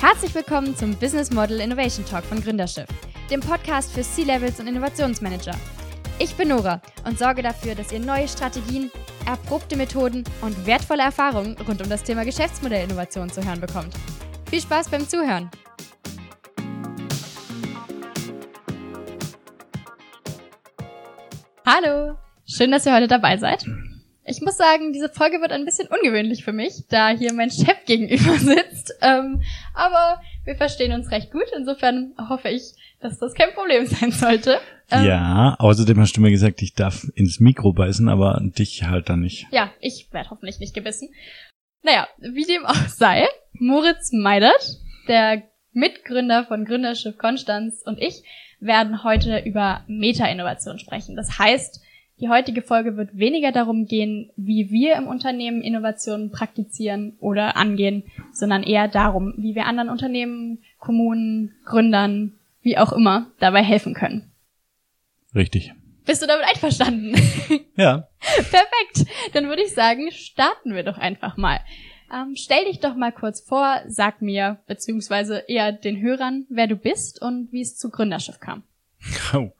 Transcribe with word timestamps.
Herzlich 0.00 0.34
willkommen 0.34 0.74
zum 0.74 0.96
Business 0.96 1.30
Model 1.30 1.60
Innovation 1.60 2.06
Talk 2.06 2.24
von 2.24 2.40
Gründerschiff, 2.40 2.86
dem 3.30 3.40
Podcast 3.40 3.92
für 3.92 4.00
C-Levels 4.00 4.58
und 4.58 4.66
Innovationsmanager. 4.66 5.54
Ich 6.18 6.34
bin 6.36 6.48
Nora 6.48 6.80
und 7.04 7.18
sorge 7.18 7.42
dafür, 7.42 7.74
dass 7.74 7.92
ihr 7.92 8.00
neue 8.00 8.26
Strategien, 8.26 8.90
erprobte 9.26 9.76
Methoden 9.76 10.24
und 10.40 10.64
wertvolle 10.64 11.02
Erfahrungen 11.02 11.54
rund 11.68 11.82
um 11.82 11.90
das 11.90 12.02
Thema 12.02 12.24
Geschäftsmodellinnovation 12.24 13.28
zu 13.28 13.44
hören 13.44 13.60
bekommt. 13.60 13.92
Viel 14.48 14.62
Spaß 14.62 14.88
beim 14.88 15.06
Zuhören! 15.06 15.50
Hallo, 21.66 22.16
schön, 22.46 22.70
dass 22.70 22.86
ihr 22.86 22.94
heute 22.94 23.06
dabei 23.06 23.36
seid. 23.36 23.66
Ich 24.30 24.40
muss 24.40 24.56
sagen, 24.56 24.92
diese 24.92 25.08
Folge 25.08 25.40
wird 25.40 25.50
ein 25.50 25.64
bisschen 25.64 25.88
ungewöhnlich 25.88 26.44
für 26.44 26.52
mich, 26.52 26.84
da 26.88 27.08
hier 27.08 27.32
mein 27.32 27.50
Chef 27.50 27.84
gegenüber 27.84 28.34
sitzt. 28.38 28.94
Ähm, 29.02 29.42
aber 29.74 30.22
wir 30.44 30.54
verstehen 30.54 30.92
uns 30.92 31.10
recht 31.10 31.32
gut. 31.32 31.46
Insofern 31.56 32.12
hoffe 32.28 32.48
ich, 32.48 32.62
dass 33.00 33.18
das 33.18 33.34
kein 33.34 33.52
Problem 33.54 33.86
sein 33.86 34.12
sollte. 34.12 34.60
Ähm, 34.88 35.04
ja, 35.04 35.56
außerdem 35.58 35.98
hast 35.98 36.16
du 36.16 36.20
mir 36.20 36.30
gesagt, 36.30 36.62
ich 36.62 36.74
darf 36.74 37.08
ins 37.16 37.40
Mikro 37.40 37.72
beißen, 37.72 38.08
aber 38.08 38.40
dich 38.40 38.84
halt 38.84 39.08
dann 39.08 39.20
nicht. 39.20 39.48
Ja, 39.50 39.72
ich 39.80 40.06
werde 40.12 40.30
hoffentlich 40.30 40.60
nicht 40.60 40.74
gebissen. 40.74 41.08
Naja, 41.82 42.06
wie 42.18 42.44
dem 42.44 42.64
auch 42.66 42.86
sei, 42.86 43.26
Moritz 43.54 44.12
Meidert, 44.12 44.78
der 45.08 45.42
Mitgründer 45.72 46.44
von 46.44 46.66
Gründerschiff 46.66 47.18
Konstanz 47.18 47.82
und 47.84 47.98
ich 47.98 48.22
werden 48.60 49.02
heute 49.02 49.38
über 49.44 49.82
Meta-Innovation 49.88 50.78
sprechen. 50.78 51.16
Das 51.16 51.36
heißt, 51.38 51.80
die 52.20 52.28
heutige 52.28 52.62
Folge 52.62 52.96
wird 52.96 53.16
weniger 53.16 53.50
darum 53.50 53.86
gehen, 53.86 54.30
wie 54.36 54.70
wir 54.70 54.96
im 54.96 55.06
Unternehmen 55.06 55.62
Innovationen 55.62 56.30
praktizieren 56.30 57.16
oder 57.18 57.56
angehen, 57.56 58.04
sondern 58.32 58.62
eher 58.62 58.88
darum, 58.88 59.34
wie 59.38 59.54
wir 59.54 59.66
anderen 59.66 59.88
Unternehmen, 59.88 60.58
Kommunen, 60.78 61.54
Gründern, 61.64 62.34
wie 62.62 62.76
auch 62.76 62.92
immer, 62.92 63.30
dabei 63.38 63.62
helfen 63.62 63.94
können. 63.94 64.30
Richtig. 65.34 65.72
Bist 66.04 66.22
du 66.22 66.26
damit 66.26 66.46
einverstanden? 66.46 67.14
Ja. 67.76 68.08
Perfekt. 68.20 69.10
Dann 69.32 69.48
würde 69.48 69.62
ich 69.62 69.72
sagen, 69.72 70.10
starten 70.10 70.74
wir 70.74 70.82
doch 70.82 70.98
einfach 70.98 71.38
mal. 71.38 71.60
Ähm, 72.12 72.34
stell 72.36 72.66
dich 72.66 72.80
doch 72.80 72.94
mal 72.94 73.10
kurz 73.10 73.40
vor, 73.40 73.80
sag 73.86 74.20
mir, 74.20 74.58
beziehungsweise 74.66 75.44
eher 75.48 75.72
den 75.72 75.98
Hörern, 76.02 76.44
wer 76.50 76.66
du 76.66 76.76
bist 76.76 77.22
und 77.22 77.50
wie 77.52 77.62
es 77.62 77.78
zu 77.78 77.90
Gründerschiff 77.90 78.38
kam. 78.38 78.64
Oh, 79.34 79.52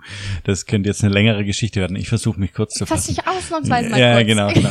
das 0.44 0.66
könnte 0.66 0.88
jetzt 0.88 1.04
eine 1.04 1.12
längere 1.12 1.44
Geschichte 1.44 1.80
werden. 1.80 1.96
Ich 1.96 2.08
versuche 2.08 2.40
mich 2.40 2.52
kurz 2.52 2.74
zu 2.74 2.86
fassen. 2.86 3.14
Fass 3.14 3.24
dich 3.24 3.26
ausnahmsweise 3.26 3.90
mal 3.90 4.00
ja, 4.00 4.14
kurz. 4.14 4.26
genau, 4.26 4.52
genau. 4.52 4.70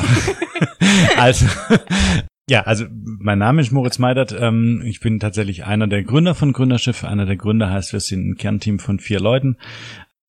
also, 1.18 1.46
ja, 2.50 2.62
also 2.62 2.86
mein 2.92 3.40
Name 3.40 3.62
ist 3.62 3.72
Moritz 3.72 4.00
Meidert. 4.00 4.36
Ähm, 4.38 4.82
ich 4.86 5.00
bin 5.00 5.20
tatsächlich 5.20 5.66
einer 5.66 5.88
der 5.88 6.04
Gründer 6.04 6.36
von 6.36 6.54
Gründerschiff. 6.54 7.04
Einer 7.04 7.26
der 7.26 7.38
Gründer 7.38 7.70
heißt, 7.70 7.94
wir 7.94 8.00
sind 8.00 8.30
ein 8.30 8.36
Kernteam 8.36 8.80
von 8.80 9.00
vier 9.00 9.20
Leuten. 9.20 9.58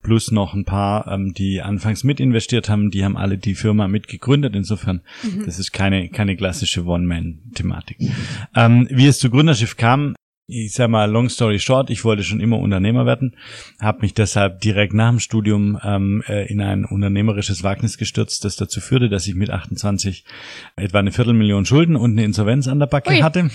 Plus 0.03 0.31
noch 0.31 0.55
ein 0.55 0.65
paar, 0.65 1.09
ähm, 1.09 1.35
die 1.35 1.61
anfangs 1.61 2.05
mit 2.05 2.21
investiert 2.21 2.71
haben, 2.71 2.91
die 2.91 3.05
haben 3.05 3.19
alle 3.19 3.37
die 3.37 3.55
Firma 3.55 3.87
mitgegründet. 3.87 4.57
Insofern, 4.57 5.03
mhm. 5.23 5.45
das 5.45 5.59
ist 5.59 5.73
keine, 5.73 6.09
keine 6.09 6.37
klassische 6.37 6.87
One-Man-Thematik. 6.87 7.99
Ähm, 8.55 8.89
wie 8.91 9.07
es 9.07 9.19
zu 9.19 9.29
Gründerschiff 9.29 9.77
kam, 9.77 10.15
ich 10.51 10.73
sag 10.73 10.91
mal, 10.91 11.11
long 11.11 11.29
story 11.29 11.59
short, 11.59 11.91
ich 11.91 12.05
wollte 12.05 12.23
schon 12.23 12.41
immer 12.41 12.59
Unternehmer 12.59 13.07
werden, 13.07 13.37
habe 13.81 14.03
mich 14.03 14.15
deshalb 14.15 14.61
direkt 14.61 14.93
nach 14.93 15.11
dem 15.11 15.21
Studium 15.21 15.79
ähm, 15.83 16.23
äh, 16.27 16.47
in 16.51 16.61
ein 16.61 16.85
unternehmerisches 16.85 17.63
Wagnis 17.63 17.99
gestürzt, 17.99 18.45
das 18.45 18.57
dazu 18.57 18.81
führte, 18.81 19.09
dass 19.09 19.27
ich 19.27 19.35
mit 19.35 19.51
28 19.51 20.25
etwa 20.77 20.99
eine 20.99 21.13
Viertelmillion 21.13 21.65
Schulden 21.65 21.97
und 21.97 22.13
eine 22.13 22.25
Insolvenz 22.25 22.69
an 22.69 22.79
der 22.79 22.87
Backe 22.87 23.11
Ui. 23.11 23.23
hatte. 23.23 23.51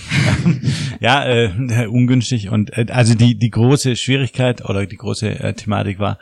ja, 1.00 1.26
äh, 1.26 1.88
ungünstig. 1.88 2.50
Und 2.50 2.78
äh, 2.78 2.86
also 2.90 3.16
die, 3.16 3.36
die 3.36 3.50
große 3.50 3.96
Schwierigkeit 3.96 4.64
oder 4.66 4.86
die 4.86 4.98
große 4.98 5.40
äh, 5.40 5.54
Thematik 5.54 6.00
war, 6.00 6.18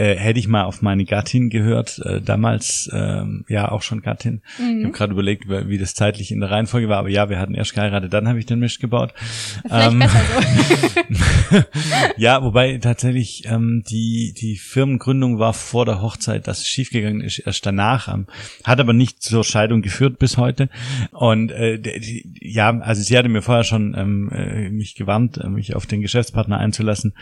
äh, 0.00 0.16
hätte 0.16 0.40
ich 0.40 0.48
mal 0.48 0.64
auf 0.64 0.80
meine 0.80 1.04
Gattin 1.04 1.50
gehört, 1.50 1.98
äh, 1.98 2.22
damals 2.22 2.90
ähm, 2.90 3.44
ja 3.48 3.70
auch 3.70 3.82
schon 3.82 4.00
Gattin. 4.00 4.40
Mhm. 4.58 4.78
Ich 4.78 4.84
habe 4.84 4.92
gerade 4.94 5.12
überlegt, 5.12 5.48
wie 5.48 5.76
das 5.76 5.94
zeitlich 5.94 6.32
in 6.32 6.40
der 6.40 6.50
Reihenfolge 6.50 6.88
war, 6.88 6.96
aber 6.98 7.10
ja, 7.10 7.28
wir 7.28 7.38
hatten 7.38 7.54
erst 7.54 7.74
geheiratet, 7.74 8.10
dann 8.10 8.26
habe 8.26 8.38
ich 8.38 8.46
den 8.46 8.60
Mist 8.60 8.80
gebaut. 8.80 9.12
Vielleicht 9.60 9.92
ähm, 9.92 9.98
besser 9.98 10.20
so. 11.50 11.62
ja, 12.16 12.42
wobei 12.42 12.78
tatsächlich 12.78 13.44
ähm, 13.44 13.84
die 13.90 14.32
die 14.32 14.56
Firmengründung 14.56 15.38
war 15.38 15.52
vor 15.52 15.84
der 15.84 16.00
Hochzeit, 16.00 16.48
das 16.48 16.66
schiefgegangen 16.66 17.20
ist 17.20 17.40
erst 17.40 17.66
danach, 17.66 18.08
ähm, 18.08 18.26
hat 18.64 18.80
aber 18.80 18.94
nicht 18.94 19.22
zur 19.22 19.44
Scheidung 19.44 19.82
geführt 19.82 20.18
bis 20.18 20.38
heute. 20.38 20.70
Und 21.10 21.50
äh, 21.50 21.78
die, 21.78 22.24
ja, 22.40 22.70
also 22.80 23.02
sie 23.02 23.18
hatte 23.18 23.28
mir 23.28 23.42
vorher 23.42 23.64
schon 23.64 23.94
ähm, 23.94 24.30
äh, 24.32 24.70
mich 24.70 24.94
gewarnt, 24.94 25.36
äh, 25.36 25.50
mich 25.50 25.76
auf 25.76 25.84
den 25.84 26.00
Geschäftspartner 26.00 26.56
einzulassen. 26.56 27.12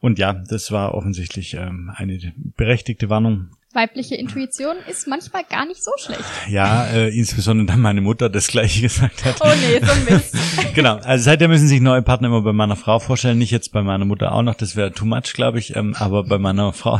Und 0.00 0.18
ja, 0.18 0.32
das 0.32 0.72
war 0.72 0.94
offensichtlich 0.94 1.54
ähm, 1.54 1.92
eine 1.94 2.21
berechtigte 2.56 3.08
Warnung 3.08 3.50
weibliche 3.74 4.14
Intuition 4.14 4.76
ist 4.88 5.06
manchmal 5.06 5.44
gar 5.48 5.66
nicht 5.66 5.82
so 5.82 5.90
schlecht. 5.98 6.24
Ja, 6.48 6.86
äh, 6.86 7.08
insbesondere 7.08 7.66
dann 7.66 7.80
meine 7.80 8.00
Mutter 8.00 8.28
das 8.28 8.48
gleiche 8.48 8.82
gesagt 8.82 9.24
hat. 9.24 9.36
Oh 9.40 9.48
nee, 9.60 9.84
so 9.84 10.12
Mist. 10.12 10.36
genau, 10.74 10.96
also 10.96 11.24
seitdem 11.24 11.50
müssen 11.50 11.68
sich 11.68 11.80
neue 11.80 12.02
Partner 12.02 12.28
immer 12.28 12.42
bei 12.42 12.52
meiner 12.52 12.76
Frau 12.76 12.98
vorstellen, 12.98 13.38
nicht 13.38 13.50
jetzt 13.50 13.72
bei 13.72 13.82
meiner 13.82 14.04
Mutter 14.04 14.32
auch 14.32 14.42
noch, 14.42 14.54
das 14.54 14.76
wäre 14.76 14.92
too 14.92 15.04
much, 15.04 15.32
glaube 15.34 15.58
ich, 15.58 15.76
ähm, 15.76 15.94
aber 15.98 16.24
bei 16.24 16.38
meiner 16.38 16.72
Frau. 16.72 16.98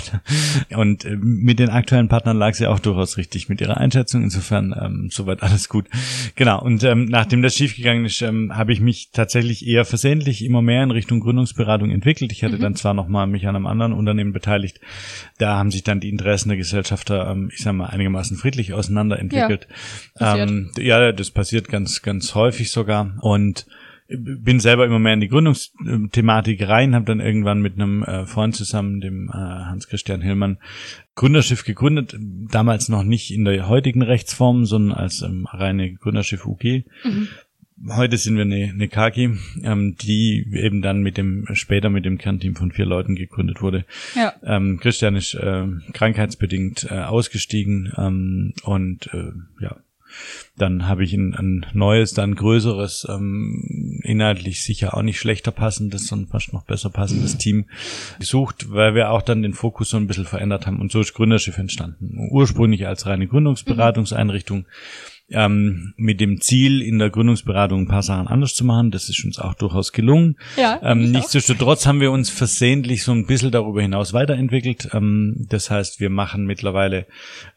Und 0.74 1.04
äh, 1.04 1.16
mit 1.16 1.58
den 1.58 1.70
aktuellen 1.70 2.08
Partnern 2.08 2.38
lag 2.38 2.54
sie 2.54 2.66
auch 2.66 2.78
durchaus 2.78 3.16
richtig 3.16 3.48
mit 3.48 3.60
ihrer 3.60 3.76
Einschätzung, 3.76 4.22
insofern 4.22 4.74
ähm, 4.80 5.08
soweit 5.10 5.42
alles 5.42 5.68
gut. 5.68 5.86
Genau, 6.34 6.62
und 6.62 6.82
ähm, 6.84 7.06
nachdem 7.06 7.42
das 7.42 7.54
schiefgegangen 7.54 8.06
ist, 8.06 8.22
ähm, 8.22 8.56
habe 8.56 8.72
ich 8.72 8.80
mich 8.80 9.10
tatsächlich 9.12 9.66
eher 9.66 9.84
versehentlich 9.84 10.44
immer 10.44 10.62
mehr 10.62 10.82
in 10.82 10.90
Richtung 10.90 11.20
Gründungsberatung 11.20 11.90
entwickelt. 11.90 12.32
Ich 12.32 12.42
hatte 12.44 12.56
mhm. 12.56 12.62
dann 12.62 12.76
zwar 12.76 12.94
nochmal 12.94 13.26
mich 13.26 13.46
an 13.46 13.56
einem 13.56 13.66
anderen 13.66 13.92
Unternehmen 13.92 14.32
beteiligt, 14.32 14.80
da 15.38 15.56
haben 15.56 15.70
sich 15.70 15.82
dann 15.82 16.00
die 16.00 16.08
Interessen 16.08 16.48
der 16.48 16.58
Gesellschafter, 16.62 17.30
ähm, 17.30 17.50
ich 17.52 17.62
sag 17.62 17.74
mal, 17.74 17.86
einigermaßen 17.86 18.36
friedlich 18.36 18.72
auseinanderentwickelt. 18.72 19.68
Ja, 20.18 20.36
ähm, 20.36 20.70
ja, 20.78 21.12
das 21.12 21.30
passiert 21.30 21.68
ganz, 21.68 22.02
ganz 22.02 22.34
häufig 22.34 22.70
sogar. 22.70 23.18
Und 23.20 23.66
bin 24.18 24.60
selber 24.60 24.84
immer 24.84 24.98
mehr 24.98 25.14
in 25.14 25.20
die 25.20 25.28
Gründungsthematik 25.28 26.68
rein, 26.68 26.94
habe 26.94 27.04
dann 27.04 27.20
irgendwann 27.20 27.60
mit 27.60 27.74
einem 27.74 28.02
äh, 28.02 28.26
Freund 28.26 28.54
zusammen, 28.54 29.00
dem 29.00 29.28
äh, 29.28 29.32
Hans-Christian 29.32 30.20
Hillmann, 30.20 30.58
Gründerschiff 31.14 31.64
gegründet, 31.64 32.16
damals 32.50 32.88
noch 32.88 33.04
nicht 33.04 33.32
in 33.32 33.44
der 33.44 33.68
heutigen 33.68 34.02
Rechtsform, 34.02 34.64
sondern 34.66 34.96
als 34.96 35.22
ähm, 35.22 35.46
reine 35.50 35.94
Gründerschiff 35.94 36.46
UG. 36.46 36.84
Mhm. 37.04 37.28
Heute 37.88 38.16
sind 38.16 38.36
wir 38.36 38.42
eine, 38.42 38.70
eine 38.72 38.88
Kaki, 38.88 39.38
ähm, 39.64 39.96
die 39.96 40.46
eben 40.52 40.82
dann 40.82 41.02
mit 41.02 41.16
dem 41.16 41.46
später 41.52 41.90
mit 41.90 42.04
dem 42.04 42.18
Kernteam 42.18 42.54
von 42.54 42.70
vier 42.70 42.86
Leuten 42.86 43.16
gegründet 43.16 43.60
wurde. 43.60 43.84
Ja. 44.14 44.34
Ähm, 44.44 44.78
Christian 44.80 45.16
ist 45.16 45.34
äh, 45.34 45.66
krankheitsbedingt 45.92 46.86
äh, 46.90 47.00
ausgestiegen 47.00 47.92
ähm, 47.96 48.54
und 48.62 49.12
äh, 49.12 49.32
ja, 49.60 49.76
dann 50.56 50.86
habe 50.86 51.02
ich 51.02 51.12
ein, 51.14 51.34
ein 51.34 51.66
neues, 51.72 52.12
dann 52.12 52.34
größeres, 52.34 53.06
ähm, 53.08 54.00
inhaltlich 54.04 54.62
sicher 54.62 54.96
auch 54.96 55.02
nicht 55.02 55.18
schlechter 55.18 55.50
passendes, 55.50 56.06
sondern 56.06 56.28
fast 56.28 56.52
noch 56.52 56.64
besser 56.64 56.90
passendes 56.90 57.38
Team 57.38 57.66
gesucht, 58.18 58.70
weil 58.70 58.94
wir 58.94 59.10
auch 59.10 59.22
dann 59.22 59.42
den 59.42 59.54
Fokus 59.54 59.90
so 59.90 59.96
ein 59.96 60.06
bisschen 60.06 60.26
verändert 60.26 60.66
haben. 60.66 60.80
Und 60.80 60.92
so 60.92 61.00
ist 61.00 61.14
Gründerschiff 61.14 61.58
entstanden. 61.58 62.28
Ursprünglich 62.30 62.86
als 62.86 63.06
reine 63.06 63.26
Gründungsberatungseinrichtung. 63.26 64.58
Mhm 64.58 64.66
ähm, 65.30 65.94
mit 65.96 66.20
dem 66.20 66.40
Ziel, 66.40 66.82
in 66.82 66.98
der 66.98 67.10
Gründungsberatung 67.10 67.82
ein 67.82 67.88
paar 67.88 68.02
Sachen 68.02 68.28
anders 68.28 68.54
zu 68.54 68.64
machen. 68.64 68.90
Das 68.90 69.08
ist 69.08 69.24
uns 69.24 69.38
auch 69.38 69.54
durchaus 69.54 69.92
gelungen. 69.92 70.36
Ja, 70.56 70.80
ähm, 70.82 71.10
nichtsdestotrotz 71.10 71.86
haben 71.86 72.00
wir 72.00 72.12
uns 72.12 72.30
versehentlich 72.30 73.02
so 73.02 73.12
ein 73.12 73.26
bisschen 73.26 73.50
darüber 73.50 73.82
hinaus 73.82 74.12
weiterentwickelt. 74.12 74.90
Ähm, 74.92 75.46
das 75.48 75.70
heißt, 75.70 76.00
wir 76.00 76.10
machen 76.10 76.44
mittlerweile 76.44 77.06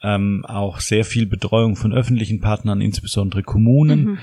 ähm, 0.01 0.45
auch 0.47 0.79
sehr 0.79 1.05
viel 1.05 1.25
Betreuung 1.25 1.75
von 1.75 1.93
öffentlichen 1.93 2.41
Partnern, 2.41 2.81
insbesondere 2.81 3.43
Kommunen. 3.43 4.03
Mhm. 4.03 4.17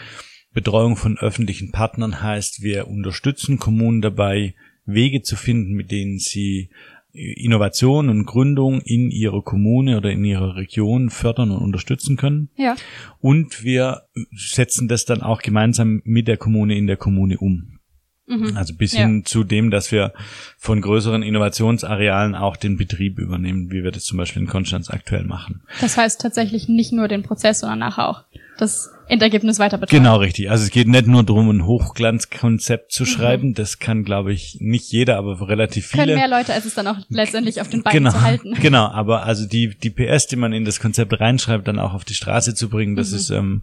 Betreuung 0.55 0.97
von 0.97 1.19
öffentlichen 1.19 1.73
Partnern 1.73 2.23
heißt, 2.23 2.63
wir 2.63 2.89
unterstützen 2.89 3.59
Kommunen 3.59 4.03
dabei, 4.03 4.55
Wege 4.85 5.23
zu 5.23 5.37
finden, 5.37 5.73
mit 5.73 5.91
denen 5.91 6.19
sie 6.19 6.71
Innovation 7.13 8.09
und 8.09 8.25
Gründung 8.25 8.81
in 8.81 9.11
ihrer 9.11 9.43
Kommune 9.43 9.99
oder 9.99 10.11
in 10.11 10.25
ihrer 10.25 10.57
Region 10.57 11.11
fördern 11.11 11.51
und 11.51 11.63
unterstützen 11.63 12.17
können. 12.17 12.49
Ja. 12.57 12.75
Und 13.21 13.65
wir 13.65 14.03
setzen 14.35 14.89
das 14.89 15.05
dann 15.05 15.23
auch 15.23 15.43
gemeinsam 15.43 16.01
mit 16.05 16.27
der 16.27 16.39
Kommune 16.39 16.77
in 16.77 16.87
der 16.87 16.97
Kommune 16.97 17.39
um. 17.39 17.79
Mhm. 18.27 18.57
Also 18.57 18.75
bis 18.75 18.95
hin 18.95 19.19
ja. 19.19 19.25
zu 19.25 19.45
dem, 19.45 19.71
dass 19.71 19.93
wir 19.93 20.13
von 20.57 20.81
größeren 20.81 21.23
Innovationsarealen 21.23 22.35
auch 22.35 22.57
den 22.57 22.77
Betrieb 22.77 23.19
übernehmen, 23.19 23.71
wie 23.71 23.83
wir 23.83 23.91
das 23.91 24.05
zum 24.05 24.17
Beispiel 24.17 24.43
in 24.43 24.49
Konstanz 24.49 24.89
aktuell 24.91 25.25
machen. 25.25 25.63
Das 25.81 25.97
heißt 25.97 26.21
tatsächlich 26.21 26.69
nicht 26.69 26.93
nur 26.93 27.09
den 27.09 27.23
Prozess, 27.23 27.61
sondern 27.61 27.81
nachher 27.81 28.09
auch 28.09 28.25
das 28.63 28.91
Endergebnis 29.09 29.59
weiter 29.59 29.77
betreuen. 29.77 30.03
Genau, 30.03 30.17
richtig. 30.17 30.51
Also 30.51 30.65
es 30.65 30.71
geht 30.71 30.89
nicht 30.89 31.07
nur 31.07 31.23
darum, 31.23 31.51
ein 31.51 31.67
Hochglanzkonzept 31.67 32.93
zu 32.93 33.05
schreiben. 33.05 33.49
Mhm. 33.49 33.55
Das 33.55 33.79
kann, 33.79 34.05
glaube 34.05 34.33
ich, 34.33 34.59
nicht 34.61 34.91
jeder, 34.91 35.19
aber 35.19 35.49
relativ 35.49 35.89
viele. 35.89 36.05
Können 36.05 36.19
mehr 36.19 36.29
Leute, 36.29 36.55
als 36.55 36.65
es 36.65 36.75
dann 36.75 36.87
auch 36.87 36.97
letztendlich 37.09 37.61
auf 37.61 37.69
den 37.69 37.83
Beinen 37.83 38.05
genau, 38.05 38.11
zu 38.13 38.23
halten. 38.23 38.55
Genau, 38.63 38.87
aber 38.87 39.25
also 39.25 39.47
die, 39.47 39.75
die 39.77 39.91
PS, 39.91 40.29
die 40.29 40.37
man 40.37 40.53
in 40.53 40.65
das 40.65 40.81
Konzept 40.81 41.19
reinschreibt, 41.19 41.67
dann 41.67 41.79
auch 41.79 41.95
auf 41.95 42.05
die 42.05 42.15
Straße 42.15 42.55
zu 42.55 42.69
bringen, 42.69 42.97
das 42.97 43.11
mhm. 43.11 43.17
ist 43.17 43.31
ähm, 43.31 43.63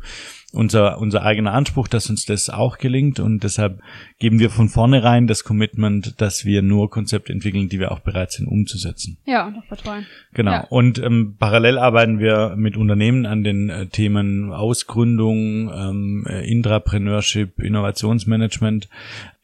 unser, 0.51 0.99
unser 0.99 1.23
eigener 1.23 1.53
Anspruch, 1.53 1.87
dass 1.87 2.09
uns 2.09 2.25
das 2.25 2.49
auch 2.49 2.77
gelingt 2.79 3.19
und 3.19 3.43
deshalb 3.43 3.81
geben 4.17 4.39
wir 4.39 4.49
von 4.49 4.67
vornherein 4.67 5.27
das 5.27 5.43
Commitment, 5.43 6.19
dass 6.21 6.43
wir 6.43 6.61
nur 6.61 6.89
Konzepte 6.89 7.31
entwickeln, 7.31 7.69
die 7.69 7.79
wir 7.79 7.91
auch 7.91 7.99
bereit 7.99 8.31
sind 8.31 8.47
umzusetzen. 8.47 9.17
Ja, 9.25 9.47
und 9.47 9.57
auch 9.57 9.65
betreuen. 9.65 10.07
Genau. 10.33 10.51
Ja. 10.51 10.67
Und 10.69 10.99
ähm, 10.99 11.35
parallel 11.37 11.77
arbeiten 11.77 12.19
wir 12.19 12.55
mit 12.57 12.77
Unternehmen 12.77 13.25
an 13.25 13.43
den 13.43 13.69
äh, 13.69 13.87
Themen 13.87 14.51
Ausgründung, 14.89 15.71
ähm, 15.71 16.25
äh, 16.27 16.49
Intrapreneurship, 16.49 17.59
Innovationsmanagement, 17.59 18.89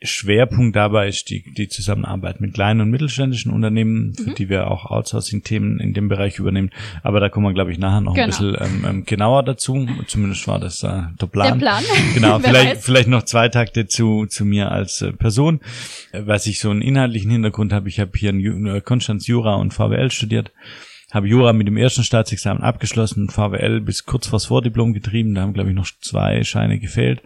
Schwerpunkt 0.01 0.75
dabei 0.75 1.07
ist 1.07 1.29
die, 1.29 1.53
die 1.53 1.67
Zusammenarbeit 1.67 2.41
mit 2.41 2.53
kleinen 2.53 2.81
und 2.81 2.89
mittelständischen 2.89 3.51
Unternehmen, 3.51 4.13
für 4.15 4.31
mhm. 4.31 4.35
die 4.35 4.49
wir 4.49 4.69
auch 4.69 4.85
Outsourcing-Themen 4.85 5.79
in 5.79 5.93
dem 5.93 6.09
Bereich 6.09 6.37
übernehmen. 6.37 6.69
Aber 7.01 7.19
da 7.19 7.29
kommen 7.29 7.45
wir, 7.45 7.53
glaube 7.53 7.71
ich, 7.71 7.77
nachher 7.77 8.01
noch 8.01 8.13
genau. 8.13 8.25
ein 8.25 8.29
bisschen 8.29 8.57
ähm, 8.59 8.85
ähm, 8.87 9.05
genauer 9.05 9.43
dazu. 9.43 9.87
Zumindest 10.07 10.47
war 10.47 10.59
das 10.59 10.83
äh, 10.83 11.03
der 11.19 11.27
Plan. 11.27 11.59
Der 11.59 11.65
Plan. 11.65 11.83
Genau, 12.13 12.39
vielleicht, 12.43 12.81
vielleicht 12.81 13.07
noch 13.07 13.23
zwei 13.23 13.49
Takte 13.49 13.87
zu, 13.87 14.25
zu 14.25 14.45
mir 14.45 14.71
als 14.71 15.01
äh, 15.01 15.11
Person. 15.11 15.59
Was 16.13 16.45
ich 16.47 16.59
so 16.59 16.69
einen 16.69 16.81
inhaltlichen 16.81 17.31
Hintergrund 17.31 17.71
habe, 17.71 17.89
ich 17.89 17.99
habe 17.99 18.11
hier 18.15 18.31
in 18.31 18.65
äh, 18.67 18.81
Konstanz 18.81 19.27
Jura 19.27 19.55
und 19.55 19.73
VWL 19.73 20.11
studiert 20.11 20.51
habe 21.15 21.27
Jura 21.27 21.53
mit 21.53 21.67
dem 21.67 21.77
ersten 21.77 22.03
Staatsexamen 22.03 22.61
abgeschlossen, 22.61 23.29
VWL 23.29 23.79
bis 23.79 24.05
kurz 24.05 24.27
vors 24.27 24.45
Vordiplom 24.45 24.93
getrieben, 24.93 25.33
da 25.33 25.41
haben 25.41 25.53
glaube 25.53 25.69
ich 25.69 25.75
noch 25.75 25.87
zwei 26.01 26.43
Scheine 26.43 26.77
gefehlt. 26.77 27.23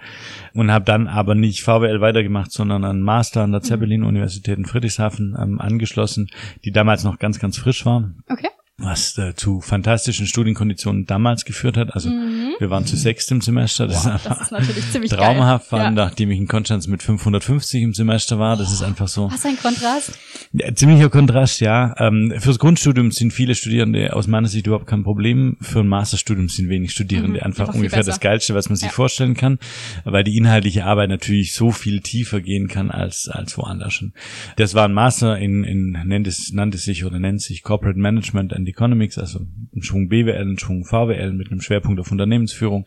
Und 0.53 0.71
habe 0.71 0.86
dann 0.86 1.07
aber 1.07 1.33
nicht 1.33 1.63
VWL 1.63 2.00
weitergemacht, 2.00 2.51
sondern 2.51 2.86
einen 2.86 3.01
Master 3.01 3.41
an 3.41 3.51
der 3.51 3.62
Zeppelin-Universität 3.62 4.57
in 4.57 4.65
Friedrichshafen 4.65 5.36
ähm, 5.41 5.59
angeschlossen, 5.59 6.30
die 6.63 6.71
damals 6.71 7.03
noch 7.03 7.18
ganz, 7.18 7.39
ganz 7.39 7.57
frisch 7.57 7.86
war. 7.86 8.12
Okay 8.30 8.50
was 8.80 9.18
äh, 9.18 9.36
zu 9.36 9.62
fantastischen 9.62 10.28
Studienkonditionen 10.28 11.06
damals 11.06 11.46
geführt 11.46 11.78
hat. 11.78 11.94
Also 11.94 12.10
mhm. 12.10 12.56
wir 12.60 12.70
waren 12.70 12.86
zu 12.86 12.96
sechst 12.96 13.31
im 13.31 13.42
Semester. 13.42 13.88
Das, 13.88 14.06
wow, 14.06 14.16
ist, 14.16 14.26
das 14.26 14.42
ist 14.42 14.52
natürlich 14.52 14.92
ziemlich 14.92 15.12
traumhaft 15.12 15.70
geil. 15.70 15.81
ja. 15.81 15.92
nachdem 15.92 16.31
ich 16.31 16.40
in 16.40 16.48
Konstanz 16.48 16.88
mit 16.88 17.04
550 17.04 17.84
im 17.84 17.94
Semester 17.94 18.40
war. 18.40 18.58
Das 18.58 18.70
oh, 18.70 18.74
ist 18.74 18.84
einfach 18.84 19.08
so. 19.08 19.31
Was 19.31 19.46
ein 19.46 19.58
Kontrast. 19.58 20.14
Ja, 20.54 20.74
ziemlicher 20.74 21.10
Kontrast, 21.10 21.62
ja. 21.62 21.96
Ähm, 21.98 22.34
fürs 22.40 22.60
Grundstudium 22.60 23.12
sind 23.12 23.31
viele 23.31 23.56
Studierende 23.56 24.16
aus 24.16 24.28
meiner 24.28 24.48
Sicht 24.48 24.68
überhaupt 24.68 24.88
kein 24.88 25.04
Problem. 25.04 25.58
Für 25.62 25.80
ein 25.80 25.88
Masterstudium 25.88 26.50
sind 26.50 26.70
wenig 26.70 26.92
Studierende 26.92 27.40
mhm, 27.40 27.46
einfach 27.46 27.74
ungefähr 27.74 28.04
das 28.04 28.20
Geilste, 28.20 28.56
was 28.56 28.70
man 28.70 28.76
sich 28.76 28.88
ja. 28.88 28.94
vorstellen 28.94 29.36
kann, 29.36 29.60
weil 30.06 30.24
die 30.24 30.38
inhaltliche 30.38 30.86
Arbeit 30.86 31.10
natürlich 31.10 31.54
so 31.54 31.72
viel 31.72 32.02
tiefer 32.02 32.42
gehen 32.42 32.68
kann 32.68 32.92
als 32.92 33.30
als 33.30 33.58
woanders 33.58 33.94
schon. 33.94 34.14
Das 34.56 34.74
war 34.74 34.86
ein 34.86 34.94
Master 34.94 35.38
in, 35.38 35.64
in 35.64 35.92
nennt 36.06 36.28
es, 36.28 36.52
nannte 36.52 36.78
sich 36.78 37.06
oder 37.06 37.20
nennt 37.20 37.42
sich 37.42 37.64
Corporate 37.64 38.00
Management 38.00 38.54
and 38.54 38.66
Economics, 38.69 39.18
also 39.18 39.42
ein 39.75 39.83
Schwung 39.83 40.10
BWL, 40.10 40.42
ein 40.42 40.60
Schwung 40.60 40.86
VWL 40.86 41.33
mit 41.33 41.51
einem 41.51 41.62
Schwerpunkt 41.62 42.00
auf 42.00 42.12
Unternehmensführung 42.12 42.86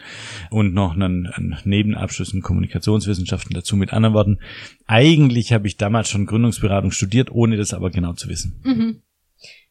und 0.50 0.74
noch 0.74 0.94
einen, 0.94 1.26
einen 1.26 1.58
Nebenabschluss 1.64 2.32
in 2.32 2.42
Kommunikationswissenschaften 2.42 3.54
dazu. 3.54 3.76
Mit 3.76 3.92
anderen 3.92 4.14
Worten, 4.14 4.38
eigentlich 4.86 5.52
habe 5.52 5.66
ich 5.66 5.76
damals 5.76 6.08
schon 6.08 6.26
Gründungsberatung 6.26 6.90
studiert, 6.90 7.30
ohne 7.30 7.56
das 7.56 7.74
aber 7.74 7.90
genau 7.90 8.14
zu 8.14 8.28
wissen. 8.28 8.54
Mhm. 8.64 9.02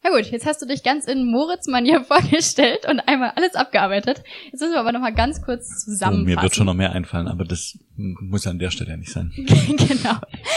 Ja 0.04 0.10
gut, 0.10 0.26
jetzt 0.32 0.46
hast 0.46 0.60
du 0.60 0.66
dich 0.66 0.82
ganz 0.82 1.06
in 1.06 1.30
Moritz-Manier 1.30 2.02
vorgestellt 2.04 2.88
und 2.88 3.00
einmal 3.00 3.32
alles 3.36 3.54
abgearbeitet. 3.54 4.22
Jetzt 4.50 4.60
müssen 4.60 4.72
wir 4.72 4.80
aber 4.80 4.92
nochmal 4.92 5.14
ganz 5.14 5.42
kurz 5.42 5.84
zusammenfassen. 5.84 6.26
Oh, 6.26 6.36
mir 6.36 6.42
wird 6.42 6.56
schon 6.56 6.66
noch 6.66 6.74
mehr 6.74 6.92
einfallen, 6.92 7.28
aber 7.28 7.44
das 7.44 7.78
muss 7.96 8.46
an 8.46 8.58
der 8.58 8.70
Stelle 8.70 8.90
ja 8.90 8.96
nicht 8.96 9.12
sein. 9.12 9.30
genau. 9.36 10.16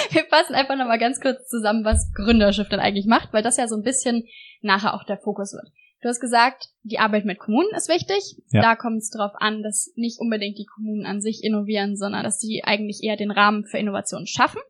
Wir 0.09 0.25
fassen 0.30 0.56
einfach 0.56 0.75
nochmal 0.75 0.97
ganz 0.97 1.19
kurz 1.19 1.47
zusammen, 1.47 1.86
was 1.86 2.12
Gründerschiff 2.13 2.69
denn 2.69 2.80
eigentlich 2.80 3.06
macht, 3.06 3.33
weil 3.33 3.44
das 3.44 3.57
ja 3.57 3.68
so 3.68 3.75
ein 3.75 3.83
bisschen 3.83 4.24
nachher 4.62 4.95
auch 4.95 5.03
der 5.03 5.18
Fokus 5.18 5.53
wird. 5.53 5.71
Du 6.01 6.09
hast 6.09 6.19
gesagt, 6.19 6.69
die 6.83 7.00
Arbeit 7.00 7.25
mit 7.25 7.39
Kommunen 7.39 7.69
ist 7.75 7.89
wichtig. 7.89 8.42
Ja. 8.51 8.62
Da 8.62 8.75
kommt 8.75 8.97
es 8.97 9.09
darauf 9.09 9.31
an, 9.36 9.63
dass 9.63 9.92
nicht 9.95 10.19
unbedingt 10.19 10.57
die 10.57 10.65
Kommunen 10.65 11.06
an 11.06 11.21
sich 11.21 11.44
innovieren, 11.44 11.97
sondern 11.97 12.24
dass 12.24 12.39
sie 12.39 12.63
eigentlich 12.63 13.01
eher 13.03 13.15
den 13.15 13.31
Rahmen 13.31 13.65
für 13.65 13.77
Innovation 13.77 14.27
schaffen. 14.27 14.62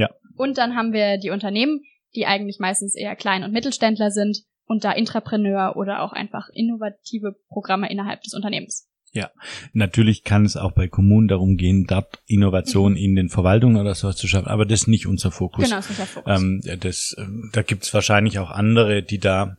Ja. 0.00 0.08
Und 0.36 0.58
dann 0.58 0.74
haben 0.74 0.92
wir 0.92 1.18
die 1.18 1.30
Unternehmen, 1.30 1.82
die 2.14 2.26
eigentlich 2.26 2.58
meistens 2.58 2.94
eher 2.94 3.16
Klein- 3.16 3.44
und 3.44 3.52
Mittelständler 3.52 4.10
sind 4.10 4.44
und 4.64 4.84
da 4.84 4.92
Intrapreneur 4.92 5.76
oder 5.76 6.02
auch 6.02 6.12
einfach 6.12 6.48
innovative 6.52 7.36
Programme 7.48 7.90
innerhalb 7.90 8.22
des 8.22 8.34
Unternehmens. 8.34 8.88
Ja, 9.12 9.30
natürlich 9.72 10.22
kann 10.22 10.44
es 10.44 10.56
auch 10.56 10.70
bei 10.70 10.86
Kommunen 10.86 11.26
darum 11.26 11.56
gehen, 11.56 11.84
dort 11.88 12.22
Innovation 12.26 12.92
mhm. 12.92 12.98
in 12.98 13.16
den 13.16 13.28
Verwaltungen 13.28 13.76
oder 13.76 13.96
so 13.96 14.12
zu 14.12 14.28
schaffen, 14.28 14.46
aber 14.46 14.64
das 14.64 14.82
ist 14.82 14.86
nicht 14.86 15.08
unser 15.08 15.32
Fokus. 15.32 15.64
Genau, 15.64 15.76
das 15.76 15.86
ist 15.86 15.90
nicht 15.90 16.00
der 16.00 16.06
Fokus. 16.06 16.40
Ähm, 16.40 16.62
das, 16.78 17.16
ähm, 17.18 17.50
da 17.52 17.62
gibt 17.62 17.82
es 17.82 17.92
wahrscheinlich 17.92 18.38
auch 18.38 18.50
andere, 18.50 19.02
die 19.02 19.18
da 19.18 19.56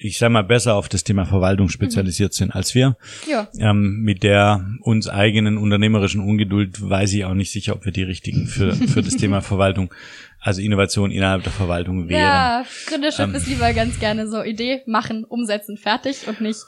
ich 0.00 0.18
sag 0.18 0.30
mal, 0.30 0.42
besser 0.42 0.74
auf 0.74 0.88
das 0.88 1.04
Thema 1.04 1.24
Verwaltung 1.24 1.68
spezialisiert 1.68 2.32
mhm. 2.32 2.36
sind 2.36 2.54
als 2.54 2.74
wir. 2.74 2.96
Ja. 3.28 3.48
Ähm, 3.58 4.02
mit 4.02 4.22
der 4.22 4.64
uns 4.80 5.08
eigenen 5.08 5.58
unternehmerischen 5.58 6.20
Ungeduld 6.20 6.88
weiß 6.88 7.12
ich 7.14 7.24
auch 7.24 7.34
nicht 7.34 7.50
sicher, 7.50 7.74
ob 7.74 7.84
wir 7.84 7.92
die 7.92 8.02
richtigen 8.02 8.46
für, 8.46 8.74
für 8.74 9.02
das 9.02 9.16
Thema 9.16 9.40
Verwaltung, 9.42 9.92
also 10.40 10.60
Innovation 10.60 11.10
innerhalb 11.10 11.42
der 11.42 11.52
Verwaltung 11.52 12.08
wären. 12.08 12.20
Ja, 12.20 12.64
Gründerschiff 12.86 13.28
ähm, 13.28 13.34
ist 13.34 13.48
lieber 13.48 13.72
ganz 13.72 13.98
gerne 13.98 14.28
so 14.28 14.42
Idee 14.42 14.82
machen, 14.86 15.24
umsetzen, 15.24 15.76
fertig 15.76 16.28
und 16.28 16.40
nicht 16.40 16.60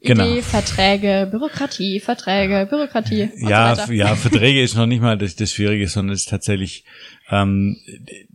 Genau. 0.00 0.30
Idee, 0.30 0.42
Verträge, 0.42 1.28
Bürokratie, 1.28 1.98
Verträge, 1.98 2.68
Bürokratie. 2.70 3.30
ja, 3.36 3.74
so 3.74 3.92
ja, 3.92 4.14
Verträge 4.16 4.62
ist 4.62 4.76
noch 4.76 4.86
nicht 4.86 5.02
mal 5.02 5.18
das, 5.18 5.34
das 5.34 5.52
Schwierige, 5.52 5.88
sondern 5.88 6.14
es 6.14 6.20
ist 6.20 6.28
tatsächlich 6.28 6.84
ähm, 7.30 7.78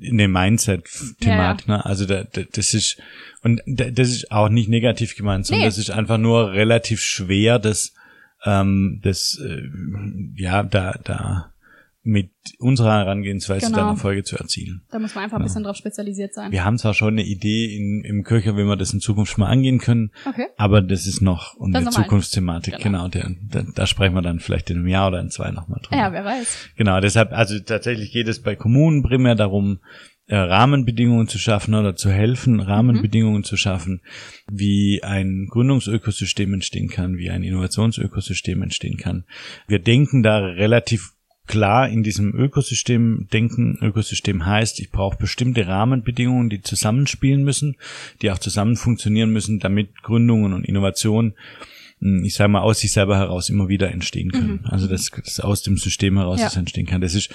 eine 0.06 0.28
Mindset-Thematik. 0.28 1.68
Ja. 1.68 1.78
Ne? 1.78 1.86
Also 1.86 2.06
da, 2.06 2.26
da, 2.26 2.42
das 2.52 2.74
ist 2.74 2.98
und 3.44 3.62
das 3.66 4.10
ist 4.10 4.32
auch 4.32 4.50
nicht 4.50 4.70
negativ 4.70 5.16
gemeint, 5.16 5.46
sondern 5.46 5.64
nee. 5.64 5.68
das 5.68 5.78
ist 5.78 5.92
einfach 5.92 6.18
nur 6.18 6.52
relativ 6.52 7.02
schwer, 7.02 7.60
das, 7.60 7.94
ähm, 8.46 9.02
das 9.04 9.40
äh, 9.44 9.62
ja 10.36 10.64
da 10.64 11.00
da 11.04 11.54
mit 12.06 12.32
unserer 12.60 12.98
Herangehensweise 12.98 13.68
genau. 13.68 13.78
dann 13.78 13.88
Erfolge 13.90 14.24
zu 14.24 14.38
erzielen. 14.38 14.82
Da 14.92 15.00
muss 15.00 15.16
man 15.16 15.24
einfach 15.24 15.38
ein 15.38 15.44
bisschen 15.44 15.64
drauf 15.64 15.78
spezialisiert 15.78 16.34
sein. 16.34 16.52
Wir 16.52 16.66
haben 16.66 16.78
zwar 16.78 16.94
schon 16.94 17.14
eine 17.14 17.24
Idee 17.24 17.78
in, 17.78 18.04
im 18.04 18.24
Köcher, 18.24 18.58
wie 18.58 18.66
wir 18.66 18.76
das 18.76 18.94
in 18.94 19.00
Zukunft 19.00 19.38
mal 19.38 19.48
angehen 19.48 19.80
können, 19.80 20.12
okay. 20.26 20.48
aber 20.58 20.82
das 20.82 21.08
ist 21.08 21.22
noch 21.22 21.58
eine 21.62 21.90
Zukunftsthematik. 21.90 22.78
Genau, 22.80 23.08
genau 23.08 23.08
der, 23.08 23.30
der, 23.42 23.72
da 23.74 23.88
sprechen 23.88 24.16
wir 24.16 24.22
dann 24.22 24.42
vielleicht 24.42 24.70
in 24.70 24.80
einem 24.80 24.88
Jahr 24.88 25.08
oder 25.08 25.22
in 25.22 25.30
zwei 25.30 25.52
nochmal 25.52 25.80
drüber. 25.82 25.96
Ja, 25.96 26.12
wer 26.12 26.26
weiß. 26.26 26.72
Genau, 26.76 27.00
deshalb, 27.00 27.32
also 27.32 27.58
tatsächlich 27.60 28.12
geht 28.12 28.28
es 28.28 28.42
bei 28.42 28.58
Kommunen 28.58 29.02
primär 29.02 29.36
darum, 29.36 29.80
äh, 30.28 30.36
Rahmenbedingungen 30.36 31.28
zu 31.28 31.38
schaffen 31.38 31.74
oder 31.74 31.96
zu 31.96 32.10
helfen, 32.10 32.60
Rahmenbedingungen 32.60 33.40
mhm. 33.40 33.44
zu 33.44 33.58
schaffen, 33.58 34.02
wie 34.50 35.04
ein 35.04 35.48
Gründungsökosystem 35.50 36.54
entstehen 36.54 36.90
kann, 36.90 37.18
wie 37.18 37.30
ein 37.30 37.44
Innovationsökosystem 37.44 38.62
entstehen 38.62 38.98
kann. 38.98 39.26
Wir 39.68 39.80
denken 39.80 40.24
da 40.24 40.38
relativ 40.40 41.14
klar 41.46 41.90
in 41.90 42.04
diesem 42.04 42.34
Ökosystem 42.34 43.28
denken. 43.34 43.78
Ökosystem 43.82 44.46
heißt, 44.46 44.80
ich 44.80 44.92
brauche 44.92 45.18
bestimmte 45.18 45.68
Rahmenbedingungen, 45.68 46.50
die 46.50 46.62
zusammenspielen 46.62 47.44
müssen, 47.44 47.76
die 48.22 48.32
auch 48.32 48.40
zusammen 48.40 48.78
funktionieren 48.78 49.32
müssen, 49.32 49.60
damit 49.60 50.02
Gründungen 50.04 50.54
und 50.54 50.66
Innovation 50.66 51.34
hm, 52.00 52.24
ich 52.24 52.36
sage 52.36 52.50
mal, 52.50 52.62
aus 52.62 52.80
sich 52.80 52.92
selber 52.92 53.18
heraus 53.18 53.50
immer 53.50 53.68
wieder 53.68 53.92
entstehen 53.92 54.32
können. 54.32 54.62
Mhm. 54.64 54.70
Also 54.70 54.88
dass 54.88 55.10
das 55.10 55.40
aus 55.40 55.62
dem 55.62 55.78
System 55.78 56.18
heraus 56.18 56.40
ja. 56.40 56.52
entstehen 56.54 56.86
kann. 56.86 57.02
Das 57.02 57.14
ist 57.14 57.30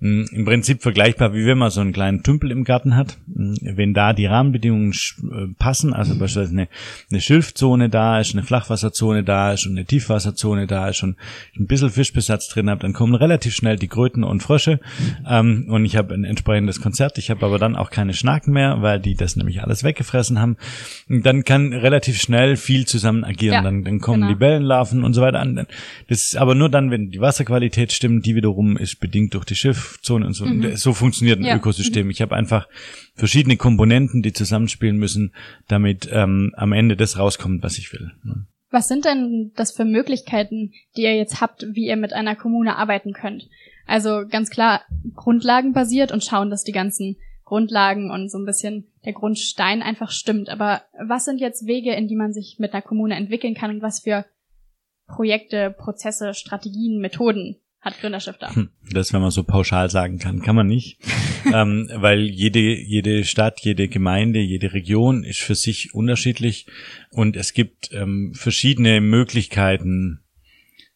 im 0.00 0.44
Prinzip 0.44 0.82
vergleichbar, 0.82 1.34
wie 1.34 1.44
wenn 1.44 1.58
man 1.58 1.70
so 1.70 1.80
einen 1.80 1.92
kleinen 1.92 2.22
Tümpel 2.22 2.52
im 2.52 2.62
Garten 2.62 2.94
hat. 2.94 3.18
Hm, 3.34 3.56
wenn 3.62 3.94
da 3.94 4.12
die 4.12 4.26
Rahmenbedingungen 4.26 4.92
äh, 4.92 5.52
passen, 5.58 5.92
also 5.92 6.16
beispielsweise 6.16 6.52
eine, 6.52 6.68
eine 7.10 7.20
Schilfzone 7.20 7.88
da 7.88 8.20
ist, 8.20 8.32
eine 8.32 8.44
Flachwasserzone 8.44 9.24
da 9.24 9.52
ist 9.52 9.66
und 9.66 9.72
eine 9.72 9.84
Tiefwasserzone 9.84 10.68
da 10.68 10.88
ist 10.88 11.02
und 11.02 11.16
ein 11.58 11.66
bisschen 11.66 11.90
Fischbesatz 11.90 12.48
drin 12.48 12.70
habe, 12.70 12.80
dann 12.80 12.92
kommen 12.92 13.16
relativ 13.16 13.54
schnell 13.54 13.76
die 13.76 13.88
Kröten 13.88 14.22
und 14.22 14.40
Frösche 14.40 14.78
ähm, 15.28 15.66
und 15.68 15.84
ich 15.84 15.96
habe 15.96 16.14
ein 16.14 16.22
entsprechendes 16.22 16.80
Konzert. 16.80 17.18
Ich 17.18 17.30
habe 17.30 17.44
aber 17.44 17.58
dann 17.58 17.74
auch 17.74 17.90
keine 17.90 18.14
Schnaken 18.14 18.52
mehr, 18.52 18.80
weil 18.80 19.00
die 19.00 19.16
das 19.16 19.34
nämlich 19.34 19.64
alles 19.64 19.82
weggefressen 19.82 20.40
haben. 20.40 20.58
Und 21.08 21.26
dann 21.26 21.42
kann 21.42 21.72
relativ 21.72 22.20
schnell 22.20 22.56
viel 22.56 22.86
zusammen 22.86 23.24
agieren. 23.24 23.54
Ja, 23.54 23.62
dann, 23.62 23.82
dann 23.82 23.98
kommen 23.98 24.20
genau. 24.20 24.32
Libellenlarven 24.32 25.02
und 25.02 25.14
so 25.14 25.22
weiter 25.22 25.40
an. 25.40 25.66
Das 26.06 26.22
ist 26.22 26.36
aber 26.36 26.54
nur 26.54 26.68
dann, 26.68 26.92
wenn 26.92 27.10
die 27.10 27.20
Wasserqualität 27.20 27.90
stimmt, 27.92 28.24
die 28.26 28.36
wiederum 28.36 28.76
ist 28.76 29.00
bedingt 29.00 29.34
durch 29.34 29.44
die 29.44 29.56
Schiff 29.56 29.87
Zone 30.02 30.26
und 30.26 30.34
so. 30.34 30.46
Mhm. 30.46 30.76
So 30.76 30.92
funktioniert 30.92 31.38
ein 31.38 31.44
ja. 31.44 31.56
Ökosystem. 31.56 32.06
Mhm. 32.06 32.10
Ich 32.10 32.22
habe 32.22 32.36
einfach 32.36 32.68
verschiedene 33.14 33.56
Komponenten, 33.56 34.22
die 34.22 34.32
zusammenspielen 34.32 34.96
müssen, 34.96 35.34
damit 35.68 36.08
ähm, 36.12 36.52
am 36.56 36.72
Ende 36.72 36.96
das 36.96 37.18
rauskommt, 37.18 37.62
was 37.62 37.78
ich 37.78 37.92
will. 37.92 38.12
Ne? 38.24 38.46
Was 38.70 38.88
sind 38.88 39.04
denn 39.04 39.52
das 39.56 39.72
für 39.72 39.84
Möglichkeiten, 39.84 40.72
die 40.96 41.02
ihr 41.02 41.16
jetzt 41.16 41.40
habt, 41.40 41.66
wie 41.72 41.86
ihr 41.86 41.96
mit 41.96 42.12
einer 42.12 42.36
Kommune 42.36 42.76
arbeiten 42.76 43.12
könnt? 43.14 43.48
Also 43.86 44.24
ganz 44.28 44.50
klar 44.50 44.82
grundlagenbasiert 45.14 46.12
und 46.12 46.22
schauen, 46.22 46.50
dass 46.50 46.64
die 46.64 46.72
ganzen 46.72 47.16
Grundlagen 47.44 48.10
und 48.10 48.30
so 48.30 48.36
ein 48.36 48.44
bisschen 48.44 48.92
der 49.06 49.14
Grundstein 49.14 49.80
einfach 49.80 50.10
stimmt. 50.10 50.50
Aber 50.50 50.82
was 51.02 51.24
sind 51.24 51.40
jetzt 51.40 51.66
Wege, 51.66 51.94
in 51.94 52.06
die 52.06 52.16
man 52.16 52.34
sich 52.34 52.56
mit 52.58 52.74
einer 52.74 52.82
Kommune 52.82 53.16
entwickeln 53.16 53.54
kann 53.54 53.70
und 53.70 53.82
was 53.82 54.00
für 54.00 54.26
Projekte, 55.06 55.70
Prozesse, 55.70 56.34
Strategien, 56.34 57.00
Methoden 57.00 57.56
hat 57.88 58.00
Gründerschiff 58.00 58.38
da? 58.38 58.54
Hm, 58.54 58.70
das, 58.90 59.12
wenn 59.12 59.20
man 59.20 59.30
so 59.30 59.42
pauschal 59.42 59.90
sagen 59.90 60.18
kann, 60.18 60.42
kann 60.42 60.56
man 60.56 60.66
nicht. 60.66 60.98
ähm, 61.52 61.88
weil 61.94 62.22
jede, 62.22 62.60
jede 62.60 63.24
Stadt, 63.24 63.60
jede 63.60 63.88
Gemeinde, 63.88 64.40
jede 64.40 64.72
Region 64.72 65.24
ist 65.24 65.40
für 65.40 65.54
sich 65.54 65.94
unterschiedlich 65.94 66.66
und 67.10 67.36
es 67.36 67.52
gibt 67.52 67.90
ähm, 67.92 68.32
verschiedene 68.34 69.00
Möglichkeiten, 69.00 70.20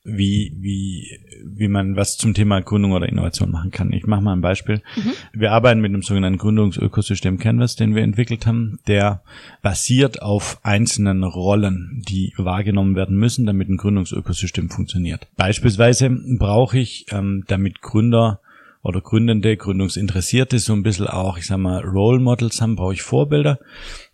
wie, 0.04 0.52
wie, 0.58 1.20
wie 1.44 1.68
man 1.68 1.94
was 1.94 2.16
zum 2.16 2.34
Thema 2.34 2.60
Gründung 2.60 2.92
oder 2.92 3.08
Innovation 3.08 3.50
machen 3.50 3.70
kann. 3.70 3.92
Ich 3.92 4.06
mache 4.06 4.20
mal 4.20 4.32
ein 4.32 4.40
Beispiel. 4.40 4.82
Mhm. 4.96 5.12
Wir 5.32 5.52
arbeiten 5.52 5.80
mit 5.80 5.90
einem 5.90 6.02
sogenannten 6.02 6.38
Gründungsökosystem 6.38 7.38
Canvas, 7.38 7.76
den 7.76 7.94
wir 7.94 8.02
entwickelt 8.02 8.46
haben, 8.46 8.80
der 8.88 9.22
basiert 9.62 10.20
auf 10.20 10.58
einzelnen 10.64 11.22
Rollen, 11.22 12.02
die 12.08 12.32
wahrgenommen 12.36 12.96
werden 12.96 13.16
müssen, 13.16 13.46
damit 13.46 13.68
ein 13.68 13.76
Gründungsökosystem 13.76 14.70
funktioniert. 14.70 15.28
Beispielsweise 15.36 16.10
brauche 16.38 16.78
ich, 16.78 17.06
ähm, 17.12 17.44
damit 17.46 17.80
Gründer 17.80 18.40
oder 18.82 19.00
Gründende, 19.00 19.56
Gründungsinteressierte 19.56 20.58
so 20.58 20.72
ein 20.72 20.82
bisschen 20.82 21.06
auch, 21.06 21.38
ich 21.38 21.46
sag 21.46 21.58
mal, 21.58 21.80
Role 21.84 22.18
Models 22.18 22.60
haben, 22.60 22.74
brauche 22.74 22.94
ich 22.94 23.02
Vorbilder. 23.02 23.60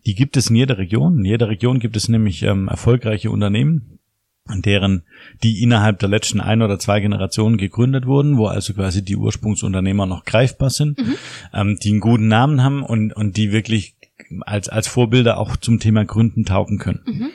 Die 0.04 0.14
gibt 0.14 0.36
es 0.36 0.50
in 0.50 0.56
jeder 0.56 0.76
Region. 0.76 1.18
In 1.18 1.24
jeder 1.24 1.48
Region 1.48 1.78
gibt 1.78 1.96
es 1.96 2.08
nämlich 2.10 2.42
ähm, 2.42 2.68
erfolgreiche 2.68 3.30
Unternehmen, 3.30 3.97
deren, 4.56 5.02
die 5.42 5.62
innerhalb 5.62 5.98
der 5.98 6.08
letzten 6.08 6.40
ein 6.40 6.62
oder 6.62 6.78
zwei 6.78 7.00
Generationen 7.00 7.58
gegründet 7.58 8.06
wurden, 8.06 8.36
wo 8.36 8.46
also 8.46 8.74
quasi 8.74 9.04
die 9.04 9.16
Ursprungsunternehmer 9.16 10.06
noch 10.06 10.24
greifbar 10.24 10.70
sind, 10.70 10.98
mhm. 10.98 11.14
ähm, 11.54 11.78
die 11.82 11.90
einen 11.90 12.00
guten 12.00 12.28
Namen 12.28 12.62
haben 12.62 12.82
und, 12.82 13.12
und 13.12 13.36
die 13.36 13.52
wirklich 13.52 13.94
als, 14.40 14.68
als 14.68 14.88
Vorbilder 14.88 15.38
auch 15.38 15.56
zum 15.56 15.78
Thema 15.80 16.04
Gründen 16.04 16.44
taugen 16.44 16.78
können. 16.78 17.00
Mhm. 17.06 17.30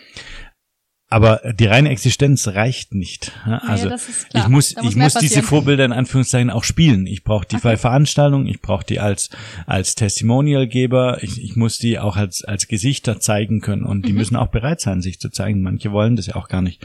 Aber 1.14 1.42
die 1.54 1.66
reine 1.66 1.90
Existenz 1.92 2.48
reicht 2.48 2.96
nicht. 2.96 3.32
Also 3.46 3.90
ja, 3.90 3.96
ich 4.34 4.48
muss, 4.48 4.76
muss 4.76 4.90
ich 4.90 4.96
muss 4.96 5.14
diese 5.14 5.44
Vorbilder 5.44 5.86
in 5.86 5.92
Anführungszeichen 5.92 6.50
auch 6.50 6.64
spielen. 6.64 7.06
Ich 7.06 7.24
brauche 7.24 7.46
die 7.46 7.58
okay. 7.58 7.68
bei 7.68 7.78
Veranstaltungen, 7.78 8.48
ich 8.48 8.62
brauche 8.62 8.84
die 8.84 9.00
als 9.00 9.30
als 9.68 9.94
Testimonialgeber, 9.94 11.22
ich, 11.22 11.40
ich 11.40 11.56
muss 11.56 11.78
die 11.78 12.00
auch 12.00 12.18
als 12.18 12.44
als 12.44 12.68
Gesichter 12.68 13.20
zeigen 13.20 13.62
können 13.62 13.84
und 13.84 14.08
die 14.08 14.12
mhm. 14.12 14.18
müssen 14.18 14.36
auch 14.36 14.48
bereit 14.48 14.82
sein, 14.82 15.04
sich 15.04 15.20
zu 15.20 15.30
zeigen. 15.30 15.62
Manche 15.62 15.92
wollen 15.92 16.16
das 16.16 16.26
ja 16.26 16.36
auch 16.36 16.48
gar 16.48 16.64
nicht. 16.64 16.84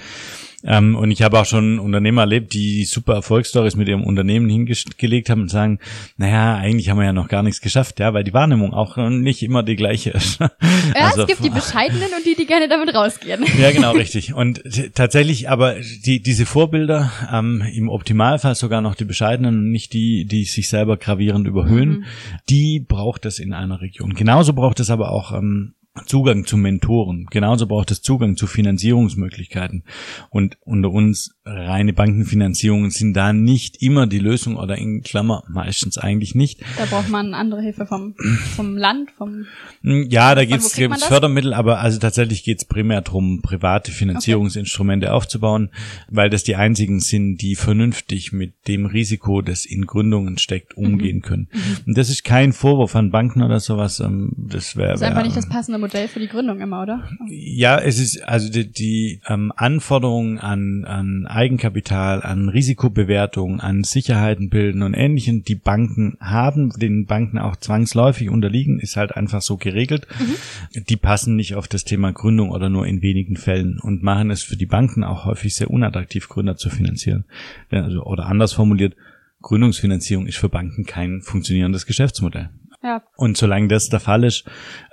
Ähm, 0.64 0.96
und 0.96 1.12
ich 1.12 1.22
habe 1.22 1.38
auch 1.38 1.44
schon 1.44 1.78
Unternehmer 1.78 2.22
erlebt, 2.22 2.52
die 2.52 2.84
super 2.84 3.14
Erfolgsstories 3.14 3.76
mit 3.76 3.86
ihrem 3.86 4.02
Unternehmen 4.02 4.48
hingelegt 4.48 5.30
haben 5.30 5.42
und 5.42 5.50
sagen, 5.50 5.78
naja, 6.16 6.56
eigentlich 6.56 6.90
haben 6.90 6.98
wir 6.98 7.04
ja 7.04 7.12
noch 7.12 7.28
gar 7.28 7.44
nichts 7.44 7.60
geschafft, 7.60 8.00
ja, 8.00 8.12
weil 8.12 8.24
die 8.24 8.34
Wahrnehmung 8.34 8.74
auch 8.74 8.96
nicht 8.96 9.44
immer 9.44 9.62
die 9.62 9.76
gleiche 9.76 10.10
ist. 10.10 10.40
Ja, 10.94 11.08
also, 11.08 11.22
es 11.22 11.26
gibt 11.28 11.44
die 11.44 11.50
Bescheidenen 11.50 12.08
und 12.16 12.24
die, 12.24 12.34
die 12.34 12.46
gerne 12.46 12.68
damit 12.68 12.94
rausgehen. 12.94 13.44
Ja, 13.58 13.70
genau, 13.72 13.92
richtig. 13.92 14.32
Und 14.32 14.62
tatsächlich 14.94 15.50
aber 15.50 15.76
die, 16.04 16.22
diese 16.22 16.46
Vorbilder, 16.46 17.10
ähm, 17.32 17.62
im 17.74 17.88
Optimalfall 17.88 18.54
sogar 18.54 18.80
noch 18.80 18.94
die 18.94 19.04
Bescheidenen 19.04 19.58
und 19.58 19.70
nicht 19.70 19.92
die, 19.92 20.24
die 20.24 20.44
sich 20.44 20.68
selber 20.68 20.96
gravierend 20.96 21.46
überhöhen, 21.46 21.90
mhm. 21.90 22.04
die 22.48 22.80
braucht 22.80 23.26
es 23.26 23.38
in 23.38 23.52
einer 23.52 23.80
Region. 23.80 24.14
Genauso 24.14 24.54
braucht 24.54 24.80
es 24.80 24.90
aber 24.90 25.10
auch 25.10 25.32
ähm, 25.32 25.74
Zugang 26.06 26.46
zu 26.46 26.56
Mentoren. 26.56 27.26
Genauso 27.30 27.66
braucht 27.66 27.90
es 27.90 28.02
Zugang 28.02 28.36
zu 28.36 28.46
Finanzierungsmöglichkeiten. 28.46 29.84
Und 30.30 30.58
unter 30.64 30.90
uns 30.90 31.34
reine 31.44 31.92
Bankenfinanzierungen 31.92 32.90
sind 32.90 33.14
da 33.14 33.32
nicht 33.32 33.82
immer 33.82 34.06
die 34.06 34.18
Lösung 34.18 34.56
oder 34.56 34.76
in 34.76 35.02
Klammer 35.02 35.44
meistens 35.48 35.98
eigentlich 35.98 36.34
nicht. 36.34 36.60
Da 36.76 36.84
braucht 36.84 37.08
man 37.08 37.34
andere 37.34 37.62
Hilfe 37.62 37.86
vom, 37.86 38.14
vom 38.54 38.76
Land, 38.76 39.10
vom 39.12 39.46
Ja, 39.82 40.34
da 40.34 40.44
gibt 40.44 40.62
es 40.62 40.74
Fördermittel, 40.74 41.54
aber 41.54 41.80
also 41.80 41.98
tatsächlich 41.98 42.44
geht 42.44 42.58
es 42.58 42.64
primär 42.64 43.00
darum, 43.00 43.40
private 43.42 43.92
Finanzierungsinstrumente 43.92 45.06
okay. 45.06 45.14
aufzubauen, 45.14 45.70
weil 46.08 46.30
das 46.30 46.44
die 46.44 46.56
einzigen 46.56 47.00
sind, 47.00 47.38
die 47.38 47.54
vernünftig 47.54 48.32
mit 48.32 48.54
dem 48.68 48.86
Risiko, 48.86 49.42
das 49.42 49.64
in 49.64 49.86
Gründungen 49.86 50.38
steckt, 50.38 50.76
umgehen 50.76 51.18
mhm. 51.18 51.22
können. 51.22 51.48
Mhm. 51.52 51.76
Und 51.86 51.98
das 51.98 52.10
ist 52.10 52.24
kein 52.24 52.52
Vorwurf 52.52 52.94
an 52.94 53.10
Banken 53.10 53.42
oder 53.42 53.60
sowas. 53.60 54.00
Ähm, 54.00 54.32
das 54.36 54.76
wäre. 54.76 54.94
Ist 54.94 55.02
einfach 55.02 55.22
nicht 55.22 55.36
das 55.36 55.48
passende 55.48 55.78
Modell 55.78 55.87
für 55.90 56.20
die 56.20 56.28
Gründung 56.28 56.60
immer, 56.60 56.82
oder? 56.82 57.08
Ja, 57.28 57.78
es 57.78 57.98
ist 57.98 58.22
also 58.22 58.50
die, 58.50 58.70
die 58.70 59.20
ähm, 59.26 59.52
Anforderungen 59.56 60.38
an, 60.38 60.84
an 60.84 61.26
Eigenkapital, 61.26 62.22
an 62.22 62.48
Risikobewertung, 62.48 63.60
an 63.60 63.84
Sicherheiten 63.84 64.50
bilden 64.50 64.82
und 64.82 64.94
ähnlichen, 64.94 65.44
die 65.44 65.54
Banken 65.54 66.16
haben, 66.20 66.70
den 66.70 67.06
Banken 67.06 67.38
auch 67.38 67.56
zwangsläufig 67.56 68.30
unterliegen, 68.30 68.80
ist 68.80 68.96
halt 68.96 69.16
einfach 69.16 69.42
so 69.42 69.56
geregelt. 69.56 70.06
Mhm. 70.18 70.84
Die 70.88 70.96
passen 70.96 71.36
nicht 71.36 71.54
auf 71.54 71.68
das 71.68 71.84
Thema 71.84 72.12
Gründung 72.12 72.50
oder 72.50 72.68
nur 72.68 72.86
in 72.86 73.02
wenigen 73.02 73.36
Fällen 73.36 73.78
und 73.78 74.02
machen 74.02 74.30
es 74.30 74.42
für 74.42 74.56
die 74.56 74.66
Banken 74.66 75.04
auch 75.04 75.24
häufig 75.24 75.54
sehr 75.54 75.70
unattraktiv, 75.70 76.28
Gründer 76.28 76.56
zu 76.56 76.70
finanzieren. 76.70 77.24
Also, 77.70 78.02
oder 78.02 78.26
anders 78.26 78.52
formuliert, 78.52 78.94
Gründungsfinanzierung 79.42 80.26
ist 80.26 80.38
für 80.38 80.48
Banken 80.48 80.84
kein 80.84 81.22
funktionierendes 81.22 81.86
Geschäftsmodell. 81.86 82.50
Ja. 82.82 83.02
Und 83.16 83.36
solange 83.36 83.66
das 83.66 83.88
der 83.88 83.98
Fall 83.98 84.22
ist, 84.22 84.44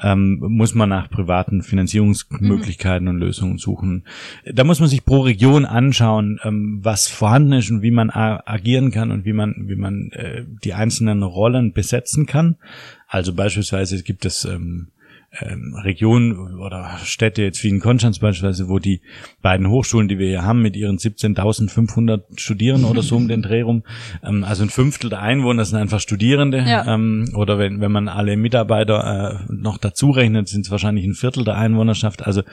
ähm, 0.02 0.40
muss 0.42 0.74
man 0.74 0.90
nach 0.90 1.10
privaten 1.10 1.62
Finanzierungsmöglichkeiten 1.62 3.06
mhm. 3.06 3.14
und 3.14 3.20
Lösungen 3.20 3.58
suchen. 3.60 4.08
Da 4.52 4.64
muss 4.64 4.80
man 4.80 4.90
sich 4.90 5.06
pro 5.06 5.22
Region 5.22 5.66
anschauen, 5.66 6.40
ähm, 6.44 6.80
was 6.82 7.08
vorhanden 7.08 7.54
ist 7.54 7.70
und 7.70 7.84
wie 7.84 7.92
man 7.92 8.10
agieren 8.10 8.90
kann 8.90 9.12
und 9.12 9.24
wie 9.26 9.34
man, 9.34 9.66
wie 9.68 9.76
man 9.76 10.10
äh, 10.14 10.46
die 10.64 10.74
einzelnen 10.74 11.22
Rollen 11.22 11.74
besetzen 11.74 12.26
kann. 12.26 12.58
Also 13.08 13.36
beispielsweise 13.36 14.02
gibt 14.02 14.26
es 14.26 14.46
ähm, 14.46 14.88
ähm, 15.42 15.76
Regionen 15.76 16.58
oder 16.60 16.98
Städte 17.04 17.44
jetzt 17.44 17.64
wie 17.64 17.70
in 17.70 17.80
Konstanz 17.80 18.20
beispielsweise, 18.20 18.70
wo 18.70 18.80
die 18.80 19.02
beiden 19.42 19.70
Hochschulen, 19.70 20.08
die 20.08 20.18
wir 20.18 20.28
hier 20.28 20.44
haben, 20.44 20.62
mit 20.62 20.76
ihren 20.76 20.98
17.500 20.98 22.40
Studierenden 22.40 22.90
oder 22.90 23.02
so 23.02 23.16
um 23.16 23.28
den 23.28 23.42
Dreh 23.42 23.62
rum, 23.62 23.84
ähm, 24.24 24.44
also 24.44 24.64
ein 24.64 24.70
Fünftel 24.70 25.10
der 25.10 25.22
Einwohner 25.22 25.66
sind 25.66 25.78
einfach 25.78 26.00
Studierende 26.00 26.60
ja. 26.60 26.94
ähm, 26.94 27.30
oder 27.36 27.58
wenn, 27.58 27.82
wenn 27.82 27.92
man 27.92 28.08
alle 28.08 28.38
Mitarbeiter 28.38 29.40
äh, 29.50 29.54
noch 29.54 29.78
dazu 29.78 30.12
rechnet, 30.12 30.48
sind 30.48 30.66
es 30.66 30.72
wahrscheinlich 30.72 31.06
ein 31.06 31.14
Viertel 31.14 31.44
der 31.44 31.58
Einwohnerschaft, 31.58 32.26
also 32.26 32.44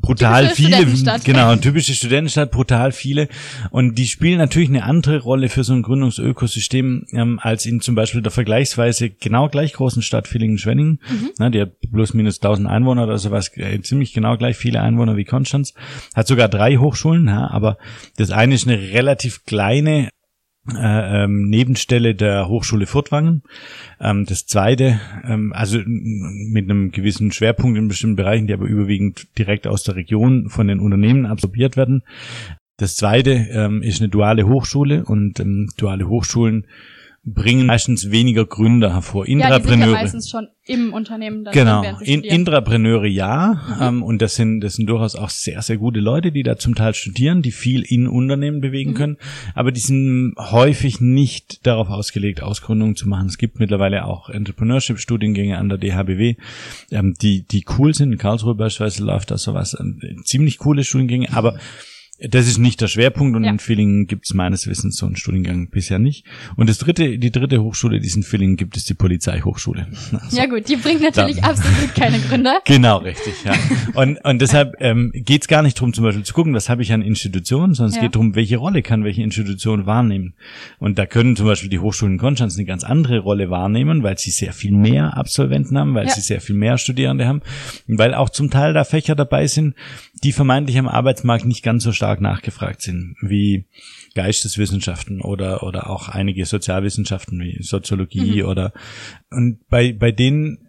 brutal 0.00 0.50
viele, 0.50 0.86
genau, 1.24 1.56
typische 1.56 1.94
Studentenstadt, 1.94 2.50
brutal 2.50 2.92
viele. 2.92 3.28
Und 3.70 3.96
die 3.96 4.06
spielen 4.06 4.38
natürlich 4.38 4.68
eine 4.68 4.84
andere 4.84 5.20
Rolle 5.20 5.48
für 5.48 5.64
so 5.64 5.72
ein 5.72 5.82
Gründungsökosystem 5.82 7.06
ähm, 7.12 7.40
als 7.42 7.66
in 7.66 7.80
zum 7.80 7.94
Beispiel 7.94 8.22
der 8.22 8.32
vergleichsweise 8.32 9.10
genau 9.10 9.48
gleich 9.48 9.72
großen 9.72 10.02
Stadt 10.02 10.28
Villingen-Schwenningen, 10.28 11.00
mhm. 11.38 11.52
die 11.52 11.60
hat 11.60 11.72
plus 11.92 12.14
minus 12.14 12.40
1000 12.40 12.68
Einwohner 12.68 13.04
oder 13.04 13.18
sowas, 13.18 13.50
äh, 13.56 13.80
ziemlich 13.80 14.12
genau 14.12 14.36
gleich 14.36 14.56
viele 14.56 14.80
Einwohner 14.80 15.16
wie 15.16 15.24
Konstanz, 15.24 15.74
hat 16.14 16.26
sogar 16.26 16.48
drei 16.48 16.76
Hochschulen, 16.76 17.26
ja, 17.26 17.50
aber 17.50 17.78
das 18.16 18.30
eine 18.30 18.54
ist 18.54 18.66
eine 18.66 18.78
relativ 18.78 19.44
kleine 19.44 20.10
äh, 20.74 21.24
ähm, 21.24 21.48
Nebenstelle 21.48 22.14
der 22.14 22.48
Hochschule 22.48 22.86
Furtwangen. 22.86 23.42
Ähm, 24.00 24.24
das 24.26 24.46
zweite, 24.46 25.00
ähm, 25.24 25.52
also 25.52 25.78
mit 25.84 26.68
einem 26.68 26.90
gewissen 26.90 27.32
Schwerpunkt 27.32 27.78
in 27.78 27.88
bestimmten 27.88 28.16
Bereichen, 28.16 28.46
die 28.46 28.54
aber 28.54 28.66
überwiegend 28.66 29.26
direkt 29.38 29.66
aus 29.66 29.84
der 29.84 29.96
Region 29.96 30.48
von 30.48 30.68
den 30.68 30.80
Unternehmen 30.80 31.26
absorbiert 31.26 31.76
werden. 31.76 32.02
Das 32.78 32.96
zweite 32.96 33.30
ähm, 33.30 33.82
ist 33.82 34.00
eine 34.00 34.10
duale 34.10 34.46
Hochschule 34.46 35.04
und 35.04 35.40
ähm, 35.40 35.68
duale 35.76 36.08
Hochschulen 36.08 36.66
bringen 37.28 37.66
meistens 37.66 38.12
weniger 38.12 38.46
Gründer 38.46 38.94
hervor. 38.94 39.26
Intrapreneure. 39.26 39.50
Ja, 39.50 39.58
die 39.58 39.68
sind 39.68 39.80
ja 39.80 39.92
meistens 40.02 40.30
schon 40.30 40.48
im 40.64 40.92
Unternehmen. 40.92 41.44
Dann 41.44 41.52
genau. 41.52 41.82
In, 42.00 42.22
Intrapreneure 42.22 43.08
ja. 43.08 43.60
Mhm. 43.66 43.82
Ähm, 43.82 44.02
und 44.04 44.22
das 44.22 44.36
sind, 44.36 44.60
das 44.60 44.74
sind 44.74 44.88
durchaus 44.88 45.16
auch 45.16 45.30
sehr, 45.30 45.60
sehr 45.62 45.76
gute 45.76 45.98
Leute, 45.98 46.30
die 46.30 46.44
da 46.44 46.56
zum 46.56 46.76
Teil 46.76 46.94
studieren, 46.94 47.42
die 47.42 47.50
viel 47.50 47.82
in 47.82 48.06
Unternehmen 48.06 48.60
bewegen 48.60 48.92
mhm. 48.92 48.94
können. 48.94 49.16
Aber 49.56 49.72
die 49.72 49.80
sind 49.80 50.34
häufig 50.38 51.00
nicht 51.00 51.66
darauf 51.66 51.90
ausgelegt, 51.90 52.44
Ausgründungen 52.44 52.94
zu 52.94 53.08
machen. 53.08 53.26
Es 53.26 53.38
gibt 53.38 53.58
mittlerweile 53.58 54.04
auch 54.04 54.30
Entrepreneurship-Studiengänge 54.30 55.58
an 55.58 55.68
der 55.68 55.78
DHBW, 55.78 56.36
ähm, 56.92 57.14
die, 57.20 57.42
die 57.42 57.64
cool 57.76 57.92
sind. 57.92 58.12
In 58.12 58.18
Karlsruhe 58.18 58.54
beispielsweise 58.54 59.04
läuft 59.04 59.32
da 59.32 59.36
sowas. 59.36 59.74
Äh, 59.74 60.22
ziemlich 60.22 60.58
coole 60.58 60.84
Studiengänge, 60.84 61.32
aber 61.32 61.58
das 62.18 62.46
ist 62.46 62.58
nicht 62.58 62.80
der 62.80 62.88
Schwerpunkt 62.88 63.36
und 63.36 63.44
ja. 63.44 63.50
in 63.50 63.58
Villingen 63.58 64.06
gibt 64.06 64.24
es 64.24 64.32
meines 64.32 64.66
Wissens 64.66 64.96
so 64.96 65.06
einen 65.06 65.16
Studiengang 65.16 65.68
bisher 65.68 65.98
nicht. 65.98 66.24
Und 66.56 66.70
das 66.70 66.78
dritte, 66.78 67.18
die 67.18 67.30
dritte 67.30 67.62
Hochschule, 67.62 68.00
die 68.00 68.06
es 68.06 68.16
in 68.16 68.22
Villingen 68.22 68.56
gibt, 68.56 68.76
ist 68.76 68.88
die 68.88 68.94
Polizeihochschule. 68.94 69.86
Also, 70.12 70.36
ja 70.36 70.46
gut, 70.46 70.68
die 70.68 70.76
bringt 70.76 71.02
natürlich 71.02 71.36
dann, 71.36 71.50
absolut 71.50 71.94
keine 71.94 72.18
Gründer. 72.20 72.60
Genau, 72.66 72.98
richtig, 72.98 73.34
ja. 73.44 73.54
Und, 73.94 74.18
und 74.24 74.40
deshalb 74.40 74.74
ähm, 74.80 75.12
geht 75.14 75.42
es 75.42 75.48
gar 75.48 75.62
nicht 75.62 75.78
darum, 75.78 75.92
zum 75.92 76.04
Beispiel 76.04 76.24
zu 76.24 76.34
gucken, 76.34 76.52
was 76.52 76.68
habe 76.68 76.82
ich 76.82 76.92
an 76.92 77.00
Institutionen, 77.00 77.74
sondern 77.74 77.90
es 77.90 77.96
ja. 77.96 78.02
geht 78.02 78.14
darum, 78.14 78.34
welche 78.34 78.56
Rolle 78.56 78.82
kann 78.82 79.04
welche 79.04 79.22
Institution 79.22 79.86
wahrnehmen. 79.86 80.34
Und 80.78 80.98
da 80.98 81.06
können 81.06 81.36
zum 81.36 81.46
Beispiel 81.46 81.70
die 81.70 81.78
Hochschulen 81.78 82.14
in 82.14 82.18
Konstanz 82.18 82.56
eine 82.56 82.64
ganz 82.64 82.82
andere 82.82 83.20
Rolle 83.20 83.50
wahrnehmen, 83.50 84.02
weil 84.02 84.18
sie 84.18 84.30
sehr 84.30 84.52
viel 84.52 84.72
mehr 84.72 85.16
Absolventen 85.16 85.78
haben, 85.78 85.94
weil 85.94 86.06
ja. 86.06 86.12
sie 86.12 86.20
sehr 86.20 86.40
viel 86.40 86.56
mehr 86.56 86.76
Studierende 86.78 87.26
haben, 87.26 87.42
weil 87.86 88.14
auch 88.14 88.30
zum 88.30 88.50
Teil 88.50 88.72
da 88.72 88.84
Fächer 88.84 89.14
dabei 89.14 89.46
sind, 89.46 89.74
die 90.22 90.32
vermeintlich 90.32 90.78
am 90.78 90.88
Arbeitsmarkt 90.88 91.44
nicht 91.44 91.62
ganz 91.62 91.84
so 91.84 91.92
stark 91.92 92.20
nachgefragt 92.20 92.82
sind, 92.82 93.16
wie 93.20 93.66
Geisteswissenschaften 94.14 95.20
oder, 95.20 95.62
oder 95.62 95.90
auch 95.90 96.08
einige 96.08 96.46
Sozialwissenschaften 96.46 97.38
wie 97.40 97.62
Soziologie 97.62 98.42
mhm. 98.42 98.48
oder, 98.48 98.72
und 99.30 99.68
bei, 99.68 99.92
bei 99.92 100.12
denen 100.12 100.66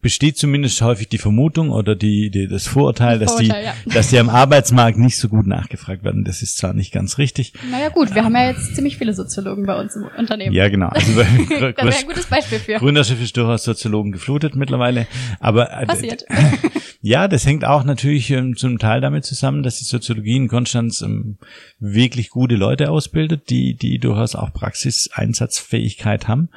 besteht 0.00 0.38
zumindest 0.38 0.80
häufig 0.80 1.08
die 1.08 1.18
Vermutung 1.18 1.70
oder 1.70 1.96
die, 1.96 2.30
die 2.30 2.46
das 2.46 2.68
Vorurteil, 2.68 3.18
Das 3.18 3.32
dass 3.32 3.40
die, 3.40 3.46
Vorurteil, 3.46 3.74
ja. 3.84 3.92
dass 3.92 4.08
die 4.08 4.18
am 4.18 4.28
Arbeitsmarkt 4.28 4.96
nicht 4.96 5.18
so 5.18 5.28
gut 5.28 5.46
nachgefragt 5.46 6.04
werden. 6.04 6.24
Das 6.24 6.40
ist 6.40 6.56
zwar 6.56 6.72
nicht 6.72 6.92
ganz 6.92 7.18
richtig. 7.18 7.52
Naja 7.68 7.88
gut, 7.88 8.14
wir 8.14 8.24
haben 8.24 8.34
ja 8.34 8.50
jetzt 8.50 8.76
ziemlich 8.76 8.96
viele 8.96 9.12
Soziologen 9.12 9.66
bei 9.66 9.78
uns 9.78 9.96
im 9.96 10.04
Unternehmen. 10.16 10.54
Ja, 10.54 10.68
genau. 10.68 10.86
Also 10.88 11.14
bei 11.16 11.24
da 11.72 11.84
wäre 11.84 11.96
ein 11.96 12.06
gutes 12.06 12.26
Beispiel 12.26 12.60
für. 12.60 12.74
Gründerschiff 12.74 13.20
ist 13.20 13.36
durchaus 13.36 13.64
Soziologen 13.64 14.12
geflutet 14.12 14.54
mittlerweile. 14.54 15.08
Aber 15.40 15.72
äh, 15.72 15.86
Passiert. 15.86 16.24
Ja, 17.02 17.28
das 17.28 17.46
hängt 17.46 17.64
auch 17.64 17.84
natürlich 17.84 18.30
ähm, 18.30 18.56
zum 18.56 18.78
Teil 18.78 19.00
damit 19.00 19.24
zusammen, 19.24 19.62
dass 19.62 19.78
die 19.78 19.84
Soziologie 19.84 20.36
in 20.36 20.48
Konstanz 20.48 21.00
ähm, 21.00 21.38
wirklich 21.78 22.28
gute 22.28 22.56
Leute 22.56 22.90
ausbildet, 22.90 23.48
die, 23.48 23.74
die 23.74 23.98
durchaus 23.98 24.34
auch 24.34 24.52
Praxiseinsatzfähigkeit 24.52 26.28
haben. 26.28 26.50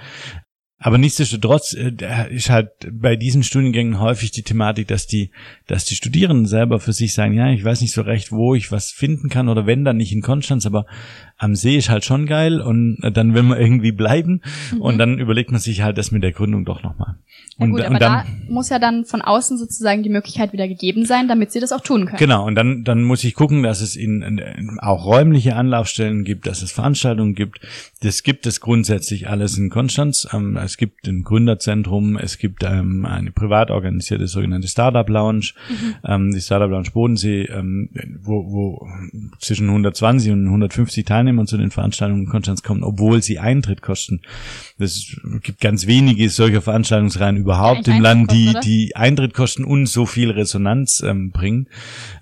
Aber 0.79 0.97
nichtsdestotrotz 0.97 1.73
äh, 1.75 1.93
ist 2.29 2.49
halt 2.49 2.71
bei 2.91 3.15
diesen 3.15 3.43
Studiengängen 3.43 4.01
häufig 4.01 4.31
die 4.31 4.43
Thematik, 4.43 4.89
dass 4.89 5.07
die, 5.07 5.31
dass 5.65 5.85
die 5.85 5.95
Studierenden 5.95 6.45
selber 6.45 6.81
für 6.81 6.91
sich 6.91 7.13
sagen, 7.13 7.33
ja, 7.35 7.49
ich 7.49 7.63
weiß 7.63 7.79
nicht 7.79 7.93
so 7.93 8.01
recht, 8.01 8.33
wo 8.33 8.53
ich 8.53 8.69
was 8.69 8.91
finden 8.91 9.29
kann 9.29 9.47
oder 9.47 9.65
wenn 9.65 9.85
dann 9.85 9.95
nicht 9.95 10.11
in 10.11 10.21
Konstanz, 10.21 10.65
aber 10.65 10.85
am 11.37 11.55
See 11.55 11.77
ist 11.77 11.89
halt 11.89 12.05
schon 12.05 12.25
geil 12.25 12.61
und 12.61 12.99
äh, 13.03 13.11
dann 13.11 13.33
will 13.33 13.43
man 13.43 13.59
irgendwie 13.59 13.91
bleiben 13.91 14.41
und 14.79 14.97
dann 14.97 15.19
überlegt 15.19 15.51
man 15.51 15.59
sich 15.59 15.81
halt 15.81 15.97
das 15.97 16.11
mit 16.11 16.23
der 16.23 16.31
Gründung 16.31 16.65
doch 16.65 16.83
nochmal. 16.83 17.15
Ja 17.57 17.65
Und, 17.65 17.71
gut, 17.71 17.81
aber 17.81 17.91
und 17.91 18.01
dann, 18.01 18.11
da 18.11 18.25
muss 18.51 18.69
ja 18.69 18.79
dann 18.79 19.05
von 19.05 19.21
außen 19.21 19.57
sozusagen 19.57 20.01
die 20.01 20.09
Möglichkeit 20.09 20.53
wieder 20.53 20.67
gegeben 20.67 21.05
sein, 21.05 21.27
damit 21.27 21.51
sie 21.51 21.59
das 21.59 21.71
auch 21.71 21.81
tun 21.81 22.05
können. 22.05 22.17
Genau, 22.17 22.45
und 22.47 22.55
dann, 22.55 22.83
dann 22.83 23.03
muss 23.03 23.23
ich 23.23 23.35
gucken, 23.35 23.61
dass 23.61 23.81
es 23.81 23.95
in, 23.95 24.21
in 24.23 24.79
auch 24.79 25.05
räumliche 25.05 25.55
Anlaufstellen 25.55 26.23
gibt, 26.23 26.47
dass 26.47 26.61
es 26.61 26.71
Veranstaltungen 26.71 27.35
gibt. 27.35 27.59
Das 28.01 28.23
gibt 28.23 28.47
es 28.47 28.59
grundsätzlich 28.59 29.29
alles 29.29 29.57
in 29.57 29.69
Konstanz. 29.69 30.27
Ähm, 30.33 30.57
es 30.57 30.77
gibt 30.77 31.07
ein 31.07 31.23
Gründerzentrum, 31.23 32.17
es 32.17 32.37
gibt 32.37 32.63
ähm, 32.63 33.05
eine 33.05 33.31
privat 33.31 33.69
organisierte 33.69 34.27
sogenannte 34.27 34.67
Startup 34.67 35.07
Lounge, 35.07 35.51
ähm, 36.05 36.31
die 36.31 36.41
Startup 36.41 36.69
Lounge 36.69 36.89
Bodensee, 36.91 37.43
ähm, 37.43 37.89
wo, 38.21 38.51
wo 38.51 38.87
zwischen 39.39 39.67
120 39.67 40.31
und 40.31 40.45
150 40.45 41.05
Teilnehmer 41.05 41.32
zu 41.47 41.57
den 41.57 41.71
Veranstaltungen 41.71 42.27
Konstanz 42.27 42.63
kommen, 42.63 42.83
obwohl 42.83 43.21
sie 43.21 43.39
Eintritt 43.39 43.81
kosten. 43.81 44.21
Es 44.83 45.17
gibt 45.41 45.61
ganz 45.61 45.87
wenige 45.87 46.29
solcher 46.29 46.61
Veranstaltungsreihen 46.61 47.37
überhaupt 47.37 47.87
im 47.87 48.01
Land, 48.01 48.31
die, 48.31 48.53
kosten, 48.53 48.61
die 48.61 48.95
Eintritt 48.95 49.33
kosten 49.33 49.63
und 49.63 49.87
so 49.87 50.05
viel 50.05 50.31
Resonanz 50.31 51.03
ähm, 51.05 51.31
bringen. 51.31 51.67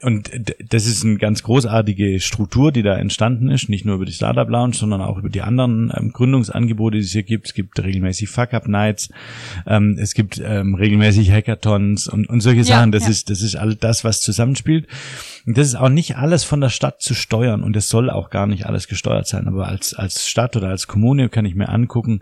Und 0.01 0.31
das 0.69 0.85
ist 0.85 1.03
eine 1.03 1.17
ganz 1.17 1.43
großartige 1.43 2.19
Struktur, 2.19 2.71
die 2.71 2.83
da 2.83 2.95
entstanden 2.95 3.49
ist, 3.49 3.69
nicht 3.69 3.85
nur 3.85 3.95
über 3.95 4.05
die 4.05 4.13
Startup 4.13 4.49
Lounge, 4.49 4.75
sondern 4.75 5.01
auch 5.01 5.17
über 5.17 5.29
die 5.29 5.41
anderen 5.41 5.91
ähm, 5.95 6.11
Gründungsangebote, 6.11 6.97
die 6.97 7.03
es 7.03 7.11
hier 7.11 7.23
gibt. 7.23 7.47
Es 7.47 7.53
gibt 7.53 7.81
regelmäßig 7.81 8.29
Fuck-Up-Nights, 8.29 9.09
ähm, 9.67 9.97
es 9.99 10.13
gibt 10.13 10.41
ähm, 10.43 10.75
regelmäßig 10.75 11.31
Hackathons 11.31 12.07
und, 12.07 12.27
und 12.29 12.41
solche 12.41 12.61
Ja, 12.61 12.77
Sachen. 12.77 12.91
Das 12.91 13.03
ja. 13.03 13.09
ist, 13.09 13.29
das 13.29 13.41
ist 13.41 13.55
all 13.55 13.75
das, 13.75 14.03
was 14.03 14.21
zusammenspielt. 14.21 14.87
Und 15.45 15.57
das 15.57 15.67
ist 15.67 15.75
auch 15.75 15.89
nicht 15.89 16.17
alles 16.17 16.43
von 16.43 16.61
der 16.61 16.69
Stadt 16.69 17.01
zu 17.01 17.15
steuern 17.15 17.63
und 17.63 17.75
es 17.75 17.89
soll 17.89 18.09
auch 18.09 18.29
gar 18.29 18.45
nicht 18.45 18.65
alles 18.65 18.87
gesteuert 18.87 19.27
sein. 19.27 19.47
Aber 19.47 19.67
als, 19.67 19.93
als 19.93 20.27
Stadt 20.27 20.55
oder 20.55 20.69
als 20.69 20.87
Kommune 20.87 21.29
kann 21.29 21.45
ich 21.45 21.55
mir 21.55 21.69
angucken, 21.69 22.21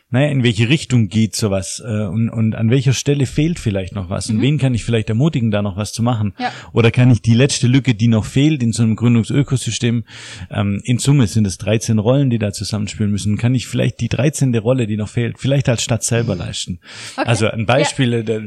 naja, 0.11 0.27
in 0.29 0.43
welche 0.43 0.69
Richtung 0.69 1.07
geht 1.07 1.35
sowas 1.35 1.81
äh, 1.85 2.03
und, 2.05 2.29
und 2.29 2.55
an 2.55 2.69
welcher 2.69 2.93
Stelle 2.93 3.25
fehlt 3.25 3.59
vielleicht 3.59 3.95
noch 3.95 4.09
was 4.09 4.29
und 4.29 4.41
wen 4.41 4.57
kann 4.57 4.73
ich 4.73 4.83
vielleicht 4.83 5.09
ermutigen, 5.09 5.51
da 5.51 5.61
noch 5.61 5.77
was 5.77 5.93
zu 5.93 6.03
machen? 6.03 6.33
Ja. 6.37 6.51
Oder 6.73 6.91
kann 6.91 7.09
ich 7.11 7.21
die 7.21 7.33
letzte 7.33 7.67
Lücke, 7.67 7.95
die 7.95 8.07
noch 8.07 8.25
fehlt 8.25 8.61
in 8.61 8.73
so 8.73 8.83
einem 8.83 8.95
Gründungsökosystem, 8.95 10.03
ähm, 10.49 10.81
in 10.83 10.97
Summe 10.99 11.27
sind 11.27 11.45
es 11.47 11.57
13 11.57 11.99
Rollen, 11.99 12.29
die 12.29 12.39
da 12.39 12.51
zusammenspielen 12.51 13.11
müssen, 13.11 13.37
kann 13.37 13.55
ich 13.55 13.67
vielleicht 13.67 13.99
die 14.01 14.09
13. 14.09 14.55
Rolle, 14.57 14.87
die 14.87 14.97
noch 14.97 15.09
fehlt, 15.09 15.39
vielleicht 15.39 15.69
als 15.69 15.83
Stadt 15.83 16.03
selber 16.03 16.35
leisten? 16.35 16.79
Okay. 17.15 17.27
Also 17.27 17.47
ein 17.47 17.65
Beispiel, 17.65 18.13
äh, 18.13 18.23
da- 18.23 18.41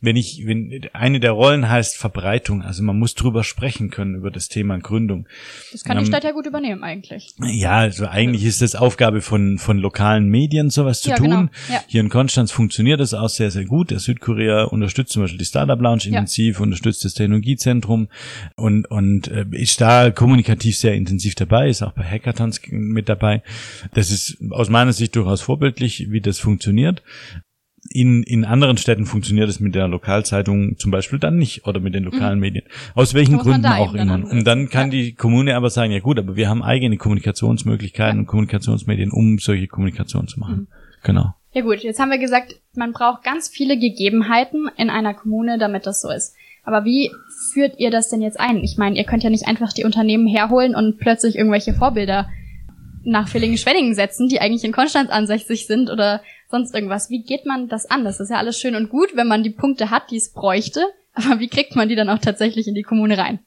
wenn 0.00 0.16
ich, 0.16 0.42
wenn 0.46 0.86
eine 0.92 1.20
der 1.20 1.32
Rollen 1.32 1.68
heißt 1.68 1.96
Verbreitung, 1.96 2.62
also 2.62 2.82
man 2.82 2.98
muss 2.98 3.14
drüber 3.14 3.44
sprechen 3.44 3.90
können 3.90 4.14
über 4.14 4.30
das 4.30 4.48
Thema 4.48 4.78
Gründung. 4.78 5.26
Das 5.72 5.84
kann 5.84 5.96
die 5.98 6.02
Ähm, 6.04 6.06
Stadt 6.08 6.24
ja 6.24 6.32
gut 6.32 6.46
übernehmen 6.46 6.82
eigentlich. 6.82 7.28
Ja, 7.42 7.78
also 7.78 8.06
eigentlich 8.06 8.44
ist 8.44 8.62
das 8.62 8.74
Aufgabe 8.74 9.20
von, 9.20 9.58
von 9.58 9.78
lokalen 9.78 10.28
Medien, 10.28 10.70
sowas 10.70 11.00
zu 11.02 11.09
Ja, 11.10 11.16
tun. 11.16 11.28
genau. 11.30 11.40
Ja. 11.68 11.80
Hier 11.86 12.00
in 12.00 12.08
Konstanz 12.08 12.50
funktioniert 12.52 13.00
das 13.00 13.14
auch 13.14 13.28
sehr, 13.28 13.50
sehr 13.50 13.64
gut. 13.64 13.90
Der 13.90 13.98
Südkorea 13.98 14.64
unterstützt 14.64 15.12
zum 15.12 15.22
Beispiel 15.22 15.38
die 15.38 15.44
Startup 15.44 15.80
Lounge 15.80 16.02
Ja. 16.04 16.08
intensiv, 16.10 16.60
unterstützt 16.60 17.04
das 17.04 17.14
Technologiezentrum 17.14 18.08
und, 18.56 18.90
und 18.90 19.28
äh, 19.28 19.44
ist 19.52 19.80
da 19.80 20.10
kommunikativ 20.10 20.76
sehr 20.76 20.94
intensiv 20.94 21.34
dabei, 21.34 21.68
ist 21.68 21.82
auch 21.82 21.92
bei 21.92 22.04
Hackathons 22.04 22.60
mit 22.70 23.08
dabei. 23.08 23.42
Das 23.94 24.10
ist 24.10 24.38
aus 24.50 24.68
meiner 24.70 24.92
Sicht 24.92 25.14
durchaus 25.16 25.40
vorbildlich, 25.40 26.10
wie 26.10 26.20
das 26.20 26.38
funktioniert. 26.38 27.02
In, 27.92 28.22
in 28.24 28.44
anderen 28.44 28.76
Städten 28.76 29.06
funktioniert 29.06 29.48
es 29.48 29.58
mit 29.58 29.74
der 29.74 29.88
Lokalzeitung 29.88 30.76
zum 30.78 30.90
Beispiel 30.90 31.18
dann 31.18 31.38
nicht 31.38 31.66
oder 31.66 31.80
mit 31.80 31.94
den 31.94 32.04
lokalen 32.04 32.38
Medien. 32.38 32.64
Aus 32.94 33.14
welchen 33.14 33.36
Mhm. 33.36 33.38
Gründen 33.38 33.66
auch 33.66 33.94
immer. 33.94 34.22
Und 34.30 34.44
dann 34.46 34.68
kann 34.68 34.90
die 34.90 35.14
Kommune 35.14 35.56
aber 35.56 35.70
sagen, 35.70 35.90
ja 35.90 36.00
gut, 36.00 36.18
aber 36.18 36.36
wir 36.36 36.48
haben 36.48 36.62
eigene 36.62 36.98
Kommunikationsmöglichkeiten 36.98 38.20
und 38.20 38.26
Kommunikationsmedien, 38.26 39.10
um 39.10 39.38
solche 39.38 39.66
Kommunikation 39.66 40.28
zu 40.28 40.40
Mhm. 40.40 40.66
Genau. 41.02 41.34
Ja 41.52 41.62
gut, 41.62 41.80
jetzt 41.80 41.98
haben 41.98 42.10
wir 42.10 42.18
gesagt, 42.18 42.54
man 42.74 42.92
braucht 42.92 43.24
ganz 43.24 43.48
viele 43.48 43.76
Gegebenheiten 43.76 44.70
in 44.76 44.90
einer 44.90 45.14
Kommune, 45.14 45.58
damit 45.58 45.86
das 45.86 46.00
so 46.00 46.10
ist. 46.10 46.34
Aber 46.62 46.84
wie 46.84 47.10
führt 47.52 47.78
ihr 47.78 47.90
das 47.90 48.08
denn 48.08 48.22
jetzt 48.22 48.38
ein? 48.38 48.58
Ich 48.58 48.76
meine, 48.76 48.96
ihr 48.96 49.04
könnt 49.04 49.24
ja 49.24 49.30
nicht 49.30 49.48
einfach 49.48 49.72
die 49.72 49.84
Unternehmen 49.84 50.26
herholen 50.26 50.74
und 50.74 50.98
plötzlich 50.98 51.36
irgendwelche 51.36 51.74
Vorbilder 51.74 52.28
nach 53.02 53.28
Villingen-Schwenningen 53.28 53.94
setzen, 53.94 54.28
die 54.28 54.40
eigentlich 54.40 54.64
in 54.64 54.72
Konstanz 54.72 55.10
ansässig 55.10 55.66
sind 55.66 55.90
oder 55.90 56.22
sonst 56.50 56.74
irgendwas. 56.74 57.10
Wie 57.10 57.22
geht 57.22 57.46
man 57.46 57.68
das 57.68 57.90
an? 57.90 58.04
Das 58.04 58.20
ist 58.20 58.30
ja 58.30 58.36
alles 58.36 58.58
schön 58.58 58.76
und 58.76 58.90
gut, 58.90 59.16
wenn 59.16 59.26
man 59.26 59.42
die 59.42 59.50
Punkte 59.50 59.90
hat, 59.90 60.10
die 60.10 60.16
es 60.16 60.32
bräuchte. 60.32 60.84
Aber 61.14 61.40
wie 61.40 61.48
kriegt 61.48 61.74
man 61.76 61.88
die 61.88 61.96
dann 61.96 62.10
auch 62.10 62.18
tatsächlich 62.18 62.68
in 62.68 62.74
die 62.74 62.82
Kommune 62.82 63.18
rein? 63.18 63.40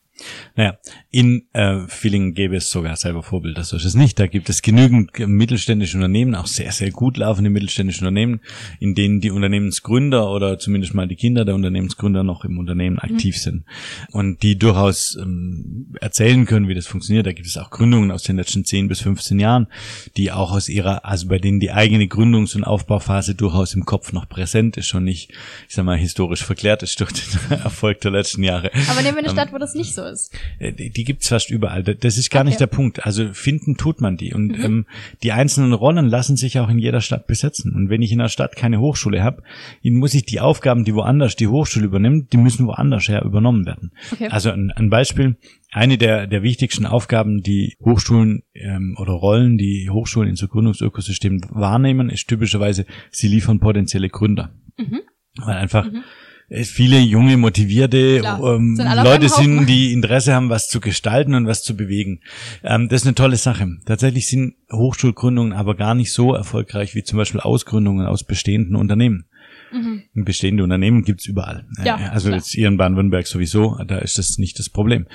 Naja, 0.56 0.78
in 1.10 1.48
äh, 1.54 1.80
Villingen 1.88 2.34
gäbe 2.34 2.56
es 2.56 2.70
sogar 2.70 2.96
selber 2.96 3.24
Vorbilder, 3.24 3.64
so 3.64 3.78
ist 3.78 3.86
es 3.86 3.96
nicht. 3.96 4.20
Da 4.20 4.28
gibt 4.28 4.50
es 4.50 4.62
genügend 4.62 5.18
mittelständische 5.18 5.98
Unternehmen, 5.98 6.36
auch 6.36 6.46
sehr, 6.46 6.72
sehr 6.72 6.92
gut 6.92 7.18
laufende 7.18 7.50
mittelständische 7.50 8.02
Unternehmen, 8.02 8.40
in 8.80 8.94
denen 8.94 9.22
die 9.22 9.32
Unternehmensgründer 9.32 10.30
oder 10.30 10.60
zumindest 10.60 10.94
mal 10.94 11.08
die 11.08 11.16
Kinder 11.16 11.46
der 11.46 11.56
Unternehmensgründer 11.56 12.24
noch 12.24 12.46
im 12.46 12.60
Unternehmen 12.60 13.00
aktiv 13.00 13.38
sind 13.38 13.66
und 14.12 14.44
die 14.44 14.58
durchaus 14.58 15.18
ähm, 15.20 15.96
erzählen 16.00 16.46
können, 16.46 16.68
wie 16.68 16.76
das 16.76 16.86
funktioniert. 16.86 17.26
Da 17.26 17.34
gibt 17.34 17.48
es 17.48 17.58
auch 17.58 17.72
Gründungen 17.72 18.12
aus 18.12 18.24
den 18.24 18.36
letzten 18.38 18.64
10 18.66 18.88
bis 18.88 19.02
15 19.02 19.40
Jahren, 19.40 19.68
die 20.16 20.32
auch 20.32 20.52
aus 20.52 20.70
ihrer, 20.70 21.06
also 21.06 21.28
bei 21.28 21.40
denen 21.40 21.60
die 21.60 21.72
eigene 21.72 22.06
Gründungs- 22.06 22.56
und 22.56 22.64
Aufbauphase 22.64 23.34
durchaus 23.34 23.74
im 23.74 23.86
Kopf 23.86 24.14
noch 24.14 24.30
präsent 24.30 24.78
ist 24.78 24.94
und 24.94 25.04
nicht, 25.06 25.32
ich 25.68 25.76
sag 25.76 25.86
mal, 25.86 25.98
historisch 25.98 26.44
verklärt 26.44 26.84
ist 26.84 27.00
durch 27.00 27.12
den 27.14 27.52
Erfolg 27.64 28.00
der 28.02 28.12
letzten 28.12 28.44
Jahre. 28.44 28.72
Aber 28.90 29.02
nehmen 29.02 29.16
wir 29.16 29.24
eine 29.24 29.30
Ähm, 29.30 29.34
Stadt, 29.34 29.54
wo 29.54 29.58
das 29.58 29.74
nicht 29.74 29.96
so 29.96 30.03
ist. 30.12 30.38
äh, 30.60 30.72
Die, 30.74 31.04
gibt's 31.04 31.30
fast 31.30 31.50
überall. 31.50 31.84
Da- 31.84 31.94
Das 31.94 32.18
ist 32.18 32.30
gar 32.30 32.42
Okay. 32.42 32.50
nicht 32.50 32.60
der 32.60 32.68
Punkt. 32.68 33.06
Also 33.06 33.34
finden 33.34 33.78
tut 33.78 34.02
man 34.02 34.18
die. 34.18 34.34
Und 34.34 34.54
ähm, 34.64 34.86
die 35.24 35.32
einzelnen 35.32 35.74
Rollen 35.74 36.08
lassen 36.08 36.36
sich 36.38 36.60
auch 36.60 36.70
in 36.70 36.80
jeder 36.80 37.02
Stadt 37.02 37.28
besetzen. 37.28 37.74
Und 37.74 37.90
wenn 37.90 38.02
ich 38.02 38.12
in 38.12 38.20
einer 38.20 38.30
Stadt 38.30 38.56
keine 38.56 38.80
Hochschule 38.80 39.24
habe, 39.24 39.44
dann 39.84 39.94
muss 39.94 40.14
ich 40.14 40.26
die 40.26 40.40
Aufgaben, 40.40 40.84
die 40.84 40.94
woanders 40.96 41.36
die 41.36 41.48
Hochschule 41.48 41.86
übernimmt, 41.86 42.34
die 42.34 42.38
müssen 42.38 42.68
woanders 42.68 43.08
her 43.08 43.24
übernommen 43.24 43.66
werden. 43.66 43.92
Okay. 44.12 44.28
Also 44.30 44.52
ein, 44.52 44.72
ein 44.72 44.90
Beispiel. 44.90 45.38
Eine 45.72 45.98
der, 45.98 46.28
der 46.28 46.44
wichtigsten 46.44 46.86
Aufgaben, 46.86 47.42
die 47.42 47.76
Hochschulen 47.84 48.44
ähm, 48.54 48.96
oder 49.00 49.14
Rollen, 49.14 49.58
die 49.58 49.90
Hochschulen 49.90 50.30
in 50.30 50.36
so 50.36 50.48
Gründungsökosystemen 50.48 51.42
wahrnehmen, 51.50 52.10
ist 52.12 52.28
typischerweise, 52.28 52.86
sie 53.10 53.28
liefern 53.28 53.60
potenzielle 53.60 54.10
Gründer. 54.10 54.52
Weil 55.38 55.56
einfach 55.56 55.88
es 55.88 55.94
viele 56.50 57.00
junge, 57.00 57.38
motivierte 57.38 58.20
Klar. 58.20 58.56
ähm, 58.56 58.76
Sind 58.76 58.96
Leute 59.04 59.30
sind, 59.30 59.66
die 59.68 59.92
Interesse 59.94 60.34
haben, 60.34 60.50
was 60.50 60.68
zu 60.68 60.80
gestalten 60.80 61.34
und 61.34 61.48
was 61.48 61.64
zu 61.64 61.76
bewegen. 61.76 62.22
Ähm, 62.64 62.90
das 62.90 63.02
ist 63.02 63.08
eine 63.08 63.16
tolle 63.16 63.38
Sache. 63.38 63.68
Tatsächlich 63.86 64.28
sind 64.28 64.56
Hochschulgründungen 64.72 65.54
aber 65.54 65.76
gar 65.76 65.96
nicht 65.96 66.12
so 66.12 66.34
erfolgreich 66.34 66.96
wie 66.96 67.04
zum 67.04 67.18
Beispiel 67.18 67.40
Ausgründungen 67.42 68.06
aus 68.06 68.24
bestehenden 68.24 68.76
Unternehmen. 68.76 69.26
Bestehende 70.14 70.64
Unternehmen 70.64 71.04
gibt's 71.04 71.26
überall. 71.26 71.66
Mhm. 71.80 71.86
Ja, 71.86 72.00
Äh, 72.00 72.10
also 72.10 72.28
klar. 72.28 72.38
jetzt 72.38 72.50
hier 72.52 72.68
in 72.68 72.78
Baden-Württemberg 72.78 73.26
sowieso, 73.26 73.76
da 73.88 73.98
ist 73.98 74.20
das 74.20 74.38
nicht 74.38 74.60
das 74.60 74.70
Problem. 74.70 75.08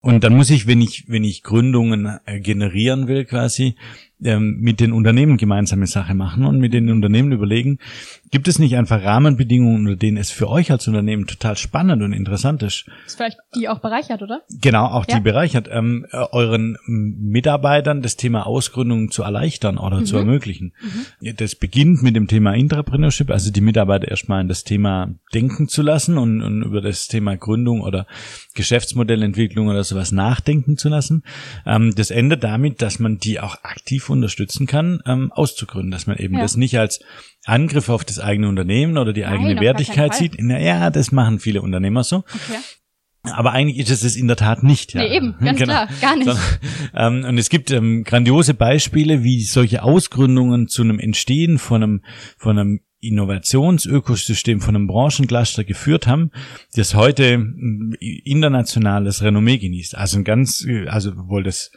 Und 0.00 0.24
dann 0.24 0.34
muss 0.34 0.48
ich, 0.50 0.66
wenn 0.66 0.80
ich, 0.80 1.04
wenn 1.08 1.24
ich 1.24 1.42
Gründungen 1.42 2.18
äh, 2.24 2.40
generieren 2.40 3.06
will, 3.06 3.24
quasi, 3.26 3.76
ähm, 4.24 4.58
mit 4.60 4.80
den 4.80 4.92
Unternehmen 4.92 5.36
gemeinsame 5.36 5.86
Sache 5.86 6.14
machen 6.14 6.44
und 6.44 6.58
mit 6.58 6.72
den 6.72 6.90
Unternehmen 6.90 7.32
überlegen, 7.32 7.78
gibt 8.30 8.48
es 8.48 8.58
nicht 8.58 8.76
einfach 8.76 9.02
Rahmenbedingungen, 9.02 9.86
unter 9.86 9.96
denen 9.96 10.16
es 10.16 10.30
für 10.30 10.48
euch 10.48 10.70
als 10.70 10.88
Unternehmen 10.88 11.26
total 11.26 11.56
spannend 11.56 12.02
und 12.02 12.12
interessant 12.12 12.62
ist, 12.62 12.86
Ist 13.06 13.16
vielleicht 13.16 13.38
die 13.54 13.68
auch 13.68 13.80
bereichert, 13.80 14.22
oder? 14.22 14.42
genau 14.60 14.86
auch 14.86 15.04
Ja. 15.08 15.16
die 15.16 15.20
bereichert, 15.22 15.68
ähm, 15.70 16.06
äh, 16.12 16.16
euren 16.32 16.76
Mitarbeitern 16.86 18.02
das 18.02 18.16
Thema 18.16 18.46
Ausgründung 18.46 19.10
zu 19.10 19.22
erleichtern 19.22 19.78
oder 19.78 20.00
Mhm. 20.00 20.04
zu 20.06 20.16
ermöglichen. 20.16 20.72
Das 21.36 21.54
beginnt 21.54 22.02
mit 22.02 22.16
dem 22.16 22.26
Thema 22.26 22.54
Entrepreneurship, 22.54 23.30
also 23.30 23.50
die 23.50 23.60
Mitarbeiter 23.60 24.08
erstmal 24.08 24.40
in 24.40 24.48
das 24.48 24.64
Thema 24.64 25.14
denken 25.34 25.68
zu 25.68 25.82
lassen 25.82 26.18
und, 26.18 26.42
und 26.42 26.62
über 26.62 26.80
das 26.80 27.06
Thema 27.08 27.36
Gründung 27.36 27.80
oder 27.82 28.06
Geschäftsmodellentwicklung 28.54 29.68
oder 29.68 29.84
sowas 29.84 30.12
nachdenken 30.12 30.76
zu 30.76 30.88
lassen. 30.88 31.22
Ähm, 31.66 31.94
das 31.94 32.10
endet 32.10 32.42
damit, 32.44 32.80
dass 32.82 32.98
man 32.98 33.18
die 33.18 33.40
auch 33.40 33.56
aktiv 33.62 34.08
unterstützen 34.12 34.66
kann, 34.66 35.00
ähm, 35.06 35.32
auszugründen, 35.32 35.90
dass 35.90 36.06
man 36.06 36.16
eben 36.18 36.34
Ja. 36.36 36.42
das 36.42 36.56
nicht 36.56 36.78
als 36.78 37.00
Angriff 37.44 37.88
auf 37.88 38.04
das 38.04 38.18
eigene 38.20 38.48
Unternehmen 38.48 38.96
oder 38.98 39.12
die 39.12 39.22
Nein, 39.22 39.32
eigene 39.40 39.60
Wertigkeit 39.60 40.14
sieht. 40.14 40.40
Naja, 40.40 40.90
das 40.90 41.10
machen 41.12 41.40
viele 41.40 41.62
Unternehmer 41.62 42.04
so. 42.04 42.18
Okay. 42.18 42.58
Aber 43.24 43.52
eigentlich 43.52 43.78
ist 43.78 43.90
es 43.90 44.00
das 44.00 44.16
in 44.16 44.26
der 44.26 44.36
Tat 44.36 44.64
nicht. 44.64 44.94
Ja. 44.94 45.02
Nee, 45.02 45.16
eben, 45.16 45.34
ganz 45.40 45.58
Genau. 45.58 45.72
klar, 45.72 45.88
gar 46.00 46.16
nicht. 46.16 46.24
Sondern, 46.26 46.44
ähm, 47.22 47.24
und 47.28 47.38
es 47.38 47.48
gibt 47.50 47.70
ähm, 47.70 48.02
grandiose 48.04 48.54
Beispiele, 48.54 49.22
wie 49.22 49.42
solche 49.44 49.82
Ausgründungen 49.84 50.66
zu 50.68 50.82
einem 50.82 50.98
Entstehen 50.98 51.58
von 51.58 51.82
einem, 51.82 52.00
von 52.36 52.58
einem 52.58 52.80
Innovationsökosystem, 53.00 54.60
von 54.60 54.76
einem 54.76 54.86
Branchencluster 54.86 55.64
geführt 55.64 56.06
haben, 56.06 56.30
das 56.74 56.94
heute 56.94 57.44
internationales 58.00 59.22
Renommee 59.22 59.58
genießt. 59.58 59.96
Also 59.96 60.18
ein 60.18 60.24
ganz, 60.24 60.64
äh, 60.64 60.86
also 60.88 61.12
wohl 61.28 61.42
das, 61.42 61.70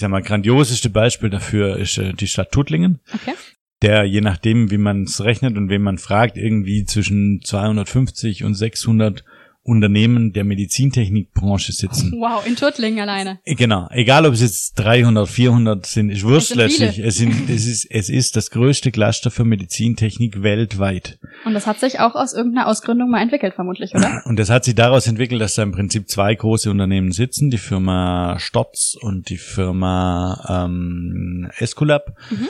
ich 0.00 0.02
sag 0.02 0.10
mal, 0.10 0.22
grandioseste 0.22 0.88
Beispiel 0.88 1.28
dafür 1.28 1.76
ist 1.76 1.98
äh, 1.98 2.14
die 2.14 2.26
Stadt 2.26 2.52
Tuttlingen 2.52 3.00
Okay. 3.14 3.34
der 3.82 4.04
je 4.04 4.22
nachdem, 4.22 4.70
wie 4.70 4.78
man 4.78 5.02
es 5.02 5.22
rechnet 5.22 5.58
und 5.58 5.68
wen 5.68 5.82
man 5.82 5.98
fragt, 5.98 6.38
irgendwie 6.38 6.86
zwischen 6.86 7.42
250 7.42 8.44
und 8.44 8.54
600 8.54 9.26
Unternehmen 9.62 10.32
der 10.32 10.44
Medizintechnikbranche 10.44 11.72
sitzen. 11.72 12.12
Wow, 12.20 12.46
in 12.46 12.54
Turtlingen 12.54 13.00
alleine. 13.00 13.40
Genau, 13.46 13.88
egal 13.90 14.26
ob 14.26 14.34
es 14.34 14.42
jetzt 14.42 14.74
300, 14.74 15.26
400 15.26 15.86
sind, 15.86 16.10
ist 16.10 16.22
wurscht 16.22 16.54
letztlich. 16.54 16.98
Es, 16.98 17.16
sind, 17.16 17.48
es, 17.48 17.66
ist, 17.66 17.86
es 17.90 18.10
ist 18.10 18.36
das 18.36 18.50
größte 18.50 18.90
Cluster 18.90 19.30
für 19.30 19.44
Medizintechnik 19.44 20.42
weltweit. 20.42 21.18
Und 21.46 21.54
das 21.54 21.66
hat 21.66 21.80
sich 21.80 21.98
auch 22.00 22.14
aus 22.14 22.34
irgendeiner 22.34 22.66
Ausgründung 22.68 23.10
mal 23.10 23.22
entwickelt, 23.22 23.54
vermutlich, 23.54 23.94
oder? 23.94 24.22
Und 24.26 24.38
das 24.38 24.50
hat 24.50 24.64
sich 24.64 24.74
daraus 24.74 25.06
entwickelt, 25.06 25.40
dass 25.40 25.54
da 25.54 25.62
im 25.62 25.72
Prinzip 25.72 26.08
zwei 26.08 26.34
große 26.34 26.70
Unternehmen 26.70 27.12
sitzen, 27.12 27.50
die 27.50 27.58
Firma 27.58 28.36
Stotz 28.38 28.96
und 29.00 29.30
die 29.30 29.38
Firma 29.38 30.66
ähm, 30.66 31.50
Esculap. 31.58 32.16
Mhm. 32.30 32.48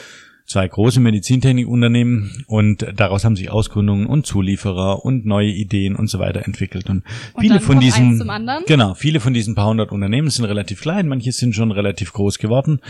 Zwei 0.51 0.67
große 0.67 0.99
Medizintechnikunternehmen 0.99 2.45
und 2.49 2.85
daraus 2.97 3.25
haben 3.25 3.37
sich 3.37 3.53
Ausgründungen 3.53 4.07
und 4.07 4.27
Zulieferer 4.27 5.05
und 5.05 5.25
neue 5.25 5.51
Ideen 5.51 5.95
und 5.95 6.09
so 6.11 6.19
weiter 6.19 6.45
entwickelt. 6.45 6.91
Und, 6.91 7.05
Und 7.35 7.41
viele 7.41 7.61
von 7.61 7.79
diesen, 7.79 8.29
genau, 8.67 8.95
viele 8.95 9.21
von 9.21 9.33
diesen 9.33 9.55
paar 9.55 9.69
hundert 9.69 9.93
Unternehmen 9.93 10.29
sind 10.29 10.47
relativ 10.47 10.81
klein, 10.81 11.07
manche 11.07 11.31
sind 11.31 11.55
schon 11.55 11.71
relativ 11.71 12.13
groß 12.13 12.41
geworden. 12.41 12.81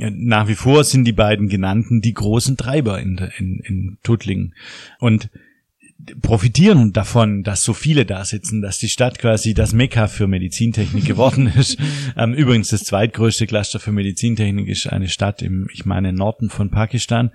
Nach 0.00 0.48
wie 0.48 0.56
vor 0.56 0.82
sind 0.82 1.04
die 1.04 1.12
beiden 1.12 1.48
genannten 1.48 2.00
die 2.00 2.12
großen 2.12 2.56
Treiber 2.56 2.98
in, 2.98 3.18
in, 3.38 3.60
in 3.60 3.98
Tuttlingen. 4.02 4.56
Und 4.98 5.30
profitieren 6.22 6.92
davon, 6.92 7.42
dass 7.42 7.62
so 7.62 7.72
viele 7.72 8.06
da 8.06 8.24
sitzen, 8.24 8.62
dass 8.62 8.78
die 8.78 8.88
Stadt 8.88 9.18
quasi 9.18 9.54
das 9.54 9.72
Mekka 9.72 10.08
für 10.08 10.26
Medizintechnik 10.26 11.04
geworden 11.04 11.46
ist. 11.58 11.78
Ähm, 12.16 12.34
übrigens 12.34 12.68
das 12.68 12.84
zweitgrößte 12.84 13.46
Cluster 13.46 13.80
für 13.80 13.92
Medizintechnik 13.92 14.68
ist 14.68 14.86
eine 14.86 15.08
Stadt 15.08 15.42
im, 15.42 15.68
ich 15.72 15.84
meine, 15.84 16.12
Norden 16.12 16.50
von 16.50 16.70
Pakistan, 16.70 17.30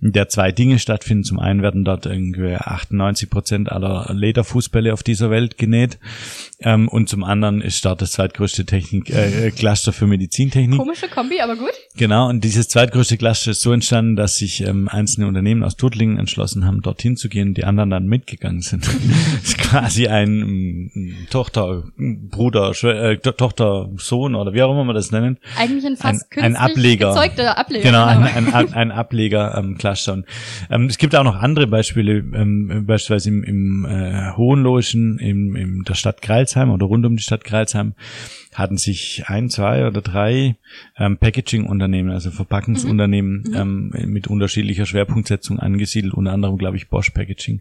in 0.00 0.12
der 0.12 0.28
zwei 0.28 0.52
Dinge 0.52 0.78
stattfinden. 0.78 1.24
Zum 1.24 1.38
einen 1.38 1.62
werden 1.62 1.84
dort 1.84 2.06
irgendwie 2.06 2.54
98 2.54 3.30
Prozent 3.30 3.72
aller 3.72 4.12
Lederfußbälle 4.12 4.92
auf 4.92 5.02
dieser 5.02 5.30
Welt 5.30 5.58
genäht 5.58 5.98
ähm, 6.60 6.88
und 6.88 7.08
zum 7.08 7.22
anderen 7.22 7.60
ist 7.60 7.84
dort 7.84 8.00
das 8.00 8.12
zweitgrößte 8.12 8.64
Technik, 8.64 9.10
äh, 9.10 9.50
Cluster 9.50 9.92
für 9.92 10.06
Medizintechnik. 10.06 10.78
Komische 10.78 11.08
Kombi, 11.08 11.40
aber 11.40 11.56
gut. 11.56 11.72
Genau, 11.96 12.28
und 12.28 12.42
dieses 12.44 12.68
zweitgrößte 12.68 13.18
Cluster 13.18 13.50
ist 13.50 13.60
so 13.60 13.72
entstanden, 13.72 14.16
dass 14.16 14.36
sich 14.36 14.62
ähm, 14.62 14.88
einzelne 14.88 15.26
Unternehmen 15.26 15.62
aus 15.62 15.76
Tuttlingen 15.76 16.18
entschlossen 16.18 16.64
haben, 16.64 16.80
dorthin 16.80 17.16
zu 17.16 17.28
gehen, 17.28 17.54
die 17.54 17.64
anderen 17.64 17.90
dann 17.90 18.05
mitgegangen 18.06 18.60
sind. 18.60 18.88
ist 19.42 19.58
quasi 19.58 20.06
ein 20.08 20.28
ähm, 20.28 21.14
Tochter, 21.30 21.84
Bruder, 21.96 22.74
Schwe 22.74 23.12
äh, 23.12 23.16
To- 23.18 23.32
Tochter, 23.32 23.88
Sohn 23.96 24.34
oder 24.34 24.52
wie 24.54 24.62
auch 24.62 24.72
immer 24.72 24.84
man 24.84 24.94
das 24.94 25.10
nennt. 25.10 25.38
Eigentlich 25.58 25.84
ein 25.86 25.96
fast 25.96 26.26
Ein- 26.36 26.42
ein 26.42 26.56
Ableger. 26.56 27.08
gezeugter 27.10 27.58
Ableger. 27.58 27.84
Genau, 27.84 28.04
ein, 28.04 28.22
ein, 28.24 28.52
ein, 28.54 28.72
ein 28.74 28.90
Ableger 28.92 29.54
ähm. 29.56 29.76
Und, 29.78 30.24
ähm, 30.70 30.86
es 30.86 30.98
gibt 30.98 31.14
auch 31.16 31.24
noch 31.24 31.36
andere 31.36 31.66
Beispiele, 31.66 32.18
ähm, 32.18 32.84
beispielsweise 32.86 33.28
im, 33.28 33.44
im 33.44 33.84
äh, 33.84 34.32
Hohenlohischen, 34.36 35.18
im, 35.18 35.56
in 35.56 35.82
der 35.84 35.94
Stadt 35.94 36.22
Kreilsheim 36.22 36.70
oder 36.70 36.86
rund 36.86 37.04
um 37.06 37.16
die 37.16 37.22
Stadt 37.22 37.44
Kreilsheim 37.44 37.94
hatten 38.56 38.78
sich 38.78 39.24
ein, 39.26 39.50
zwei 39.50 39.86
oder 39.86 40.00
drei 40.00 40.56
ähm, 40.96 41.18
Packaging-Unternehmen, 41.18 42.10
also 42.10 42.30
Verpackungsunternehmen 42.30 43.44
ähm, 43.54 43.92
mit 44.06 44.28
unterschiedlicher 44.28 44.86
Schwerpunktsetzung 44.86 45.58
angesiedelt, 45.58 46.14
unter 46.14 46.32
anderem, 46.32 46.56
glaube 46.56 46.78
ich, 46.78 46.88
Bosch 46.88 47.10
Packaging. 47.10 47.60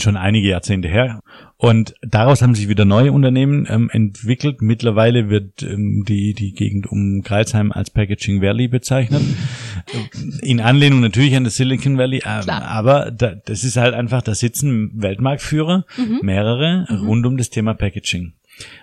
Schon 0.00 0.16
einige 0.16 0.48
Jahrzehnte 0.48 0.88
her. 0.88 1.20
Und 1.56 1.94
daraus 2.02 2.42
haben 2.42 2.56
sich 2.56 2.68
wieder 2.68 2.84
neue 2.84 3.12
Unternehmen 3.12 3.68
ähm, 3.70 3.88
entwickelt. 3.92 4.60
Mittlerweile 4.60 5.30
wird 5.30 5.62
ähm, 5.62 6.04
die, 6.08 6.34
die 6.34 6.52
Gegend 6.52 6.88
um 6.88 7.22
Kreilsheim 7.22 7.70
als 7.70 7.90
Packaging 7.90 8.42
Valley 8.42 8.66
bezeichnet. 8.66 9.22
In 10.42 10.60
Anlehnung 10.60 11.00
natürlich 11.00 11.36
an 11.36 11.44
das 11.44 11.54
Silicon 11.54 11.98
Valley. 11.98 12.18
Klar. 12.18 12.62
aber 12.62 13.12
da, 13.12 13.36
das 13.36 13.62
ist 13.62 13.76
halt 13.76 13.94
einfach, 13.94 14.22
da 14.22 14.34
sitzen 14.34 14.90
Weltmarktführer, 14.94 15.86
mehrere, 16.20 16.88
rund 16.90 17.24
um 17.24 17.36
das 17.36 17.50
Thema 17.50 17.74
Packaging. 17.74 18.32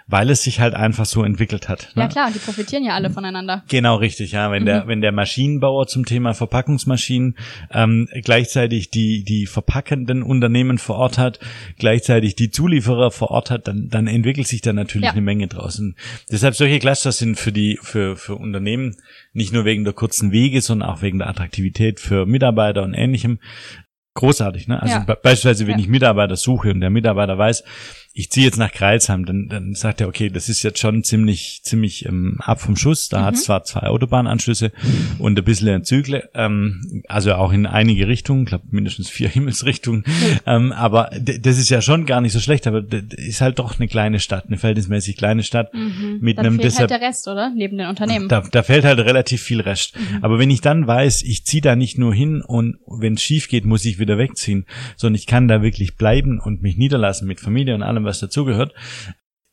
Weil 0.05 0.29
es 0.29 0.43
sich 0.43 0.59
halt 0.59 0.75
einfach 0.75 1.05
so 1.05 1.23
entwickelt 1.23 1.67
hat. 1.69 1.89
Ja 1.95 2.03
ne? 2.03 2.09
klar, 2.09 2.29
die 2.31 2.37
profitieren 2.39 2.83
ja 2.83 2.93
alle 2.93 3.09
voneinander. 3.09 3.63
Genau 3.69 3.95
richtig, 3.95 4.33
ja. 4.33 4.51
Wenn 4.51 4.63
Mhm. 4.63 4.67
der 4.67 4.87
wenn 4.87 5.01
der 5.01 5.11
Maschinenbauer 5.11 5.87
zum 5.87 6.05
Thema 6.05 6.33
Verpackungsmaschinen 6.33 7.35
ähm, 7.71 8.07
gleichzeitig 8.23 8.89
die 8.91 9.23
die 9.23 9.45
verpackenden 9.47 10.21
Unternehmen 10.21 10.77
vor 10.77 10.97
Ort 10.97 11.17
hat, 11.17 11.39
gleichzeitig 11.79 12.35
die 12.35 12.51
Zulieferer 12.51 13.09
vor 13.11 13.31
Ort 13.31 13.49
hat, 13.49 13.67
dann 13.67 13.89
dann 13.89 14.07
entwickelt 14.07 14.47
sich 14.47 14.61
da 14.61 14.73
natürlich 14.73 15.05
Ja. 15.07 15.11
eine 15.13 15.21
Menge 15.21 15.47
draußen. 15.47 15.95
Deshalb 16.31 16.53
solche 16.55 16.79
Cluster 16.79 17.11
sind 17.11 17.39
für 17.39 17.51
die 17.51 17.79
für 17.81 18.15
für 18.15 18.35
Unternehmen 18.35 18.95
nicht 19.33 19.53
nur 19.53 19.65
wegen 19.65 19.83
der 19.85 19.93
kurzen 19.93 20.31
Wege, 20.31 20.61
sondern 20.61 20.89
auch 20.89 21.01
wegen 21.01 21.17
der 21.19 21.29
Attraktivität 21.29 21.99
für 21.99 22.25
Mitarbeiter 22.27 22.83
und 22.83 22.93
ähnlichem 22.93 23.39
großartig. 24.15 24.67
Ne? 24.67 24.79
Also 24.81 24.95
Ja. 24.95 24.99
be- 25.03 25.17
beispielsweise, 25.21 25.65
wenn 25.65 25.79
Ja. 25.79 25.83
ich 25.85 25.87
Mitarbeiter 25.89 26.35
suche 26.35 26.69
und 26.71 26.81
der 26.81 26.91
Mitarbeiter 26.91 27.35
weiß, 27.37 27.63
ich 28.15 28.29
ziehe 28.29 28.45
jetzt 28.45 28.57
nach 28.59 28.71
Kreilsheim, 28.71 29.25
dann, 29.25 29.47
dann 29.49 29.73
sagt 29.73 29.99
er, 29.99 30.07
okay, 30.07 30.29
das 30.29 30.47
ist 30.47 30.61
jetzt 30.61 30.77
schon 30.79 31.03
ziemlich, 31.03 31.61
ziemlich 31.63 32.05
ähm, 32.05 32.37
ab 32.41 32.61
vom 32.61 32.75
Schuss. 32.75 33.09
Da 33.09 33.21
Mhm. 33.21 33.25
hat 33.25 33.33
es 33.35 33.43
zwar 33.45 33.63
zwei 33.63 33.87
Autobahnanschlüsse 33.87 34.71
und 35.17 35.37
ein 35.39 35.43
bisschen 35.43 35.83
Zügle, 35.83 36.29
ähm, 36.35 37.01
also 37.07 37.33
auch 37.33 37.51
in 37.51 37.65
einige 37.65 38.07
Richtungen, 38.07 38.43
ich 38.43 38.49
glaube 38.49 38.65
mindestens 38.69 39.09
vier 39.09 39.29
Himmelsrichtungen. 39.33 40.03
ähm, 40.45 40.71
aber 40.73 41.09
das 41.19 41.57
ist 41.57 41.69
ja 41.69 41.81
schon 41.81 42.05
gar 42.05 42.21
nicht 42.21 42.33
so 42.33 42.39
schlecht, 42.39 42.67
aber 42.67 42.83
ist 43.17 43.41
halt 43.41 43.57
doch 43.57 43.79
eine 43.79 43.87
kleine 43.87 44.19
Stadt, 44.19 44.45
eine 44.47 44.57
verhältnismäßig 44.57 45.17
kleine 45.17 45.41
Stadt 45.43 45.73
mit 45.73 46.37
Dann 46.37 46.45
einem 46.45 46.55
fehlt 46.57 46.65
deshalb 46.65 46.91
halt 46.91 47.01
der 47.01 47.07
Rest, 47.07 47.27
oder? 47.27 47.51
Neben 47.55 47.77
den 47.79 47.87
Unternehmen. 47.87 48.27
da, 48.27 48.41
da 48.41 48.61
fällt 48.61 48.85
halt 48.85 48.99
relativ 48.99 49.41
viel 49.41 49.59
Rest. 49.61 49.95
Mhm. 49.97 50.19
Aber 50.23 50.37
wenn 50.37 50.51
ich 50.51 50.61
dann 50.61 50.85
weiß, 50.85 51.23
ich 51.23 51.45
ziehe 51.45 51.61
da 51.61 51.75
nicht 51.75 51.97
nur 51.97 52.13
hin 52.13 52.43
und 52.43 52.77
wenn 52.85 53.15
es 53.15 53.23
schief 53.23 53.47
geht, 53.47 53.65
muss 53.65 53.83
ich 53.85 53.97
wieder 53.97 54.19
wegziehen, 54.19 54.65
sondern 54.97 55.15
ich 55.15 55.25
kann 55.25 55.47
da 55.47 55.63
wirklich 55.63 55.95
bleiben 55.95 56.39
und 56.39 56.61
mich 56.61 56.77
niederlassen 56.77 57.27
mit 57.27 57.39
Familie 57.39 57.73
und 57.73 57.81
allem, 57.81 58.02
was 58.05 58.19
dazugehört. 58.19 58.73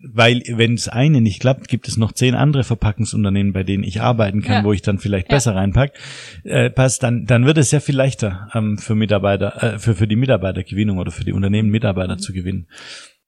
Weil 0.02 0.42
wenn 0.48 0.76
das 0.76 0.88
eine 0.88 1.20
nicht 1.20 1.40
klappt, 1.40 1.68
gibt 1.68 1.86
es 1.86 1.98
noch 1.98 2.12
zehn 2.12 2.34
andere 2.34 2.64
Verpackungsunternehmen, 2.64 3.52
bei 3.52 3.64
denen 3.64 3.84
ich 3.84 4.00
arbeiten 4.00 4.40
kann, 4.40 4.62
Ja. 4.62 4.64
wo 4.64 4.72
ich 4.72 4.80
dann 4.80 4.98
vielleicht 4.98 5.28
Ja. 5.28 5.36
besser 5.36 5.54
reinpack, 5.54 5.92
äh, 6.44 6.70
passt, 6.70 7.02
dann, 7.02 7.26
dann 7.26 7.44
wird 7.44 7.58
es 7.58 7.68
sehr 7.68 7.82
viel 7.82 7.96
leichter 7.96 8.48
ähm, 8.54 8.78
für 8.78 8.94
Mitarbeiter, 8.94 9.62
äh, 9.62 9.78
für, 9.78 9.94
für 9.94 10.08
die 10.08 10.16
Mitarbeitergewinnung 10.16 10.96
oder 10.96 11.10
für 11.10 11.24
die 11.24 11.34
Unternehmen 11.34 11.68
Mitarbeiter 11.68 12.16
zu 12.16 12.32
gewinnen. 12.32 12.66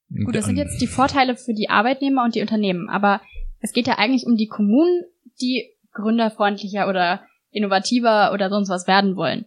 Mhm. 0.08 0.24
Gut, 0.24 0.34
das 0.34 0.46
sind 0.46 0.56
jetzt 0.56 0.80
die 0.80 0.86
Vorteile 0.86 1.36
für 1.36 1.52
die 1.52 1.68
Arbeitnehmer 1.68 2.24
und 2.24 2.34
die 2.36 2.40
Unternehmen, 2.40 2.88
aber 2.88 3.20
es 3.60 3.72
geht 3.74 3.86
ja 3.86 3.98
eigentlich 3.98 4.24
um 4.24 4.36
die 4.36 4.48
Kommunen, 4.48 5.02
die 5.42 5.66
gründerfreundlicher 5.92 6.88
oder 6.88 7.20
innovativer 7.50 8.32
oder 8.32 8.48
sonst 8.48 8.70
was 8.70 8.86
werden 8.88 9.14
wollen. 9.16 9.44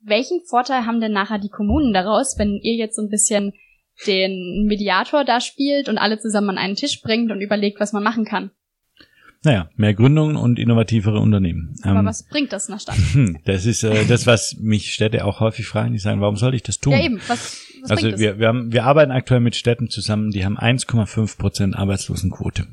Welchen 0.00 0.40
Vorteil 0.48 0.86
haben 0.86 1.00
denn 1.00 1.12
nachher 1.12 1.38
die 1.40 1.48
Kommunen 1.48 1.92
daraus, 1.92 2.38
wenn 2.38 2.60
ihr 2.62 2.74
jetzt 2.74 2.94
so 2.94 3.02
ein 3.02 3.08
bisschen 3.08 3.54
den 4.06 4.66
Mediator 4.66 5.24
da 5.24 5.40
spielt 5.40 5.88
und 5.88 5.98
alle 5.98 6.18
zusammen 6.18 6.50
an 6.50 6.58
einen 6.58 6.76
Tisch 6.76 7.00
bringt 7.02 7.30
und 7.30 7.40
überlegt, 7.40 7.80
was 7.80 7.92
man 7.92 8.02
machen 8.02 8.24
kann? 8.24 8.50
Naja, 9.44 9.68
mehr 9.76 9.92
Gründungen 9.92 10.36
und 10.36 10.58
innovativere 10.58 11.20
Unternehmen. 11.20 11.76
Aber 11.82 12.00
Ähm, 12.00 12.06
was 12.06 12.22
bringt 12.22 12.52
das 12.52 12.68
einer 12.68 12.78
Stadt? 12.78 12.96
Das 13.44 13.66
ist 13.66 13.82
äh, 13.84 14.06
das, 14.06 14.26
was 14.26 14.56
mich 14.58 14.94
Städte 14.94 15.24
auch 15.24 15.40
häufig 15.40 15.66
fragen. 15.66 15.92
Die 15.92 15.98
sagen, 15.98 16.22
warum 16.22 16.36
soll 16.36 16.54
ich 16.54 16.62
das 16.62 16.78
tun? 16.78 16.94
Ja 16.94 17.04
eben, 17.04 17.20
was, 17.28 17.60
was 17.82 17.90
also 17.90 18.06
bringt 18.06 18.18
wir, 18.20 18.38
wir, 18.38 18.48
haben, 18.48 18.72
wir 18.72 18.84
arbeiten 18.84 19.12
aktuell 19.12 19.40
mit 19.40 19.54
Städten 19.54 19.90
zusammen, 19.90 20.30
die 20.30 20.46
haben 20.46 20.58
1,5 20.58 21.36
Prozent 21.36 21.76
Arbeitslosenquote. 21.76 22.66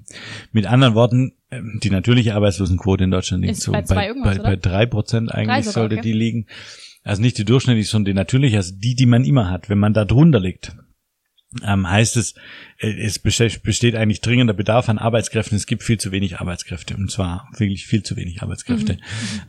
Mit 0.54 0.66
anderen 0.66 0.96
Worten, 0.96 1.34
ähm, 1.52 1.82
die 1.84 1.90
natürliche 1.90 2.36
Arbeitslosenquote 2.36 3.04
in 3.04 3.12
Deutschland 3.12 3.44
liegt 3.44 3.58
Ist 3.58 3.64
so 3.64 3.74
bei 3.74 3.82
bei, 3.82 4.14
bei, 4.14 4.56
bei 4.56 4.86
Prozent 4.86 5.34
eigentlich 5.34 5.66
sogar, 5.66 5.74
sollte 5.74 5.96
okay. 5.96 6.04
die 6.04 6.14
liegen. 6.14 6.48
Also 7.04 7.22
nicht 7.22 7.38
die 7.38 7.46
durchschnittliche, 7.46 7.90
sondern 7.90 8.14
die 8.14 8.14
natürliche, 8.14 8.58
also 8.58 8.74
die, 8.78 8.96
die 8.96 9.08
man 9.08 9.26
immer 9.26 9.50
hat. 9.50 9.70
Wenn 9.70 9.80
man 9.80 9.94
da 9.94 10.06
drunter 10.06 10.40
liegt, 10.40 10.74
ähm, 11.66 11.90
heißt 11.90 12.18
es, 12.18 12.36
äh, 12.80 12.92
es 12.92 13.20
beste- 13.20 13.60
besteht 13.62 13.96
eigentlich 13.96 14.22
dringender 14.22 14.54
Bedarf 14.54 14.90
an 14.90 14.98
Arbeitskräften. 14.98 15.56
Es 15.56 15.66
gibt 15.68 15.84
viel 15.84 15.98
zu 15.98 16.12
wenig 16.12 16.40
Arbeitskräfte 16.40 16.96
und 16.96 17.12
zwar 17.12 17.50
wirklich 17.58 17.86
viel 17.86 18.04
zu 18.04 18.16
wenig 18.16 18.42
Arbeitskräfte. 18.42 18.98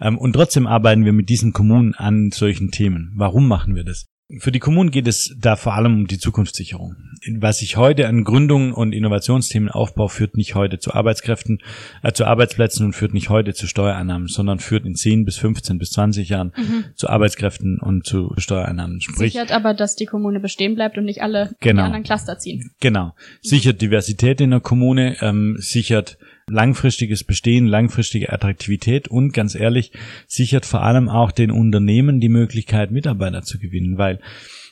Ähm, 0.00 0.18
und 0.18 0.32
trotzdem 0.32 0.66
arbeiten 0.66 1.04
wir 1.04 1.12
mit 1.12 1.28
diesen 1.28 1.52
Kommunen 1.52 1.94
an 1.94 2.30
solchen 2.32 2.70
Themen. 2.70 3.12
Warum 3.14 3.48
machen 3.48 3.74
wir 3.74 3.84
das? 3.84 4.12
Für 4.38 4.50
die 4.50 4.61
Kommunen 4.61 4.90
geht 4.90 5.06
es 5.06 5.37
da 5.38 5.56
vor 5.56 5.74
allem 5.74 5.94
um 5.94 6.06
die 6.06 6.18
Zukunftssicherung. 6.18 6.96
Was 7.37 7.58
sich 7.58 7.76
heute 7.76 8.08
an 8.08 8.24
Gründungen 8.24 8.72
und 8.72 8.92
Innovationsthemen 8.92 9.68
aufbaut, 9.68 10.11
führt 10.11 10.37
nicht 10.37 10.54
heute 10.54 10.78
zu 10.78 10.94
Arbeitskräften, 10.94 11.58
äh, 12.02 12.12
zu 12.12 12.24
Arbeitsplätzen 12.24 12.87
und 12.87 12.92
führt 12.94 13.12
nicht 13.12 13.28
heute 13.28 13.52
zu 13.52 13.66
Steuereinnahmen, 13.66 14.28
sondern 14.28 14.58
führt 14.58 14.87
in 14.87 14.94
10 14.94 15.24
bis 15.24 15.37
15 15.37 15.78
bis 15.78 15.90
20 15.90 16.30
Jahren 16.30 16.52
mhm. 16.56 16.85
zu 16.94 17.11
Arbeitskräften 17.11 17.78
und 17.78 18.06
zu 18.06 18.32
Steuereinnahmen. 18.38 19.00
Sprich, 19.02 19.32
Sichert 19.32 19.52
aber, 19.52 19.74
dass 19.74 19.96
die 19.96 20.06
Kommune 20.06 20.40
bestehen 20.40 20.74
bleibt 20.74 20.96
und 20.96 21.04
nicht 21.04 21.22
alle 21.22 21.54
genau, 21.61 21.82
anderen 21.82 22.02
Cluster 22.02 22.38
ziehen. 22.38 22.70
Genau. 22.80 23.14
Sichert 23.42 23.82
Diversität 23.82 24.40
in 24.40 24.50
der 24.50 24.61
Kommune, 24.61 25.16
ähm, 25.20 25.56
sichert 25.58 26.16
langfristiges 26.52 27.24
Bestehen, 27.24 27.66
langfristige 27.66 28.32
Attraktivität 28.32 29.08
und 29.08 29.32
ganz 29.32 29.54
ehrlich, 29.54 29.90
sichert 30.26 30.66
vor 30.66 30.82
allem 30.82 31.08
auch 31.08 31.32
den 31.32 31.50
Unternehmen 31.50 32.20
die 32.20 32.28
Möglichkeit, 32.28 32.90
Mitarbeiter 32.90 33.42
zu 33.42 33.58
gewinnen, 33.58 33.98
weil 33.98 34.20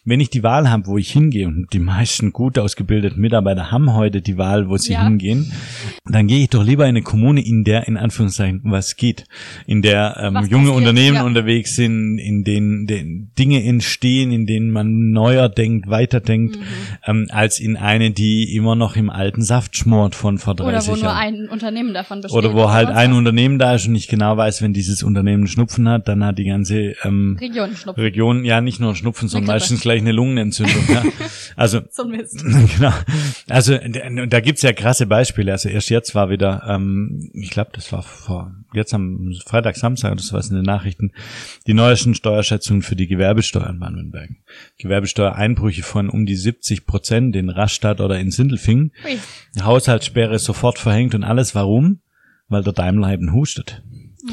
wenn 0.04 0.20
ich 0.20 0.30
die 0.30 0.42
Wahl 0.42 0.70
habe, 0.70 0.86
wo 0.86 0.96
ich 0.96 1.12
hingehe, 1.12 1.46
und 1.46 1.72
die 1.72 1.78
meisten 1.78 2.32
gut 2.32 2.58
ausgebildeten 2.58 3.20
Mitarbeiter 3.20 3.70
haben 3.70 3.94
heute 3.94 4.22
die 4.22 4.38
Wahl, 4.38 4.68
wo 4.68 4.76
sie 4.76 4.94
ja. 4.94 5.04
hingehen, 5.04 5.52
dann 6.06 6.26
gehe 6.26 6.40
ich 6.40 6.48
doch 6.48 6.64
lieber 6.64 6.84
in 6.84 6.90
eine 6.90 7.02
Kommune, 7.02 7.44
in 7.44 7.64
der 7.64 7.86
in 7.86 7.96
Anführungszeichen 7.96 8.62
was 8.64 8.96
geht, 8.96 9.24
in 9.66 9.82
der 9.82 10.16
ähm, 10.18 10.46
junge 10.48 10.72
Unternehmen 10.72 11.16
ja. 11.16 11.24
unterwegs 11.24 11.76
sind, 11.76 12.18
in 12.18 12.44
denen, 12.44 12.86
denen 12.86 13.32
Dinge 13.38 13.62
entstehen, 13.62 14.32
in 14.32 14.46
denen 14.46 14.70
man 14.70 15.10
neuer 15.10 15.48
denkt, 15.48 15.88
weiterdenkt, 15.88 16.56
mhm. 16.56 16.62
ähm, 17.06 17.26
als 17.30 17.60
in 17.60 17.76
eine, 17.76 18.10
die 18.10 18.54
immer 18.56 18.76
noch 18.76 18.96
im 18.96 19.10
alten 19.10 19.42
Saft 19.42 19.76
schmort 19.76 20.14
von 20.14 20.38
vor 20.38 20.54
30 20.54 20.88
Jahren. 20.88 20.98
Oder 20.98 21.00
wo 21.00 21.04
nur 21.04 21.14
ein 21.14 21.48
Unternehmen 21.48 21.92
davon 21.92 22.22
besteht. 22.22 22.38
Oder 22.38 22.54
wo 22.54 22.70
halt 22.70 22.88
ein 22.88 23.12
Unternehmen 23.12 23.58
da 23.58 23.74
ist 23.74 23.86
und 23.86 23.94
ich 23.94 24.08
genau 24.08 24.36
weiß, 24.36 24.62
wenn 24.62 24.72
dieses 24.72 25.02
Unternehmen 25.02 25.46
Schnupfen 25.46 25.88
hat, 25.88 26.08
dann 26.08 26.24
hat 26.24 26.38
die 26.38 26.44
ganze 26.44 26.94
ähm, 27.04 27.36
Region 27.38 27.76
Schnupfen. 27.76 28.02
Region, 28.02 28.44
ja 28.44 28.60
nicht 28.60 28.80
nur 28.80 28.96
Schnupfen, 28.96 29.28
sondern 29.28 29.54
meistens 29.54 29.84
gleich 29.90 30.03
eine 30.03 30.12
Lungenentzündung. 30.12 30.85
Ja. 30.88 31.05
Also 31.57 31.81
genau. 32.76 32.92
Also 33.48 33.76
da 33.76 34.40
gibt's 34.40 34.62
ja 34.62 34.72
krasse 34.72 35.07
Beispiele. 35.07 35.53
Also 35.53 35.68
erst 35.68 35.90
jetzt 35.90 36.14
war 36.14 36.31
wieder, 36.31 36.62
ähm, 36.66 37.31
ich 37.35 37.50
glaube, 37.50 37.70
das 37.74 37.92
war 37.92 38.03
vor 38.03 38.55
jetzt 38.72 38.94
am 38.94 39.35
Freitag, 39.44 39.76
Samstag, 39.76 40.16
das 40.16 40.33
war 40.33 40.42
in 40.42 40.55
den 40.55 40.64
Nachrichten, 40.64 41.12
die 41.66 41.74
neuesten 41.74 42.14
Steuerschätzungen 42.14 42.81
für 42.81 42.96
die 42.96 43.09
Gewerbesteuer 43.09 43.68
in 43.68 43.79
Baden-Württemberg. 43.79 44.31
Gewerbesteuereinbrüche 44.79 45.83
von 45.83 46.09
um 46.09 46.24
die 46.24 46.37
70 46.37 46.87
Prozent 46.87 47.37
in 47.37 47.50
Rastatt 47.50 48.00
oder 48.00 48.18
in 48.18 48.31
Sindelfingen. 48.31 48.92
Haushaltssperre 49.61 50.38
sofort 50.38 50.79
verhängt 50.79 51.14
und 51.14 51.24
alles. 51.24 51.55
Warum? 51.55 52.00
Weil 52.48 52.62
der 52.62 52.72
Daimler 52.72 53.12
eben 53.12 53.35
hustet. 53.35 53.83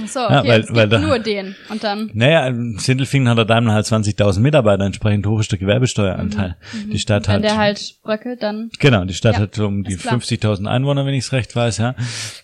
So, 0.08 0.19
okay, 0.26 0.34
ja, 0.34 0.43
weil, 0.45 0.65
weil 0.69 0.89
da, 0.89 1.00
nur 1.00 1.19
den 1.19 1.56
und 1.69 1.84
dann. 1.84 2.12
Naja, 2.13 2.54
Sindelfingen 2.78 3.30
hat 3.30 3.38
der 3.38 3.45
Daimler 3.45 3.73
halt 3.73 3.86
20.000 3.86 4.39
Mitarbeiter, 4.39 4.84
entsprechend 4.84 5.26
hoch 5.26 5.39
ist 5.39 5.52
der 5.52 5.60
Gewerbesteueranteil. 5.60 6.58
Mhm, 6.73 6.91
die 6.91 7.00
Stadt 7.00 7.28
wenn 7.28 7.36
hat. 7.36 7.41
Wenn 7.41 7.50
der 7.50 7.58
halt 7.58 7.95
bröckelt, 8.04 8.43
dann. 8.43 8.69
Genau, 8.80 9.06
die 9.06 9.13
Stadt 9.13 9.36
ja, 9.36 9.41
hat 9.41 9.58
um 9.60 9.84
die 9.84 9.97
50.000 9.97 10.65
Einwohner, 10.65 11.06
wenn 11.06 11.13
ich 11.13 11.26
es 11.26 11.32
recht 11.32 11.56
weiß, 11.56 11.78
ja. 11.78 11.95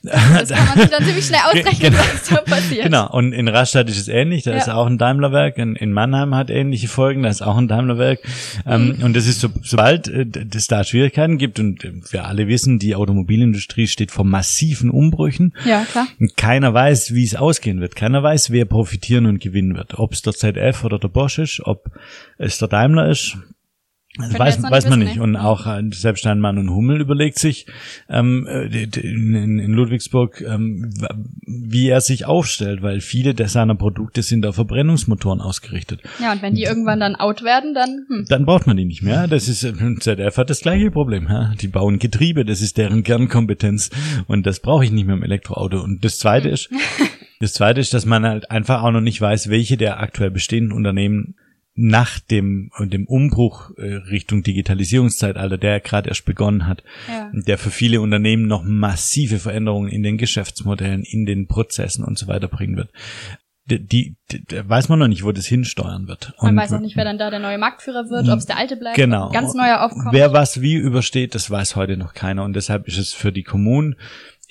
Das 0.03 0.49
kann 0.49 0.67
man 0.67 0.79
sich 0.79 0.89
dann 0.89 1.03
ziemlich 1.03 1.25
schnell 1.25 1.39
ausrechnen, 1.45 1.91
genau. 1.91 1.97
was 1.97 2.27
so 2.27 2.35
passiert. 2.35 2.83
Genau, 2.83 3.09
und 3.11 3.33
in 3.33 3.47
Rastatt 3.47 3.89
ist 3.89 3.99
es 3.99 4.07
ähnlich, 4.07 4.43
da 4.43 4.51
ja. 4.51 4.57
ist 4.57 4.69
auch 4.69 4.87
ein 4.87 4.97
Daimlerwerk, 4.97 5.57
in, 5.57 5.75
in, 5.75 5.91
Mannheim 5.91 6.35
hat 6.35 6.49
ähnliche 6.49 6.87
Folgen, 6.87 7.23
da 7.23 7.29
ist 7.29 7.41
auch 7.41 7.57
ein 7.57 7.67
Daimlerwerk. 7.67 8.19
Ähm, 8.65 8.95
mhm. 8.97 9.03
Und 9.03 9.15
das 9.15 9.27
ist 9.27 9.41
so, 9.41 9.49
sobald 9.63 10.07
äh, 10.07 10.25
es 10.55 10.67
da 10.67 10.83
Schwierigkeiten 10.83 11.37
gibt, 11.37 11.59
und 11.59 11.83
wir 12.11 12.25
alle 12.25 12.47
wissen, 12.47 12.79
die 12.79 12.95
Automobilindustrie 12.95 13.87
steht 13.87 14.11
vor 14.11 14.25
massiven 14.25 14.89
Umbrüchen. 14.89 15.53
Ja, 15.65 15.83
klar. 15.83 16.07
Und 16.19 16.37
keiner 16.37 16.73
weiß, 16.73 17.13
wie 17.13 17.23
es 17.23 17.35
ausgehen 17.43 17.81
wird. 17.81 17.95
Keiner 17.95 18.23
weiß, 18.23 18.51
wer 18.51 18.65
profitieren 18.65 19.25
und 19.25 19.39
gewinnen 19.41 19.75
wird. 19.75 19.99
Ob 19.99 20.13
es 20.13 20.21
der 20.21 20.33
ZF 20.33 20.83
oder 20.83 20.97
der 20.97 21.09
Bosch 21.09 21.39
ist, 21.39 21.61
ob 21.63 21.91
es 22.37 22.57
der 22.57 22.69
Daimler 22.69 23.09
ist, 23.09 23.37
das 24.15 24.37
weiß, 24.37 24.61
weiß 24.61 24.89
man 24.89 24.99
nicht. 24.99 25.09
nicht. 25.09 25.19
Und 25.19 25.35
auch 25.35 25.65
äh, 25.65 25.81
selbst 25.91 26.19
Steinmann 26.19 26.59
und 26.59 26.69
Hummel 26.69 27.01
überlegt 27.01 27.39
sich 27.39 27.65
ähm, 28.09 28.45
äh, 28.47 28.67
in, 28.83 29.57
in 29.57 29.73
Ludwigsburg, 29.73 30.39
ähm, 30.41 30.93
wie 31.47 31.89
er 31.89 31.99
sich 31.99 32.25
aufstellt, 32.25 32.83
weil 32.83 33.01
viele 33.01 33.33
der 33.33 33.47
seiner 33.47 33.73
Produkte 33.73 34.21
sind 34.21 34.45
auf 34.45 34.53
Verbrennungsmotoren 34.53 35.41
ausgerichtet. 35.41 36.01
Ja, 36.21 36.31
und 36.31 36.43
wenn 36.43 36.53
die 36.53 36.61
irgendwann 36.61 36.99
dann 36.99 37.15
out 37.15 37.43
werden, 37.43 37.73
dann 37.73 38.05
hm. 38.07 38.25
dann 38.29 38.45
braucht 38.45 38.67
man 38.67 38.77
die 38.77 38.85
nicht 38.85 39.01
mehr. 39.01 39.27
Das 39.27 39.47
ist 39.47 39.63
äh, 39.63 39.73
ZF 39.99 40.37
hat 40.37 40.51
das 40.51 40.61
gleiche 40.61 40.91
Problem. 40.91 41.27
Ja? 41.27 41.53
Die 41.59 41.67
bauen 41.67 41.97
Getriebe, 41.97 42.45
das 42.45 42.61
ist 42.61 42.77
deren 42.77 43.01
Kernkompetenz 43.01 43.89
und 44.27 44.45
das 44.45 44.59
brauche 44.59 44.85
ich 44.85 44.91
nicht 44.91 45.07
mehr 45.07 45.15
im 45.15 45.23
Elektroauto. 45.23 45.81
Und 45.81 46.05
das 46.05 46.19
Zweite 46.19 46.49
hm. 46.49 46.53
ist, 46.53 46.69
das 47.43 47.53
Zweite 47.53 47.81
ist, 47.81 47.93
dass 47.93 48.05
man 48.05 48.25
halt 48.25 48.49
einfach 48.49 48.83
auch 48.83 48.91
noch 48.91 49.01
nicht 49.01 49.19
weiß, 49.19 49.49
welche 49.49 49.75
der 49.75 49.99
aktuell 49.99 50.31
bestehenden 50.31 50.71
Unternehmen 50.71 51.35
nach 51.75 52.19
dem, 52.19 52.71
dem 52.79 53.05
Umbruch 53.05 53.71
äh, 53.77 53.95
Richtung 53.95 54.43
Digitalisierungszeitalter, 54.43 55.57
der 55.57 55.79
gerade 55.79 56.07
erst 56.07 56.25
begonnen 56.25 56.67
hat, 56.67 56.83
ja. 57.07 57.31
der 57.33 57.57
für 57.57 57.71
viele 57.71 57.99
Unternehmen 57.99 58.47
noch 58.47 58.63
massive 58.63 59.39
Veränderungen 59.39 59.89
in 59.89 60.03
den 60.03 60.17
Geschäftsmodellen, 60.17 61.03
in 61.03 61.25
den 61.25 61.47
Prozessen 61.47 62.05
und 62.05 62.17
so 62.17 62.27
weiter 62.27 62.47
bringen 62.47 62.77
wird. 62.77 62.91
Die, 63.65 63.85
die, 63.85 64.15
die 64.31 64.45
weiß 64.69 64.89
man 64.89 64.99
noch 64.99 65.07
nicht, 65.07 65.23
wo 65.23 65.31
das 65.31 65.45
hinsteuern 65.45 66.07
wird. 66.07 66.33
Man 66.41 66.51
und 66.51 66.57
weiß 66.57 66.73
auch 66.73 66.79
nicht, 66.79 66.95
wer 66.95 67.05
dann 67.05 67.17
da 67.17 67.29
der 67.29 67.39
neue 67.39 67.57
Marktführer 67.57 68.09
wird, 68.09 68.29
ob 68.29 68.37
es 68.37 68.45
der 68.45 68.57
alte 68.57 68.75
bleibt, 68.75 68.95
genau. 68.95 69.31
ganz 69.31 69.53
neuer 69.53 69.81
aufkommt. 69.81 70.11
Wer 70.11 70.31
was 70.31 70.61
wie 70.61 70.75
übersteht, 70.75 71.33
das 71.33 71.49
weiß 71.49 71.75
heute 71.75 71.97
noch 71.97 72.13
keiner. 72.13 72.43
Und 72.43 72.55
deshalb 72.55 72.87
ist 72.87 72.97
es 72.97 73.13
für 73.13 73.31
die 73.31 73.43
Kommunen 73.43 73.95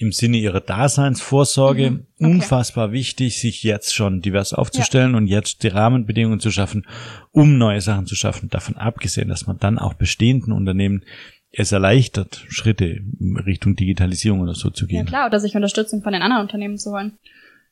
im 0.02 0.12
Sinne 0.12 0.36
ihrer 0.36 0.60
Daseinsvorsorge 0.60 1.90
mhm. 1.90 2.06
okay. 2.18 2.32
unfassbar 2.32 2.92
wichtig, 2.92 3.40
sich 3.40 3.62
jetzt 3.62 3.94
schon 3.94 4.20
divers 4.20 4.52
aufzustellen 4.52 5.12
ja. 5.12 5.16
und 5.16 5.26
jetzt 5.28 5.62
die 5.62 5.68
Rahmenbedingungen 5.68 6.40
zu 6.40 6.50
schaffen, 6.50 6.86
um 7.30 7.56
neue 7.56 7.80
Sachen 7.80 8.06
zu 8.06 8.16
schaffen. 8.16 8.50
Davon 8.50 8.76
abgesehen, 8.76 9.28
dass 9.28 9.46
man 9.46 9.58
dann 9.58 9.78
auch 9.78 9.94
bestehenden 9.94 10.52
Unternehmen 10.52 11.04
es 11.52 11.70
erleichtert, 11.70 12.44
Schritte 12.48 13.00
Richtung 13.46 13.76
Digitalisierung 13.76 14.40
oder 14.40 14.54
so 14.54 14.70
zu 14.70 14.86
gehen. 14.86 14.98
Ja 14.98 15.04
klar, 15.04 15.26
oder 15.26 15.38
sich 15.38 15.54
Unterstützung 15.54 16.02
von 16.02 16.12
den 16.12 16.22
anderen 16.22 16.42
Unternehmen 16.42 16.78
zu 16.78 16.90
holen. 16.90 17.18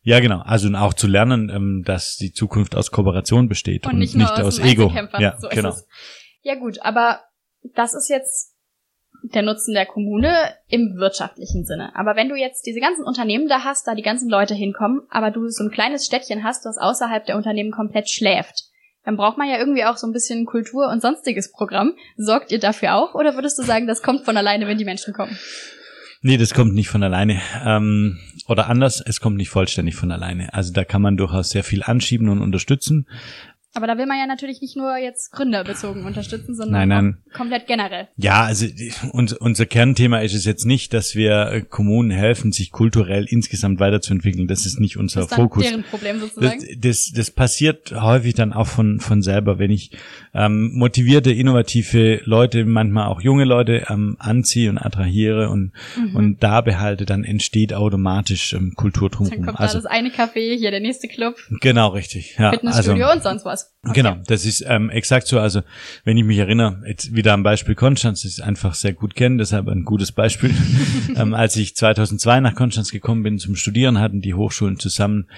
Ja, 0.02 0.20
genau. 0.20 0.40
Also 0.40 0.72
auch 0.74 0.94
zu 0.94 1.06
lernen, 1.06 1.50
ähm, 1.50 1.82
dass 1.84 2.16
die 2.16 2.32
Zukunft 2.32 2.74
aus 2.74 2.90
Kooperation 2.90 3.48
besteht 3.48 3.86
und, 3.86 3.94
und 3.94 3.98
nicht, 3.98 4.14
nicht 4.14 4.30
aus, 4.30 4.40
aus 4.40 4.58
Ego. 4.60 4.92
Ja, 5.18 5.36
so 5.38 5.48
genau. 5.48 5.74
Ja 6.42 6.54
gut, 6.54 6.80
aber 6.82 7.20
das 7.74 7.94
ist 7.94 8.08
jetzt 8.08 8.49
der 9.22 9.42
Nutzen 9.42 9.74
der 9.74 9.87
Kommune 9.87 10.33
im 10.68 10.96
wirtschaftlichen 10.96 11.64
Sinne. 11.64 11.94
Aber 11.94 12.16
wenn 12.16 12.28
du 12.28 12.35
jetzt 12.35 12.66
diese 12.66 12.80
ganzen 12.80 13.04
Unternehmen 13.04 13.48
da 13.48 13.64
hast, 13.64 13.87
da 13.87 13.94
die 13.94 14.02
ganzen 14.02 14.28
Leute 14.28 14.54
hinkommen, 14.54 15.02
aber 15.11 15.30
du 15.30 15.48
so 15.48 15.64
ein 15.64 15.70
kleines 15.70 16.06
Städtchen 16.06 16.44
hast, 16.44 16.64
das 16.64 16.78
außerhalb 16.78 17.24
der 17.26 17.37
Unternehmen 17.37 17.70
komplett 17.70 18.11
schläft, 18.11 18.64
dann 19.04 19.16
braucht 19.16 19.38
man 19.38 19.48
ja 19.48 19.59
irgendwie 19.59 19.85
auch 19.85 19.96
so 19.96 20.06
ein 20.06 20.12
bisschen 20.12 20.44
Kultur 20.44 20.88
und 20.88 21.00
sonstiges 21.00 21.52
Programm. 21.52 21.94
Sorgt 22.16 22.52
ihr 22.52 22.59
dafür 22.59 22.94
auch 22.94 23.14
oder 23.14 23.35
würdest 23.35 23.59
du 23.59 23.62
sagen, 23.62 23.87
das 23.87 24.02
kommt 24.02 24.24
von 24.24 24.37
alleine, 24.37 24.66
wenn 24.66 24.78
die 24.78 24.85
Menschen 24.85 25.14
kommen? 25.14 25.38
Nee, 26.22 26.37
das 26.37 26.52
kommt 26.52 26.74
nicht 26.74 26.90
von 26.90 27.02
alleine. 27.02 27.40
Ähm, 27.64 28.18
oder 28.46 28.68
anders, 28.68 29.02
es 29.04 29.20
kommt 29.20 29.37
nicht 29.37 29.48
vollständig 29.48 29.94
von 29.94 30.12
alleine. 30.12 30.52
Also 30.52 30.70
da 30.72 30.85
kann 30.85 31.00
man 31.00 31.16
durchaus 31.16 31.48
sehr 31.48 31.64
viel 31.64 31.83
anschieben 31.83 32.28
und 32.28 32.42
unterstützen. 32.42 33.09
Aber 33.72 33.87
da 33.87 33.96
will 33.96 34.06
man 34.06 34.18
ja 34.18 34.26
natürlich 34.26 34.61
nicht 34.61 34.76
nur 34.76 34.96
jetzt 34.96 35.30
gründerbezogen 35.30 36.04
unterstützen, 36.04 36.56
sondern 36.56 36.88
nein, 36.88 36.88
nein. 36.88 37.18
komplett 37.33 37.68
generell. 37.68 38.09
Ja, 38.16 38.42
also 38.42 38.66
unser, 39.12 39.40
unser 39.40 39.64
Kernthema 39.64 40.18
ist 40.20 40.35
es 40.35 40.44
jetzt 40.44 40.64
nicht, 40.64 40.92
dass 40.92 41.14
wir 41.14 41.52
äh, 41.52 41.61
Kommunen 41.62 42.11
helfen, 42.11 42.50
sich 42.50 42.72
kulturell 42.72 43.26
insgesamt 43.28 43.78
weiterzuentwickeln. 43.78 44.48
Das 44.48 44.66
ist 44.66 44.80
nicht 44.80 44.96
unser 44.96 45.20
das 45.20 45.30
ist 45.30 45.37
Fokus. 45.37 45.62
Deren 45.62 45.85
Problem 45.85 46.18
sozusagen. 46.18 46.59
Das, 46.59 46.78
das, 46.78 47.12
das 47.14 47.30
passiert 47.30 47.92
häufig 47.92 48.35
dann 48.35 48.52
auch 48.52 48.66
von, 48.66 48.98
von 48.98 49.22
selber, 49.22 49.61
wenn 49.61 49.70
ich 49.70 49.92
ähm, 50.35 50.72
motivierte, 50.74 51.30
innovative 51.30 52.22
Leute, 52.24 52.64
manchmal 52.64 53.06
auch 53.06 53.20
junge 53.20 53.44
Leute 53.44 53.87
ähm, 53.88 54.16
anziehe 54.18 54.68
und 54.68 54.78
attrahiere 54.78 55.48
und, 55.48 55.72
mhm. 55.96 56.16
und 56.16 56.42
da 56.42 56.61
behalte, 56.61 57.06
dann 57.06 57.22
entsteht 57.22 57.72
automatisch 57.72 58.52
ähm, 58.52 58.74
Kultur 58.74 59.11
drumherum. 59.11 59.46
Dann 59.46 59.46
kommt 59.46 59.61
also, 59.61 59.78
da 59.78 59.83
das 59.83 59.90
eine 59.90 60.09
Café, 60.09 60.56
hier 60.56 60.72
der 60.72 60.80
nächste 60.80 61.06
Club. 61.06 61.37
Genau, 61.61 61.88
richtig. 61.88 62.37
Ja, 62.37 62.50
Fitnessstudio 62.50 63.06
also, 63.06 63.16
und 63.16 63.22
sonst 63.22 63.44
was. 63.44 63.59
Okay. 63.82 63.94
Genau, 63.94 64.18
das 64.26 64.44
ist 64.44 64.62
ähm, 64.68 64.90
exakt 64.90 65.26
so. 65.26 65.40
Also 65.40 65.62
wenn 66.04 66.18
ich 66.18 66.24
mich 66.24 66.36
erinnere, 66.36 66.82
jetzt 66.86 67.14
wieder 67.14 67.32
am 67.32 67.42
Beispiel 67.42 67.74
Konstanz, 67.74 68.22
das 68.22 68.38
ich 68.38 68.44
einfach 68.44 68.74
sehr 68.74 68.92
gut 68.92 69.14
kenne, 69.14 69.38
deshalb 69.38 69.68
ein 69.68 69.84
gutes 69.84 70.12
Beispiel. 70.12 70.54
ähm, 71.16 71.32
als 71.32 71.56
ich 71.56 71.74
2002 71.76 72.40
nach 72.40 72.54
Konstanz 72.54 72.90
gekommen 72.90 73.22
bin 73.22 73.38
zum 73.38 73.56
Studieren, 73.56 73.98
hatten 73.98 74.20
die 74.20 74.34
Hochschulen 74.34 74.78
zusammen 74.78 75.28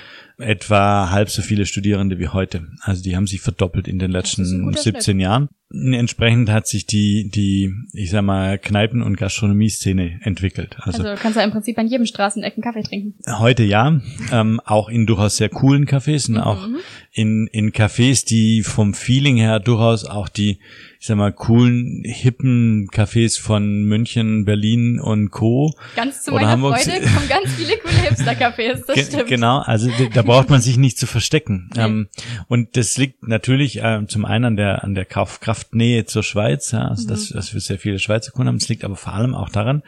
etwa 0.43 1.11
halb 1.11 1.31
so 1.31 1.43
viele 1.43 1.67
Studierende 1.67 2.19
wie 2.19 2.29
heute. 2.29 2.67
Also 2.81 3.03
die 3.03 3.17
haben 3.17 3.27
sich 3.27 3.41
verdoppelt 3.41 3.89
in 3.89 3.99
den 3.99 4.11
letzten 4.11 4.45
17 4.45 5.03
Schnitt. 5.03 5.21
Jahren. 5.21 5.49
Entsprechend 5.71 6.51
hat 6.51 6.67
sich 6.67 6.85
die, 6.85 7.31
die, 7.31 7.73
ich 7.95 8.11
sag 8.11 8.23
mal, 8.23 8.59
Kneipen- 8.59 9.03
und 9.03 9.17
Gastronomie-Szene 9.17 10.21
entwickelt. 10.23 10.77
Also, 10.81 11.03
also 11.03 11.23
kannst 11.23 11.39
du 11.39 11.43
im 11.43 11.51
Prinzip 11.51 11.79
an 11.79 11.87
jedem 11.87 12.05
Straßenecken 12.05 12.63
Kaffee 12.63 12.83
trinken. 12.83 13.15
Heute 13.39 13.63
ja, 13.63 14.01
ähm, 14.31 14.61
auch 14.65 14.91
in 14.91 15.07
durchaus 15.07 15.39
sehr 15.39 15.49
coolen 15.49 15.87
Cafés 15.87 16.29
und 16.29 16.35
mhm. 16.35 16.43
auch 16.43 16.69
in, 17.13 17.47
in 17.47 17.73
Cafés, 17.73 18.27
die 18.27 18.63
vom 18.63 18.93
Feeling 18.93 19.37
her 19.37 19.61
durchaus 19.61 20.05
auch 20.05 20.29
die, 20.29 20.59
ich 21.03 21.09
sag 21.09 21.17
mal, 21.17 21.33
coolen, 21.33 22.05
hippen 22.05 22.87
Cafés 22.93 23.37
von 23.41 23.83
München, 23.87 24.45
Berlin 24.45 25.01
und 25.01 25.33
Co. 25.33 25.75
Ganz 25.97 26.23
zu 26.23 26.31
Oder 26.31 26.43
meiner 26.43 26.53
Hamburg- 26.53 26.79
Freude 26.79 27.01
kommen 27.01 27.29
ganz 27.29 27.53
viele 27.55 27.77
coole 27.79 27.95
Hipster-Cafés, 28.09 28.85
das 28.87 29.09
stimmt. 29.09 29.27
Genau, 29.27 29.59
also 29.59 29.91
da 30.15 30.23
braucht 30.23 30.49
man 30.49 30.61
sich 30.61 30.77
nicht 30.77 30.99
zu 30.99 31.09
verstecken. 31.09 31.71
Ähm, 31.77 32.07
und 32.47 32.77
das 32.77 32.97
liegt 32.99 33.27
natürlich 33.27 33.81
ähm, 33.83 34.09
zum 34.09 34.25
einen 34.25 34.45
an 34.45 34.57
der 34.57 34.85
an 34.85 34.95
der 34.95 35.05
Kaufkraftnähe 35.05 36.05
zur 36.05 36.23
Schweiz, 36.23 36.71
ja, 36.71 36.87
also 36.87 37.03
Mhm. 37.03 37.09
dass, 37.09 37.29
dass 37.31 37.53
wir 37.53 37.61
sehr 37.61 37.81
viele 37.81 37.99
Schweizer 37.99 38.31
Kunden 38.31 38.47
haben. 38.51 38.57
Es 38.59 38.69
liegt 38.69 38.85
aber 38.85 38.95
vor 38.95 39.13
allem 39.13 39.35
auch 39.35 39.49
daran, 39.49 39.83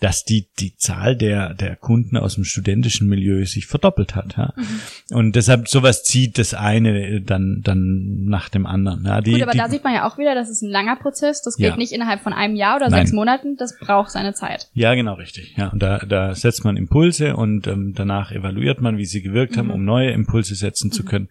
dass 0.00 0.26
die 0.26 0.48
die 0.58 0.76
Zahl 0.76 1.16
der 1.16 1.54
der 1.54 1.76
Kunden 1.76 2.18
aus 2.18 2.34
dem 2.34 2.44
studentischen 2.44 3.08
Milieu 3.08 3.42
sich 3.46 3.64
verdoppelt 3.64 4.14
hat. 4.14 4.36
Ja. 4.36 4.52
Mhm. 4.54 5.16
Und 5.16 5.34
deshalb 5.34 5.66
sowas 5.66 6.04
zieht 6.04 6.36
das 6.36 6.52
eine 6.52 7.22
dann 7.22 7.62
dann 7.64 8.26
nach 8.26 8.50
dem 8.50 8.66
anderen. 8.66 9.06
Ja. 9.06 9.22
Die, 9.22 9.32
Gut, 9.32 9.40
aber 9.42 9.52
die, 9.52 9.58
da 9.58 9.70
sieht 9.70 9.82
man 9.82 9.94
ja 9.94 10.06
auch 10.06 10.18
wieder, 10.18 10.34
das 10.34 10.57
ist 10.58 10.62
ein 10.62 10.70
langer 10.70 10.96
Prozess. 10.96 11.42
Das 11.42 11.56
geht 11.56 11.66
Ja. 11.66 11.76
nicht 11.76 11.92
innerhalb 11.92 12.20
von 12.20 12.32
einem 12.32 12.56
Jahr 12.56 12.76
oder 12.76 12.88
Nein. 12.88 13.00
sechs 13.06 13.12
Monaten. 13.12 13.56
Das 13.56 13.78
braucht 13.78 14.10
seine 14.10 14.34
Zeit. 14.34 14.68
Ja, 14.74 14.94
genau, 14.94 15.14
richtig. 15.14 15.54
Ja, 15.56 15.68
und 15.68 15.82
da, 15.82 15.98
da 15.98 16.34
setzt 16.34 16.64
man 16.64 16.76
Impulse 16.76 17.36
und 17.36 17.66
ähm, 17.66 17.92
danach 17.94 18.32
evaluiert 18.32 18.80
man, 18.80 18.98
wie 18.98 19.04
sie 19.06 19.22
gewirkt 19.22 19.56
haben, 19.56 19.70
um 19.70 19.84
neue 19.84 20.10
Impulse 20.10 20.54
setzen 20.54 20.90
zu 20.92 21.04
können. 21.04 21.28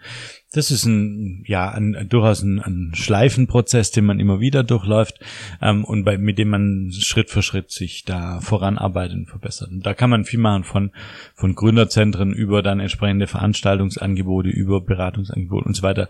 Das 0.53 0.71
ist 0.71 0.85
ein, 0.85 1.43
ja, 1.45 1.69
ein, 1.71 2.07
durchaus 2.09 2.41
ein, 2.41 2.59
ein 2.61 2.91
Schleifenprozess, 2.95 3.91
den 3.91 4.05
man 4.05 4.19
immer 4.19 4.39
wieder 4.39 4.63
durchläuft 4.63 5.19
ähm, 5.61 5.83
und 5.83 6.05
bei, 6.05 6.17
mit 6.17 6.37
dem 6.37 6.49
man 6.49 6.91
Schritt 6.97 7.29
für 7.29 7.41
Schritt 7.41 7.69
sich 7.69 8.05
da 8.05 8.39
voranarbeitet 8.39 9.17
und 9.17 9.25
verbessert. 9.29 9.69
Und 9.71 9.85
da 9.85 9.93
kann 9.93 10.09
man 10.09 10.23
viel 10.23 10.39
machen 10.39 10.63
von, 10.63 10.91
von 11.35 11.53
Gründerzentren 11.53 12.33
über 12.33 12.63
dann 12.63 12.79
entsprechende 12.79 13.27
Veranstaltungsangebote, 13.27 14.49
über 14.49 14.79
Beratungsangebote 14.81 15.65
und 15.65 15.75
so 15.75 15.83
weiter. 15.83 16.07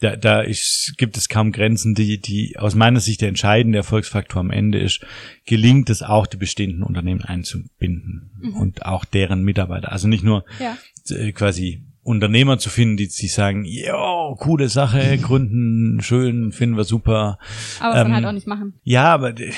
Da, 0.00 0.16
da 0.16 0.40
ist, 0.42 0.94
gibt 0.98 1.16
es 1.16 1.28
kaum 1.30 1.50
Grenzen, 1.52 1.94
die, 1.94 2.20
die 2.20 2.56
aus 2.58 2.74
meiner 2.74 3.00
Sicht 3.00 3.20
der 3.20 3.28
entscheidende 3.28 3.78
Erfolgsfaktor 3.78 4.40
am 4.40 4.50
Ende 4.50 4.78
ist, 4.78 5.04
gelingt 5.46 5.90
es 5.90 6.02
auch, 6.02 6.26
die 6.26 6.36
bestehenden 6.36 6.82
Unternehmen 6.82 7.22
einzubinden 7.22 8.30
und 8.54 8.84
auch 8.86 9.04
deren 9.04 9.42
Mitarbeiter. 9.42 9.92
Also 9.92 10.08
nicht 10.08 10.24
nur 10.24 10.44
Ja. 10.58 10.76
äh, 11.10 11.32
quasi 11.32 11.82
Unternehmer 12.08 12.58
zu 12.58 12.70
finden, 12.70 12.96
die 12.96 13.06
sich 13.06 13.34
sagen, 13.34 13.64
jo, 13.64 14.34
coole 14.38 14.68
Sache, 14.68 15.18
gründen, 15.22 16.00
schön, 16.00 16.52
finden 16.52 16.76
wir 16.76 16.84
super. 16.84 17.38
Aber 17.80 17.94
dann 17.94 18.06
Ähm, 18.06 18.14
halt 18.14 18.24
auch 18.24 18.32
nicht 18.32 18.46
machen. 18.46 18.74
Ja, 18.82 19.12
aber 19.12 19.32
die, 19.32 19.52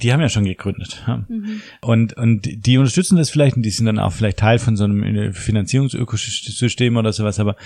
die 0.00 0.12
haben 0.12 0.20
ja 0.20 0.28
schon 0.28 0.44
gegründet. 0.44 1.02
Mhm. 1.28 1.62
Und, 1.80 2.12
und 2.16 2.66
die 2.66 2.78
unterstützen 2.78 3.16
das 3.16 3.30
vielleicht 3.30 3.56
und 3.56 3.62
die 3.62 3.70
sind 3.70 3.86
dann 3.86 3.98
auch 3.98 4.12
vielleicht 4.12 4.38
Teil 4.38 4.58
von 4.58 4.76
so 4.76 4.84
einem 4.84 5.02
äh, 5.02 5.32
Finanzierungsökosystem 5.32 6.96
oder 6.96 7.12
sowas, 7.12 7.40
aber 7.40 7.56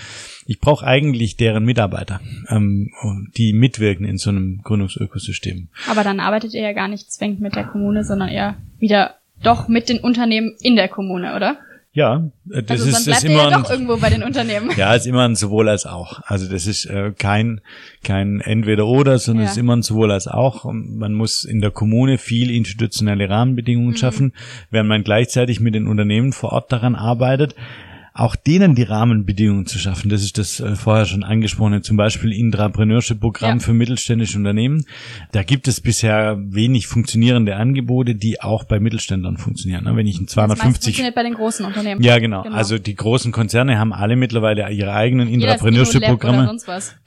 ich 0.45 0.59
brauche 0.59 0.87
eigentlich 0.87 1.35
deren 1.35 1.65
Mitarbeiter, 1.65 2.21
ähm, 2.47 2.89
die 3.35 3.51
mitwirken 3.51 4.05
in 4.05 4.17
so 4.17 4.29
einem 4.29 4.61
Gründungsökosystem. 4.63 5.67
Aber 5.89 6.03
dann 6.03 6.21
arbeitet 6.21 6.53
ihr 6.53 6.61
ja 6.61 6.73
gar 6.73 6.87
nicht 6.87 7.11
zwingend 7.11 7.41
mit 7.41 7.55
der 7.55 7.65
Kommune, 7.65 8.05
sondern 8.05 8.29
eher 8.29 8.55
wieder 8.79 9.15
doch 9.43 9.67
mit 9.67 9.89
den 9.89 9.99
Unternehmen 9.99 10.55
in 10.61 10.75
der 10.75 10.87
Kommune, 10.87 11.35
oder? 11.35 11.57
Ja, 11.93 12.29
äh, 12.49 12.63
das 12.63 12.81
also 12.81 12.89
ist 12.89 13.07
ist 13.07 13.23
immer 13.25 13.49
ja 13.49 13.57
ein, 13.57 13.65
irgendwo 13.69 13.97
bei 13.97 14.09
den 14.09 14.23
Unternehmen. 14.23 14.71
Ja, 14.77 14.93
ist 14.93 15.05
immer 15.07 15.27
ein 15.27 15.35
sowohl 15.35 15.67
als 15.67 15.85
auch. 15.85 16.21
Also 16.23 16.49
das 16.49 16.65
ist 16.65 16.85
äh, 16.85 17.11
kein 17.17 17.59
kein 18.03 18.39
entweder 18.39 18.87
oder, 18.87 19.19
sondern 19.19 19.43
Ja. 19.43 19.49
es 19.49 19.57
ist 19.57 19.61
immer 19.61 19.75
ein 19.75 19.81
sowohl 19.81 20.11
als 20.11 20.27
auch. 20.27 20.63
Und 20.63 20.97
Man 20.97 21.13
muss 21.13 21.43
in 21.43 21.59
der 21.59 21.71
Kommune 21.71 22.17
viel 22.17 22.49
institutionelle 22.49 23.29
Rahmenbedingungen 23.29 23.97
schaffen, 23.97 24.33
während 24.69 24.87
man 24.87 25.03
gleichzeitig 25.03 25.59
mit 25.59 25.75
den 25.75 25.87
Unternehmen 25.87 26.31
vor 26.31 26.53
Ort 26.53 26.71
daran 26.71 26.95
arbeitet, 26.95 27.55
auch 28.21 28.35
denen 28.35 28.75
die 28.75 28.83
Rahmenbedingungen 28.83 29.65
zu 29.65 29.79
schaffen. 29.79 30.09
Das 30.09 30.21
ist 30.21 30.37
das 30.37 30.59
äh, 30.59 30.75
vorher 30.75 31.05
schon 31.05 31.23
angesprochene, 31.23 31.81
zum 31.81 31.97
Beispiel 31.97 32.31
Intrapreneurship-Programm 32.31 33.57
Ja. 33.57 33.63
für 33.63 33.73
mittelständische 33.73 34.37
Unternehmen. 34.37 34.85
Da 35.31 35.43
gibt 35.43 35.67
es 35.67 35.81
bisher 35.81 36.37
wenig 36.39 36.85
funktionierende 36.87 37.55
Angebote, 37.55 38.13
die 38.15 38.39
auch 38.41 38.63
bei 38.63 38.79
Mittelständlern 38.79 39.37
funktionieren. 39.37 39.85
ne? 39.85 39.95
Wenn 39.95 40.05
ich 40.05 40.19
ein 40.19 40.27
Das 40.27 40.35
meiste 40.35 40.55
250 40.55 40.83
funktioniert 40.85 41.15
bei 41.15 41.23
den 41.23 41.33
großen 41.33 41.65
Unternehmen. 41.65 42.01
ja, 42.03 42.19
genau. 42.19 42.41
Also 42.43 42.77
die 42.77 42.95
großen 42.95 43.31
Konzerne 43.31 43.79
haben 43.79 43.91
alle 43.91 44.15
mittlerweile 44.15 44.71
ihre 44.71 44.93
eigenen 44.93 45.27
Intrapreneurship-Programme. 45.27 46.57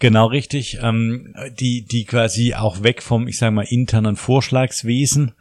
Genau 0.01 0.27
richtig, 0.27 0.79
ähm, 0.83 1.35
die 1.61 1.83
die 1.83 2.05
quasi 2.05 2.55
auch 2.55 2.83
weg 2.83 3.03
vom, 3.03 3.29
ich 3.29 3.39
sage 3.39 3.53
mal, 3.55 3.67
internen 3.69 4.17
Vorschlagswesen. 4.17 5.33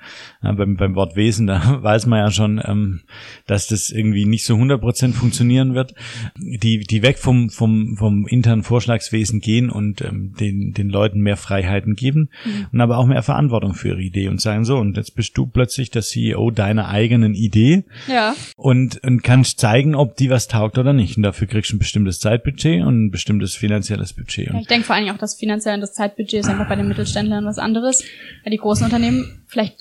Ja, 0.43 0.51
beim, 0.51 0.75
beim 0.75 0.95
Wort 0.95 1.15
Wesen, 1.15 1.47
da 1.47 1.79
weiß 1.83 2.05
man 2.05 2.19
ja 2.19 2.31
schon, 2.31 2.61
ähm, 2.63 3.01
dass 3.47 3.67
das 3.67 3.89
irgendwie 3.89 4.25
nicht 4.25 4.45
so 4.45 4.55
100% 4.55 5.13
funktionieren 5.13 5.73
wird. 5.73 5.93
Die 6.37 6.79
die 6.79 7.01
weg 7.01 7.17
vom 7.17 7.49
vom 7.49 7.95
vom 7.97 8.27
internen 8.27 8.63
Vorschlagswesen 8.63 9.39
gehen 9.39 9.69
und 9.69 10.01
ähm, 10.01 10.33
den 10.39 10.73
den 10.73 10.89
Leuten 10.89 11.21
mehr 11.21 11.37
Freiheiten 11.37 11.95
geben 11.95 12.29
und 12.71 12.81
aber 12.81 12.97
auch 12.97 13.05
mehr 13.05 13.23
Verantwortung 13.23 13.73
für 13.73 13.89
ihre 13.89 14.01
Idee 14.01 14.27
und 14.27 14.41
sagen 14.41 14.65
so 14.65 14.77
und 14.77 14.97
jetzt 14.97 15.15
bist 15.15 15.37
du 15.37 15.45
plötzlich 15.47 15.89
der 15.91 16.01
CEO 16.01 16.51
deiner 16.51 16.89
eigenen 16.89 17.33
Idee 17.33 17.83
Ja. 18.07 18.35
und, 18.57 19.01
und 19.03 19.23
kannst 19.23 19.59
zeigen, 19.59 19.95
ob 19.95 20.15
die 20.17 20.29
was 20.29 20.47
taugt 20.47 20.77
oder 20.77 20.93
nicht. 20.93 21.17
Und 21.17 21.23
dafür 21.23 21.47
kriegst 21.47 21.71
du 21.71 21.75
ein 21.75 21.79
bestimmtes 21.79 22.19
Zeitbudget 22.19 22.83
und 22.83 23.05
ein 23.05 23.11
bestimmtes 23.11 23.55
finanzielles 23.55 24.13
Budget. 24.13 24.47
ja. 24.47 24.59
Ich 24.59 24.67
denke 24.67 24.85
vor 24.85 24.95
allen 24.95 25.05
Dingen 25.05 25.15
auch, 25.15 25.19
das 25.19 25.35
finanzielle 25.35 25.75
und 25.75 25.81
das 25.81 25.93
Zeitbudget 25.93 26.41
ist 26.41 26.49
einfach 26.49 26.67
bei 26.67 26.75
den 26.75 26.87
Mittelständlern 26.87 27.45
was 27.45 27.57
anderes, 27.59 28.03
weil 28.43 28.51
die 28.51 28.57
großen 28.57 28.83
Unternehmen 28.85 29.43
vielleicht 29.47 29.75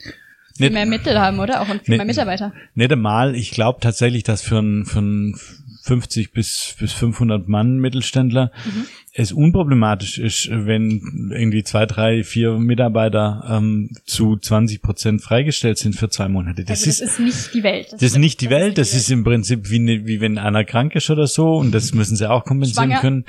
viel 0.57 0.67
Nicht- 0.67 0.75
mehr 0.75 0.87
Mittel 0.87 1.19
haben, 1.21 1.39
oder? 1.41 1.61
Auch 1.63 1.69
und 1.69 1.83
viel 1.85 1.93
Nee. 1.93 1.97
mehr 1.99 2.07
Mitarbeiter. 2.07 2.53
nicht 2.75 2.93
einmal, 2.93 3.35
ich 3.35 3.51
glaube 3.51 3.81
tatsächlich, 3.81 4.23
dass 4.23 4.43
für 4.43 4.59
einen 4.59 4.85
für 4.87 4.99
einen 4.99 5.37
50 5.85 6.33
bis, 6.33 6.77
bis 6.79 6.93
500 6.93 7.49
Mann 7.49 7.79
Mittelständler 7.79 8.53
Mhm. 8.65 8.85
Es 9.15 9.31
unproblematisch 9.31 10.19
ist, 10.19 10.49
wenn 10.51 11.31
irgendwie 11.35 11.63
zwei, 11.65 11.85
drei, 11.85 12.25
vier 12.25 12.53
Mitarbeiter 12.59 13.45
ähm, 13.47 13.91
zu 14.07 14.39
20 14.39 14.81
Prozent 14.81 15.23
freigestellt 15.23 15.77
sind 15.77 15.95
für 15.95 16.09
zwei 16.09 16.29
Monate. 16.29 16.65
Das 16.65 16.81
also 16.81 16.87
das 16.87 17.01
ist 17.01 17.13
ist 17.13 17.21
nicht 17.21 17.55
die 17.55 17.63
Welt. 17.63 17.93
Das 17.93 18.03
ist 18.03 18.17
nicht 18.17 18.41
die 18.41 18.49
Welt, 18.49 18.79
das 18.79 18.95
ist 18.95 19.11
im 19.11 19.23
Prinzip 19.23 19.69
wie, 19.69 19.81
ne, 19.81 20.07
wie 20.07 20.23
wenn 20.23 20.39
einer 20.39 20.65
krank 20.65 20.95
ist 20.95 21.11
oder 21.11 21.27
so 21.27 21.57
und 21.57 21.73
das 21.75 21.93
müssen 21.93 22.17
sie 22.17 22.29
auch 22.31 22.45
kompensieren 22.45 22.89
Schwanger. 22.89 23.01
können. 23.01 23.25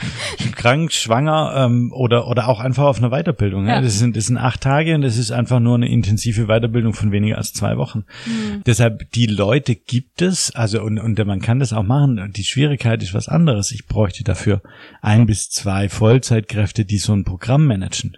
Krank, 0.56 0.94
schwanger 0.94 1.54
ähm, 1.58 1.92
oder 1.94 2.28
oder 2.30 2.48
auch 2.48 2.62
einfach 2.62 2.86
auf 2.86 3.00
einer 3.00 3.10
Weiterbildung. 3.10 3.68
Ja. 3.68 3.76
Ja. 3.76 3.82
Das, 3.82 4.00
sind, 4.00 4.16
das 4.16 4.28
sind 4.28 4.38
acht 4.38 4.62
Tage 4.62 4.96
und 4.96 5.02
das 5.02 5.18
ist 5.18 5.32
einfach 5.32 5.60
nur 5.60 5.76
eine 5.76 5.90
intensive 5.90 6.46
Weiterbildung 6.46 6.94
von 6.94 7.12
weniger 7.12 7.38
als 7.38 7.52
zwei 7.52 7.76
Wochen. 7.76 8.06
Mhm. 8.26 8.64
Deshalb, 8.66 9.12
die 9.12 9.26
Leute 9.26 9.76
gibt 9.76 10.22
es, 10.22 10.56
also 10.56 10.82
und, 10.82 10.98
und 10.98 11.18
man 11.26 11.42
kann 11.42 11.60
das 11.60 11.74
auch 11.74 11.84
machen. 11.84 12.32
Die 12.34 12.46
Schwierigkeit 12.46 13.04
ist 13.04 13.14
was 13.14 13.28
anderes. 13.28 13.72
Ich 13.72 13.86
bräuchte 13.86 14.24
dafür 14.24 14.62
ein 15.02 15.26
bis 15.26 15.50
zwei 15.50 15.73
Vollzeitkräfte, 15.90 16.86
die 16.86 16.98
so 16.98 17.14
ein 17.14 17.24
Programm 17.24 17.66
managen. 17.66 18.18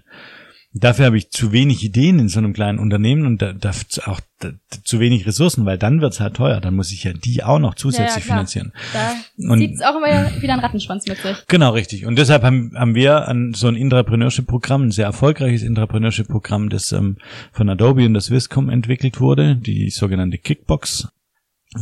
Dafür 0.77 1.05
habe 1.05 1.17
ich 1.17 1.29
zu 1.29 1.53
wenig 1.53 1.85
Ideen 1.85 2.19
in 2.19 2.27
so 2.27 2.37
einem 2.39 2.51
kleinen 2.51 2.79
Unternehmen 2.79 3.25
und 3.25 3.41
da, 3.41 3.53
da 3.53 3.71
auch 4.07 4.19
da, 4.39 4.51
zu 4.83 4.99
wenig 4.99 5.25
Ressourcen, 5.25 5.65
weil 5.65 5.77
dann 5.77 6.01
wird's 6.01 6.19
halt 6.19 6.33
teuer. 6.33 6.59
Dann 6.59 6.75
muss 6.75 6.91
ich 6.91 7.05
ja 7.05 7.13
die 7.13 7.45
auch 7.45 7.59
noch 7.59 7.75
zusätzlich 7.75 8.25
klar. 8.25 8.39
finanzieren. 8.39 8.73
Da 8.91 9.13
Und- 9.51 9.59
zieht 9.59 9.75
es 9.75 9.81
auch 9.81 9.95
immer 9.95 10.41
wieder 10.41 10.51
einen 10.51 10.61
Rattenschwanz 10.61 11.07
mit 11.07 11.17
sich. 11.19 11.37
Genau, 11.47 11.71
richtig. 11.71 12.05
Und 12.05 12.17
deshalb 12.17 12.43
haben, 12.43 12.73
haben 12.75 12.93
wir 12.93 13.25
an 13.29 13.53
so 13.53 13.69
ein 13.69 13.75
Intrapreneurship-Programm, 13.77 14.87
ein 14.87 14.91
sehr 14.91 15.05
erfolgreiches 15.05 15.63
Intrapreneurship-Programm, 15.63 16.67
das 16.67 16.91
ähm, 16.91 17.15
von 17.53 17.69
Adobe 17.69 18.05
und 18.05 18.13
das 18.13 18.25
Swisscom 18.25 18.67
entwickelt 18.69 19.21
wurde, 19.21 19.55
die 19.55 19.89
sogenannte 19.89 20.37
Kickbox 20.37 21.07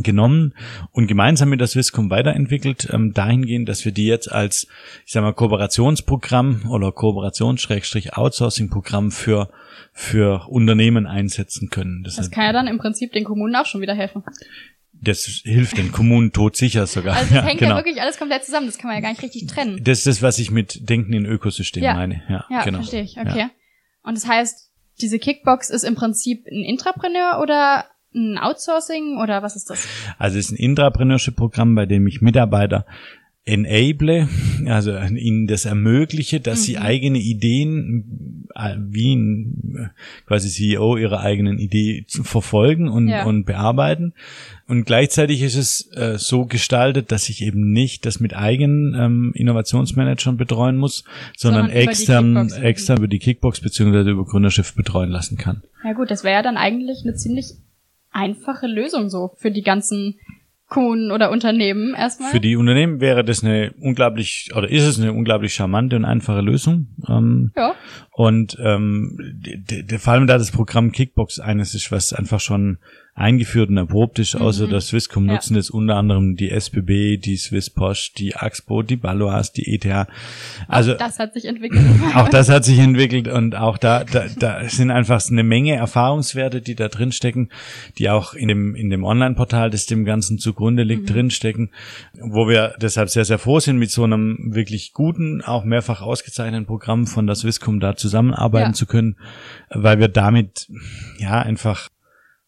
genommen 0.01 0.53
und 0.91 1.07
gemeinsam 1.07 1.49
mit 1.49 1.59
der 1.59 1.67
Swisscom 1.67 2.09
weiterentwickelt, 2.09 2.89
ähm, 2.91 3.13
dahingehend, 3.13 3.69
dass 3.69 3.85
wir 3.85 3.91
die 3.91 4.07
jetzt 4.07 4.31
als, 4.31 4.67
ich 5.05 5.11
sag 5.11 5.21
mal, 5.21 5.33
Kooperationsprogramm 5.33 6.69
oder 6.69 6.91
Kooperations-Outsourcing-Programm 6.91 9.11
für, 9.11 9.49
für 9.93 10.47
Unternehmen 10.49 11.05
einsetzen 11.07 11.69
können. 11.69 12.03
Das, 12.03 12.15
Das 12.15 12.31
kann 12.31 12.45
ja 12.45 12.53
dann 12.53 12.67
im 12.67 12.77
Prinzip 12.77 13.11
den 13.13 13.23
Kommunen 13.23 13.55
auch 13.55 13.65
schon 13.65 13.81
wieder 13.81 13.95
helfen. 13.95 14.23
das 14.93 15.25
hilft 15.43 15.77
den 15.77 15.91
Kommunen 15.91 16.31
todsicher 16.31 16.87
sogar. 16.87 17.15
Also 17.17 17.35
das 17.35 17.35
Ja, 17.43 17.49
hängt 17.49 17.59
genau. 17.59 17.71
ja 17.71 17.77
wirklich 17.77 18.01
alles 18.01 18.17
komplett 18.17 18.45
zusammen. 18.45 18.67
Das 18.67 18.77
kann 18.77 18.87
man 18.87 18.95
ja 18.95 19.01
gar 19.01 19.09
nicht 19.09 19.21
richtig 19.23 19.47
trennen. 19.47 19.83
Das 19.83 19.99
ist 19.99 20.07
das, 20.07 20.21
was 20.21 20.39
ich 20.39 20.51
mit 20.51 20.89
Denken 20.89 21.13
in 21.13 21.25
Ökosystem 21.25 21.83
Ja. 21.83 21.93
meine. 21.93 22.21
Ja, 22.29 22.45
Ja, 22.49 22.63
genau. 22.63 22.79
verstehe 22.79 23.03
ich. 23.03 23.17
Okay. 23.17 23.39
Ja. 23.39 23.49
Und 24.03 24.17
das 24.17 24.27
heißt, 24.27 24.69
diese 25.01 25.19
Kickbox 25.19 25.69
ist 25.69 25.83
im 25.83 25.95
Prinzip 25.95 26.45
ein 26.47 26.63
Intrapreneur 26.63 27.39
oder 27.41 27.85
ein 28.15 28.37
Outsourcing 28.37 29.17
oder 29.21 29.41
was 29.43 29.55
ist 29.55 29.69
das? 29.69 29.87
Also 30.17 30.37
es 30.37 30.45
ist 30.45 30.51
ein 30.51 30.57
Intrapreneurship-Programm, 30.57 31.75
bei 31.75 31.85
dem 31.85 32.07
ich 32.07 32.21
Mitarbeiter 32.21 32.85
enable, 33.45 34.29
also 34.67 34.97
ihnen 34.97 35.47
das 35.47 35.65
ermögliche, 35.65 36.39
dass 36.39 36.63
sie 36.63 36.77
eigene 36.77 37.17
Ideen 37.19 38.47
äh, 38.55 38.77
wie 38.79 39.15
ein 39.15 39.75
äh, 39.77 40.25
quasi 40.25 40.49
CEO 40.49 40.95
ihre 40.95 41.19
eigenen 41.19 41.59
Idee 41.59 42.05
verfolgen 42.07 42.87
und, 42.87 43.09
Ja. 43.09 43.25
und 43.25 43.43
bearbeiten. 43.43 44.13
Und 44.69 44.85
gleichzeitig 44.85 45.41
ist 45.41 45.57
es 45.57 45.91
äh, 45.93 46.17
so 46.17 46.45
gestaltet, 46.45 47.11
dass 47.11 47.27
ich 47.27 47.43
eben 47.43 47.73
nicht 47.73 48.05
das 48.05 48.21
mit 48.21 48.33
eigenen 48.33 48.95
ähm, 48.97 49.31
Innovationsmanagern 49.35 50.37
betreuen 50.37 50.77
muss, 50.77 51.03
sondern, 51.35 51.63
Sondern 51.65 51.77
extern, 51.77 52.51
extern 52.53 52.97
über 52.99 53.09
die 53.09 53.19
Kickbox 53.19 53.59
beziehungsweise 53.59 54.11
über 54.11 54.23
Gründerschiff 54.23 54.73
betreuen 54.73 55.09
lassen 55.09 55.37
kann. 55.37 55.63
Ja 55.83 55.91
gut, 55.91 56.11
das 56.11 56.23
wäre 56.23 56.35
ja 56.35 56.43
dann 56.43 56.55
eigentlich 56.55 57.01
eine 57.03 57.15
ziemlich 57.15 57.55
einfache 58.13 58.67
Lösung 58.67 59.09
so 59.09 59.31
für 59.37 59.51
die 59.51 59.63
ganzen 59.63 60.19
Kommunen 60.67 61.11
oder 61.11 61.29
Unternehmen 61.29 61.93
erstmal? 61.93 62.31
Für 62.31 62.39
die 62.39 62.55
Unternehmen 62.55 62.99
wäre 62.99 63.23
das 63.23 63.43
eine 63.43 63.73
unglaublich, 63.79 64.49
oder 64.55 64.69
ist 64.69 64.83
es 64.83 64.99
eine 64.99 65.13
unglaublich 65.13 65.53
charmante 65.53 65.95
und 65.95 66.05
einfache 66.05 66.41
Lösung. 66.41 66.87
Ähm, 67.07 67.51
ja. 67.55 67.75
Und 68.11 68.57
ähm, 68.59 69.41
vor 69.99 70.13
allem 70.13 70.27
da 70.27 70.37
das 70.37 70.51
Programm 70.51 70.91
Kickbox 70.91 71.39
eines 71.39 71.75
ist, 71.75 71.91
was 71.91 72.13
einfach 72.13 72.39
schon 72.39 72.79
eingeführt 73.15 73.69
und 73.69 73.77
erprobt 73.77 74.17
ist, 74.17 74.35
außer 74.35 74.65
mhm. 74.65 74.71
der 74.71 74.81
Swisscom 74.81 75.27
ja. 75.27 75.33
nutzen 75.33 75.53
das 75.53 75.69
unter 75.69 75.97
anderem 75.97 76.35
die 76.35 76.49
SBB, 76.49 77.17
die 77.17 77.37
Swisspost, 77.37 78.17
die 78.17 78.35
Axpo, 78.35 78.81
die 78.81 78.95
Balois, 78.95 79.51
die 79.55 79.71
ETH. 79.75 80.07
Also 80.67 80.93
auch 80.93 80.97
das 80.97 81.19
hat 81.19 81.33
sich 81.33 81.45
entwickelt. 81.45 81.83
auch 82.15 82.27
das 82.29 82.49
hat 82.49 82.65
sich 82.65 82.79
entwickelt 82.79 83.27
und 83.27 83.55
auch 83.55 83.77
da, 83.77 84.03
da, 84.03 84.25
da 84.39 84.67
sind 84.67 84.89
einfach 84.89 85.21
eine 85.29 85.43
Menge 85.43 85.75
Erfahrungswerte, 85.75 86.61
die 86.61 86.73
da 86.73 86.87
drin 86.87 87.11
stecken, 87.11 87.49
die 87.99 88.09
auch 88.09 88.33
in 88.33 88.47
dem 88.47 88.73
in 88.73 88.89
dem 88.89 89.03
Online-Portal, 89.03 89.69
das 89.69 89.85
dem 89.85 90.05
Ganzen 90.05 90.39
zugrunde 90.39 90.81
liegt, 90.81 91.03
mhm. 91.03 91.13
drin 91.13 91.29
stecken, 91.29 91.69
wo 92.19 92.47
wir 92.47 92.73
deshalb 92.81 93.09
sehr 93.09 93.25
sehr 93.25 93.37
froh 93.37 93.59
sind, 93.59 93.77
mit 93.77 93.91
so 93.91 94.03
einem 94.03 94.55
wirklich 94.55 94.91
guten, 94.93 95.43
auch 95.43 95.65
mehrfach 95.65 96.01
ausgezeichneten 96.01 96.65
Programm 96.65 97.05
von 97.05 97.27
der 97.27 97.35
Swisscom 97.35 97.79
da 97.79 97.95
zusammenarbeiten 97.95 98.71
ja. 98.71 98.73
zu 98.73 98.87
können, 98.87 99.17
weil 99.69 99.99
wir 99.99 100.07
damit 100.07 100.67
ja 101.19 101.39
einfach 101.39 101.89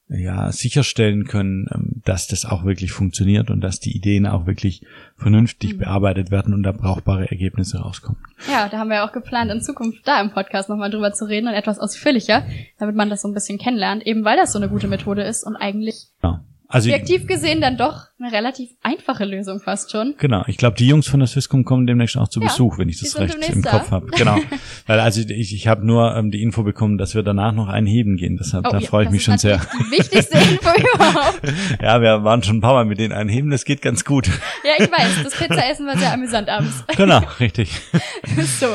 ja, 0.08 0.52
sicherstellen 0.52 1.26
können, 1.26 1.68
ähm, 1.74 2.02
dass 2.06 2.28
das 2.28 2.46
auch 2.46 2.64
wirklich 2.64 2.92
funktioniert 2.92 3.50
und 3.50 3.62
dass 3.62 3.80
die 3.80 3.96
Ideen 3.96 4.28
auch 4.28 4.46
wirklich 4.46 4.86
vernünftig 5.18 5.74
mhm. 5.74 5.78
bearbeitet 5.80 6.30
werden 6.30 6.54
und 6.54 6.64
da 6.64 6.72
brauchbare 6.72 7.30
Ergebnisse 7.30 7.80
rauskommen. 7.80 8.22
Ja, 8.52 8.70
da 8.70 8.78
haben 8.78 8.90
wir 8.90 9.04
auch 9.04 9.12
geplant, 9.12 9.52
in 9.52 9.62
Zukunft 9.62 10.08
da 10.08 10.22
im 10.22 10.32
Podcast 10.32 10.70
nochmal 10.70 10.92
drüber 10.92 11.14
zu 11.14 11.26
reden 11.26 11.48
und 11.48 11.54
etwas 11.54 11.80
ausführlicher, 11.80 12.46
damit 12.78 12.96
man 12.96 13.10
das 13.10 13.24
so 13.24 13.28
ein 13.28 13.34
bisschen 13.34 13.58
kennenlernt, 13.58 14.06
eben 14.06 14.24
weil 14.24 14.38
das 14.38 14.52
so 14.52 14.60
eine 14.60 14.70
gute 14.70 14.88
Methode 14.88 15.24
ist 15.24 15.44
und 15.44 15.56
eigentlich 15.56 16.08
ja. 16.22 16.44
Also 16.76 16.90
Objektiv 16.90 17.26
gesehen 17.26 17.62
dann 17.62 17.78
doch 17.78 18.08
eine 18.20 18.34
relativ 18.34 18.70
einfache 18.84 19.24
Lösung 19.24 19.62
fast 19.62 19.94
schon. 19.94 20.16
Genau, 20.18 20.44
ich 20.48 20.58
glaube, 20.58 20.76
die 20.76 20.86
Jungs 20.86 21.08
von 21.08 21.22
der 21.22 21.28
Swisscom 21.28 21.64
kommen 21.64 21.88
demnächst 21.88 22.18
auch 22.18 22.28
zu 22.28 22.42
ja, 22.42 22.48
Besuch, 22.48 22.78
wenn 22.78 22.90
ich 22.90 23.00
das 23.00 23.18
recht 23.18 23.38
im 23.48 23.64
Kopf 23.64 23.92
habe. 23.92 24.08
Genau, 24.08 24.36
weil 24.86 25.00
also 25.00 25.22
ich, 25.22 25.56
ich 25.56 25.68
habe 25.70 25.86
nur 25.86 26.14
ähm, 26.18 26.32
die 26.32 26.44
Info 26.44 26.64
bekommen, 26.64 26.98
dass 26.98 27.16
wir 27.16 27.24
danach 27.24 27.54
noch 27.54 27.70
einheben 27.70 28.18
gehen. 28.18 28.36
Deshalb 28.36 28.68
oh, 28.68 28.72
da 28.72 28.80
ja, 28.80 28.88
freue 28.90 29.06
ich 29.06 29.10
mich 29.10 29.24
schon 29.24 29.38
sehr. 29.38 29.62
Die 29.80 29.92
wichtigste 29.98 30.38
Info 30.38 30.70
überhaupt. 30.96 31.42
ja, 31.82 32.02
wir 32.02 32.26
waren 32.26 32.44
schon 32.44 32.58
ein 32.58 32.62
paar 32.62 32.74
Mal 32.74 32.84
mit 32.84 33.00
denen 33.00 33.14
einheben, 33.14 33.52
das 33.52 33.64
geht 33.64 33.82
ganz 33.82 34.04
gut. 34.04 34.28
ja, 34.28 34.84
ich 34.84 34.92
weiß, 34.92 35.24
das 35.24 35.34
Pizzaessen 35.34 35.88
war 35.88 35.98
sehr 35.98 36.12
amüsant 36.12 36.50
abends. 36.50 36.84
genau, 36.98 37.22
richtig. 37.40 37.72
so, 38.60 38.68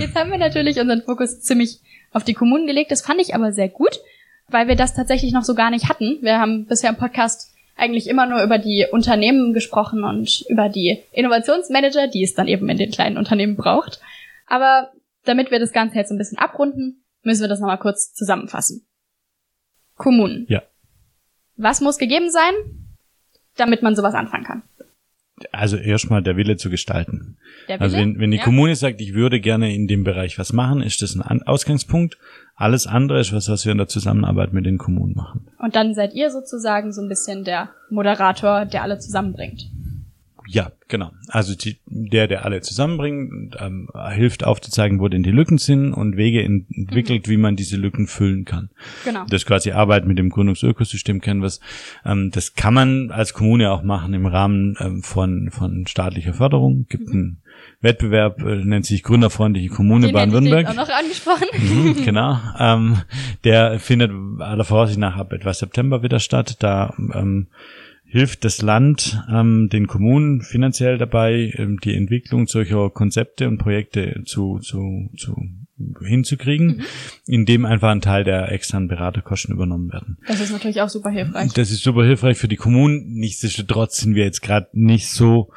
jetzt 0.00 0.16
haben 0.16 0.32
wir 0.32 0.38
natürlich 0.38 0.80
unseren 0.80 1.02
Fokus 1.02 1.42
ziemlich 1.42 1.78
auf 2.10 2.24
die 2.24 2.34
Kommunen 2.34 2.66
gelegt. 2.66 2.90
Das 2.90 3.02
fand 3.02 3.20
ich 3.20 3.36
aber 3.36 3.52
sehr 3.52 3.68
gut 3.68 4.00
weil 4.48 4.68
wir 4.68 4.76
das 4.76 4.94
tatsächlich 4.94 5.32
noch 5.32 5.44
so 5.44 5.54
gar 5.54 5.70
nicht 5.70 5.88
hatten. 5.88 6.18
Wir 6.20 6.38
haben 6.38 6.66
bisher 6.66 6.90
im 6.90 6.96
Podcast 6.96 7.54
eigentlich 7.76 8.08
immer 8.08 8.26
nur 8.26 8.42
über 8.42 8.58
die 8.58 8.86
Unternehmen 8.90 9.52
gesprochen 9.52 10.04
und 10.04 10.44
über 10.48 10.68
die 10.68 11.02
Innovationsmanager, 11.12 12.08
die 12.08 12.22
es 12.22 12.34
dann 12.34 12.48
eben 12.48 12.68
in 12.68 12.78
den 12.78 12.90
kleinen 12.90 13.18
Unternehmen 13.18 13.56
braucht. 13.56 14.00
Aber 14.46 14.92
damit 15.24 15.50
wir 15.50 15.58
das 15.58 15.72
Ganze 15.72 15.96
jetzt 15.96 16.10
ein 16.10 16.18
bisschen 16.18 16.38
abrunden, 16.38 17.04
müssen 17.22 17.42
wir 17.42 17.48
das 17.48 17.60
nochmal 17.60 17.78
kurz 17.78 18.14
zusammenfassen. 18.14 18.86
Kommunen. 19.96 20.46
Ja. 20.48 20.62
Was 21.56 21.80
muss 21.80 21.98
gegeben 21.98 22.30
sein, 22.30 22.52
damit 23.56 23.82
man 23.82 23.96
sowas 23.96 24.14
anfangen 24.14 24.44
kann? 24.44 24.62
Also 25.52 25.76
erstmal 25.76 26.22
der 26.22 26.36
Wille 26.36 26.56
zu 26.56 26.70
gestalten. 26.70 27.36
Also 27.68 27.68
Wille? 27.68 27.80
Also 27.80 27.96
wenn, 27.98 28.18
wenn 28.18 28.30
die 28.30 28.38
ja. 28.38 28.44
Kommune 28.44 28.74
sagt, 28.74 29.00
ich 29.00 29.14
würde 29.14 29.40
gerne 29.40 29.74
in 29.74 29.86
dem 29.86 30.02
Bereich 30.02 30.38
was 30.38 30.52
machen, 30.52 30.82
ist 30.82 31.02
das 31.02 31.18
ein 31.18 31.42
Ausgangspunkt. 31.42 32.16
Alles 32.54 32.86
andere 32.86 33.20
ist 33.20 33.34
was, 33.34 33.50
was 33.50 33.66
wir 33.66 33.72
in 33.72 33.78
der 33.78 33.88
Zusammenarbeit 33.88 34.54
mit 34.54 34.64
den 34.64 34.78
Kommunen 34.78 35.14
machen. 35.14 35.48
Und 35.58 35.76
dann 35.76 35.94
seid 35.94 36.14
ihr 36.14 36.30
sozusagen 36.30 36.92
so 36.92 37.02
ein 37.02 37.08
bisschen 37.08 37.44
der 37.44 37.70
Moderator, 37.90 38.64
der 38.64 38.82
alle 38.82 38.98
zusammenbringt. 38.98 39.70
Ja, 40.48 40.72
genau. 40.88 41.10
Also 41.28 41.54
die, 41.54 41.78
der, 41.86 42.28
der 42.28 42.44
alle 42.44 42.60
zusammenbringt, 42.60 43.56
ähm, 43.58 43.88
hilft 44.12 44.44
aufzuzeigen, 44.44 45.00
wo 45.00 45.08
denn 45.08 45.22
die 45.22 45.30
Lücken 45.30 45.58
sind 45.58 45.92
und 45.92 46.16
Wege 46.16 46.42
entwickelt, 46.42 47.26
mhm. 47.26 47.30
wie 47.30 47.36
man 47.36 47.56
diese 47.56 47.76
Lücken 47.76 48.06
füllen 48.06 48.44
kann. 48.44 48.70
Genau. 49.04 49.24
Das 49.24 49.42
ist 49.42 49.46
quasi 49.46 49.72
Arbeit 49.72 50.06
mit 50.06 50.18
dem 50.18 50.30
Gründungsökosystem 50.30 51.20
Canvas. 51.20 51.60
Ähm, 52.04 52.30
das 52.32 52.54
kann 52.54 52.74
man 52.74 53.10
als 53.10 53.34
Kommune 53.34 53.70
auch 53.70 53.82
machen 53.82 54.14
im 54.14 54.26
Rahmen 54.26 54.76
ähm, 54.78 55.02
von, 55.02 55.50
von 55.50 55.86
staatlicher 55.86 56.34
Förderung. 56.34 56.86
Gibt 56.88 57.08
mhm. 57.08 57.12
einen 57.12 57.42
Wettbewerb, 57.80 58.40
äh, 58.42 58.64
nennt 58.64 58.86
sich 58.86 59.02
Gründerfreundliche 59.02 59.68
Kommune 59.68 60.12
Baden-Württemberg. 60.12 60.68
auch 60.68 60.74
noch 60.74 60.88
angesprochen. 60.88 61.46
Mhm, 61.58 62.04
genau. 62.04 62.38
Ähm, 62.58 63.02
der 63.44 63.80
findet 63.80 64.12
aller 64.38 64.64
Voraussicht 64.64 64.98
nach 64.98 65.16
ab 65.16 65.32
etwa 65.32 65.52
September 65.52 66.02
wieder 66.02 66.20
statt. 66.20 66.56
Da 66.60 66.94
ähm, 67.14 67.48
hilft 68.06 68.44
das 68.44 68.62
Land 68.62 69.22
ähm, 69.30 69.68
den 69.70 69.86
Kommunen 69.86 70.40
finanziell 70.42 70.96
dabei, 70.96 71.52
ähm, 71.56 71.78
die 71.80 71.94
Entwicklung 71.94 72.46
solcher 72.46 72.90
Konzepte 72.90 73.48
und 73.48 73.58
Projekte 73.58 74.22
zu, 74.24 74.58
zu, 74.60 75.10
zu 75.16 75.36
hinzukriegen, 76.00 76.78
mhm. 76.78 76.84
indem 77.26 77.64
einfach 77.66 77.90
ein 77.90 78.00
Teil 78.00 78.24
der 78.24 78.50
externen 78.52 78.88
Beraterkosten 78.88 79.54
übernommen 79.54 79.92
werden. 79.92 80.18
Das 80.26 80.40
ist 80.40 80.52
natürlich 80.52 80.80
auch 80.80 80.88
super 80.88 81.10
hilfreich. 81.10 81.52
Das 81.52 81.70
ist 81.70 81.82
super 81.82 82.04
hilfreich 82.04 82.38
für 82.38 82.48
die 82.48 82.56
Kommunen. 82.56 83.12
Nichtsdestotrotz 83.14 83.98
sind 83.98 84.14
wir 84.14 84.24
jetzt 84.24 84.40
gerade 84.40 84.68
nicht 84.72 85.10
so 85.10 85.50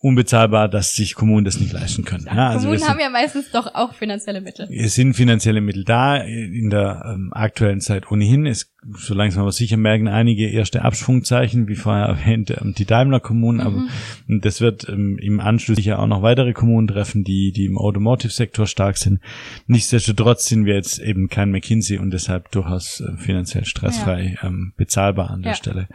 unbezahlbar, 0.00 0.68
dass 0.68 0.94
sich 0.94 1.14
Kommunen 1.14 1.44
das 1.44 1.58
nicht 1.58 1.72
leisten 1.72 2.04
können. 2.04 2.26
Ja, 2.26 2.48
also 2.50 2.66
Kommunen 2.66 2.86
haben 2.86 3.00
ja 3.00 3.08
meistens 3.08 3.50
doch 3.50 3.74
auch 3.74 3.94
finanzielle 3.94 4.42
Mittel. 4.42 4.68
Es 4.70 4.94
sind 4.94 5.14
finanzielle 5.14 5.62
Mittel 5.62 5.84
da, 5.84 6.18
in 6.18 6.68
der 6.68 7.02
ähm, 7.06 7.30
aktuellen 7.32 7.80
Zeit 7.80 8.10
ohnehin. 8.10 8.44
Es, 8.44 8.72
so 8.98 9.14
langsam 9.14 9.42
aber 9.42 9.52
sicher 9.52 9.78
merken 9.78 10.06
einige 10.06 10.48
erste 10.48 10.82
Abschwungzeichen, 10.82 11.66
wie 11.66 11.76
vorher 11.76 12.06
erwähnt, 12.06 12.50
ähm, 12.50 12.74
die 12.76 12.84
Daimler 12.84 13.20
Kommunen, 13.20 13.58
mhm. 13.58 13.66
aber 13.66 14.40
das 14.40 14.60
wird 14.60 14.86
ähm, 14.88 15.18
im 15.18 15.40
Anschluss 15.40 15.76
sicher 15.76 15.98
auch 15.98 16.06
noch 16.06 16.22
weitere 16.22 16.52
Kommunen 16.52 16.88
treffen, 16.88 17.24
die, 17.24 17.52
die 17.52 17.64
im 17.64 17.78
Automotive-Sektor 17.78 18.66
stark 18.66 18.98
sind. 18.98 19.20
Nichtsdestotrotz 19.66 20.46
sind 20.46 20.66
wir 20.66 20.74
jetzt 20.74 20.98
eben 20.98 21.28
kein 21.28 21.50
McKinsey 21.50 21.98
und 21.98 22.10
deshalb 22.10 22.50
durchaus 22.50 23.00
äh, 23.00 23.16
finanziell 23.16 23.64
stressfrei 23.64 24.36
ja. 24.40 24.48
ähm, 24.48 24.74
bezahlbar 24.76 25.30
an 25.30 25.40
der 25.40 25.52
ja. 25.52 25.56
Stelle. 25.56 25.88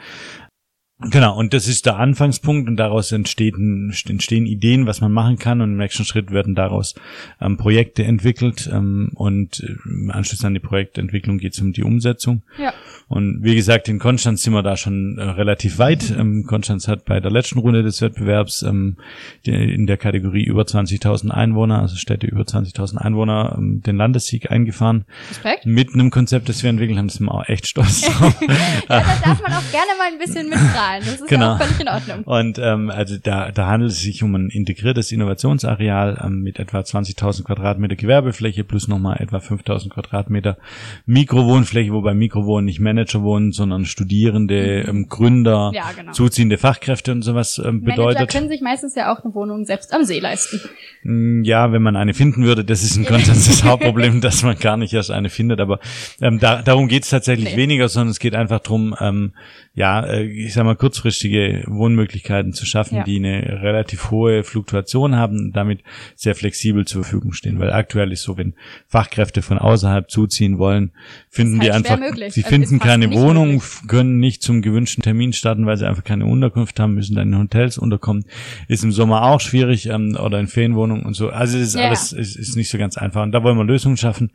Genau, 1.10 1.36
und 1.36 1.54
das 1.54 1.68
ist 1.68 1.88
der 1.88 1.98
Anfangspunkt 1.98 2.70
und 2.70 2.78
daraus 2.78 3.12
entstehen, 3.12 3.94
entstehen 4.08 4.46
Ideen, 4.46 4.86
was 4.86 5.02
man 5.02 5.12
machen 5.12 5.38
kann 5.38 5.62
und 5.62 5.72
im 5.72 5.78
nächsten 5.78 6.06
Schritt 6.06 6.32
werden 6.32 6.54
daraus 6.54 6.94
ähm, 7.40 7.58
Projekte 7.58 8.04
entwickelt 8.04 8.70
ähm, 8.72 9.12
und 9.16 9.62
äh, 9.62 9.76
im 9.86 10.12
Anschluss 10.12 10.46
an 10.46 10.54
die 10.54 10.60
Projektentwicklung 10.60 11.40
geht 11.40 11.54
es 11.54 11.62
um 11.62 11.74
die 11.74 11.84
Umsetzung. 11.84 12.44
Ja. 12.60 12.74
Und 13.12 13.44
wie 13.44 13.56
gesagt, 13.56 13.88
in 13.88 14.00
Konstanz 14.00 14.44
sind 14.44 14.54
wir 14.54 14.64
da 14.64 14.76
schon 14.76 15.18
äh, 15.18 15.24
relativ 15.24 15.80
weit. 15.80 16.12
Ähm, 16.12 16.46
Konstanz 16.46 16.88
hat 16.88 17.06
bei 17.06 17.20
der 17.20 17.32
letzten 17.32 17.60
Runde 17.60 17.84
des 17.84 18.02
Wettbewerbs 18.02 18.64
ähm, 18.64 18.98
die, 19.46 19.52
in 19.52 19.88
der 19.88 19.98
Kategorie 19.98 20.44
über 20.44 20.64
20.000 20.64 21.30
Einwohner, 21.30 21.80
also 21.80 21.96
Städte 21.96 22.28
über 22.28 22.44
20.000 22.44 22.98
Einwohner, 22.98 23.56
ähm, 23.58 23.82
den 23.82 23.98
Landessieg 23.98 24.52
eingefahren. 24.52 25.06
Respekt. 25.30 25.66
Mit 25.66 25.94
einem 25.94 26.10
Konzept, 26.10 26.50
das 26.50 26.64
wir 26.64 26.70
entwickelt 26.70 26.98
haben, 26.98 27.10
sind 27.10 27.28
wir 27.28 27.34
auch 27.34 27.48
echt 27.48 27.68
stolz 27.68 28.02
drauf. 28.20 28.36
ja, 28.42 28.48
da 28.88 29.00
darf 29.00 29.42
man 29.42 29.54
auch 29.54 29.72
gerne 29.72 29.92
mal 29.98 30.12
ein 30.12 30.18
bisschen 30.18 30.50
mittragen 30.50 30.82
zahlen. 30.82 31.04
Das 31.06 31.16
ist 31.16 31.28
genau. 31.28 31.46
ja 31.46 31.54
auch 31.56 31.62
völlig 31.62 31.80
in 31.80 31.88
Ordnung. 31.88 32.24
Und 32.24 32.60
ähm, 32.60 32.90
also 32.90 33.18
da, 33.18 33.52
da 33.52 33.68
handelt 33.68 33.92
es 33.92 34.02
sich 34.02 34.24
um 34.24 34.36
ein 34.36 34.50
integriertes 34.50 35.12
Innovationsareal 35.12 36.22
ähm, 36.24 36.42
mit 36.42 36.60
etwa 36.60 36.80
20.000 36.80 37.44
Quadratmeter 37.44 37.96
Gewerbefläche 37.96 38.64
plus 38.64 38.88
nochmal 38.88 39.18
etwa 39.20 39.38
5.000 39.38 39.90
Quadratmeter 39.90 40.58
Mikrowohnfläche, 41.06 41.92
wobei 41.92 42.14
Mikrowohnen 42.14 42.66
nicht 42.66 42.80
Manager 43.02 43.24
wohnen, 43.24 43.52
sondern 43.52 43.86
Studierende, 43.86 44.84
mhm. 44.84 44.90
ähm, 44.90 45.10
Gründer, 45.10 45.72
ja, 45.74 45.92
genau. 45.96 46.12
zuziehende 46.12 46.58
Fachkräfte 46.58 47.12
und 47.12 47.24
sowas 47.24 47.62
ähm, 47.64 47.82
bedeutet. 47.82 48.20
Manager 48.20 48.28
können 48.28 48.50
sich 48.50 48.62
meistens 48.62 48.96
ja 48.96 49.12
auch 49.12 49.24
eine 49.24 49.34
Wohnung 49.34 49.66
selbst 49.66 49.94
am 49.94 50.04
See 50.06 50.20
leisten. 50.20 50.62
Mm, 51.04 51.44
ja, 51.44 51.72
wenn 51.72 51.82
man 51.82 51.96
eine 51.96 52.14
finden 52.14 52.44
würde, 52.44 52.64
das 52.64 52.84
ist 52.84 52.98
ein 52.98 53.06
Konsens 53.06 53.48
das 53.48 53.64
Hauptproblem, 53.64 54.22
dass 54.22 54.44
man 54.44 54.58
gar 54.58 54.78
nicht 54.78 54.94
erst 54.94 55.12
eine 55.12 55.30
findet. 55.30 55.60
Aber 55.60 55.80
ähm, 56.22 56.40
da, 56.40 56.62
darum 56.62 56.88
geht 56.88 57.04
es 57.04 57.10
tatsächlich 57.10 57.56
nee. 57.56 57.58
weniger, 57.58 57.90
sondern 57.90 58.12
es 58.12 58.20
geht 58.20 58.36
einfach 58.36 58.60
drum, 58.60 58.96
ähm, 59.00 59.34
ja, 59.74 60.06
äh, 60.06 60.24
ich 60.24 60.54
sag 60.54 60.66
mal, 60.66 60.76
kurzfristige 60.76 61.64
Wohnmöglichkeiten 61.68 62.54
zu 62.54 62.66
schaffen, 62.66 62.98
ja. 62.98 63.04
die 63.04 63.18
eine 63.18 63.62
relativ 63.62 64.12
hohe 64.12 64.44
Fluktuation 64.44 65.16
haben, 65.16 65.52
damit 65.54 65.82
sehr 66.16 66.36
flexibel 66.36 66.86
zur 66.86 67.04
Verfügung 67.04 67.34
stehen. 67.34 67.60
Weil 67.60 67.72
aktuell 67.72 68.12
ist 68.12 68.24
so, 68.24 68.38
wenn 68.38 68.54
Fachkräfte 68.88 69.42
von 69.42 69.58
außerhalb 69.58 70.10
zuziehen 70.10 70.60
wollen, 70.60 70.92
finden 71.30 71.60
halt 71.60 71.64
die 71.64 71.72
einfach, 71.72 72.00
möglich. 72.00 72.34
sie 72.34 72.44
also 72.44 72.56
finden 72.56 72.80
keine 72.92 73.12
Wohnung, 73.12 73.62
können 73.88 74.20
nicht 74.20 74.42
zum 74.42 74.62
gewünschten 74.62 75.02
Termin 75.02 75.34
starten, 75.34 75.66
weil 75.66 75.78
sie 75.78 75.88
einfach 75.88 76.04
keine 76.04 76.26
Unterkunft 76.26 76.80
haben, 76.80 76.96
müssen 76.96 77.16
dann 77.16 77.34
in 77.34 77.40
Hotels 77.40 77.78
unterkommen. 77.78 78.26
Ist 78.68 78.84
im 78.84 78.92
Sommer 78.92 79.24
auch 79.24 79.40
schwierig 79.40 79.88
ähm, 79.88 80.18
oder 80.22 80.40
in 80.40 80.48
Ferienwohnungen 80.48 81.04
und 81.04 81.14
so. 81.14 81.30
Also 81.30 81.58
es 81.58 81.70
ist 81.70 81.76
ja. 81.76 81.88
alles 81.88 82.12
ist, 82.14 82.36
ist 82.36 82.56
nicht 82.56 82.70
so 82.70 82.78
ganz 82.78 82.98
einfach. 82.98 83.24
Und 83.24 83.32
da 83.32 83.44
wollen 83.44 83.58
wir 83.58 83.64
Lösungen 83.64 83.98
schaffen. 83.98 84.32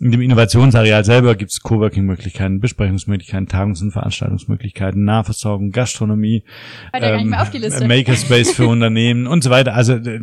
In 0.00 0.10
dem 0.10 0.20
Innovationsareal 0.20 1.04
selber 1.04 1.36
gibt 1.36 1.52
es 1.52 1.60
Coworking-Möglichkeiten, 1.60 2.60
Besprechungsmöglichkeiten, 2.60 3.46
Tagungs- 3.46 3.82
und 3.82 3.92
Veranstaltungsmöglichkeiten, 3.92 5.04
Nahversorgung, 5.04 5.70
Gastronomie, 5.70 6.44
ähm, 6.92 7.28
Makerspace 7.28 8.52
für 8.52 8.66
Unternehmen 8.68 9.26
und 9.26 9.44
so 9.44 9.50
weiter. 9.50 9.74
Also 9.74 9.94
äh, 9.94 10.20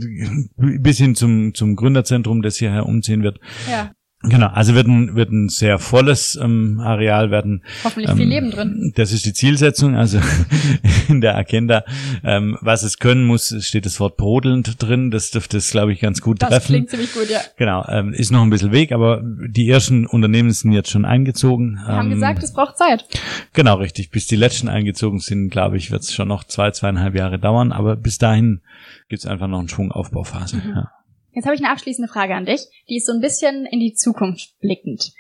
bis 0.58 0.98
hin 0.98 1.16
zum, 1.16 1.54
zum 1.54 1.76
Gründerzentrum, 1.76 2.42
das 2.42 2.58
hierher 2.58 2.88
umziehen 2.88 3.24
wird. 3.24 3.40
Ja. 3.70 3.92
Genau, 4.22 4.48
also 4.48 4.76
wird 4.76 4.86
ein, 4.88 5.16
wird 5.16 5.32
ein 5.32 5.48
sehr 5.48 5.80
volles 5.80 6.38
ähm, 6.42 6.82
Areal 6.82 7.32
werden. 7.32 7.64
Hoffentlich 7.86 8.12
viel 8.12 8.28
Leben 8.28 8.52
drin. 8.52 8.92
Das 8.98 9.14
ist 9.14 9.26
die 9.26 9.32
Zielsetzung, 9.32 9.96
also 9.96 10.20
in 11.08 11.22
der 11.22 11.38
Agenda. 11.38 11.86
Ähm, 12.26 12.58
was 12.60 12.84
es 12.84 13.00
können 13.00 13.24
muss, 13.24 13.56
steht 13.62 13.86
das 13.86 13.98
Wort 14.02 14.18
brodelnd 14.18 14.82
drin. 14.84 15.10
Das 15.10 15.32
dürfte 15.32 15.56
es, 15.58 15.72
glaube 15.72 15.94
ich, 15.94 16.02
ganz 16.02 16.20
gut 16.20 16.42
das 16.42 16.50
treffen. 16.50 16.66
klingt 16.66 16.90
ziemlich 16.90 17.14
gut, 17.14 17.30
ja. 17.30 17.40
Genau, 17.56 17.86
ähm, 17.88 18.12
ist 18.12 18.30
noch 18.32 18.42
ein 18.42 18.50
bisschen 18.50 18.74
Weg, 18.74 18.92
aber 18.92 19.22
die 19.24 19.70
ersten 19.70 20.06
Unternehmen 20.06 20.52
sind 20.52 20.74
jetzt 20.74 20.90
schon 20.90 21.06
eingezogen. 21.06 21.76
Wir 21.76 21.88
haben 21.96 22.08
Ähm, 22.08 22.14
gesagt, 22.16 22.44
es 22.44 22.52
braucht 22.52 22.78
Zeit. 22.78 23.06
Genau, 23.54 23.76
richtig. 23.76 24.10
Bis 24.12 24.28
die 24.28 24.36
letzten 24.36 24.68
eingezogen 24.68 25.20
sind, 25.20 25.50
glaube 25.50 25.78
ich, 25.78 25.92
wird 25.92 26.02
es 26.02 26.14
schon 26.14 26.28
noch 26.28 26.44
zwei, 26.44 26.72
zweieinhalb 26.72 27.16
Jahre 27.16 27.40
dauern. 27.40 27.72
Aber 27.72 27.96
bis 27.96 28.18
dahin 28.18 28.60
gibt's 29.08 29.26
einfach 29.26 29.48
noch 29.48 29.60
einen 29.60 29.70
Schwung 29.70 29.94
Aufbauphase. 29.94 30.58
Mhm. 30.58 30.74
Ja. 30.76 30.92
Jetzt 31.34 31.46
habe 31.46 31.56
ich 31.56 31.62
eine 31.64 31.72
abschließende 31.72 32.12
Frage 32.12 32.36
an 32.36 32.46
dich, 32.46 32.62
die 32.90 32.98
ist 32.98 33.06
so 33.06 33.14
ein 33.14 33.22
bisschen 33.22 33.66
in 33.66 33.80
die 33.80 33.94
Zukunft 33.94 34.60
blickend. 34.60 35.12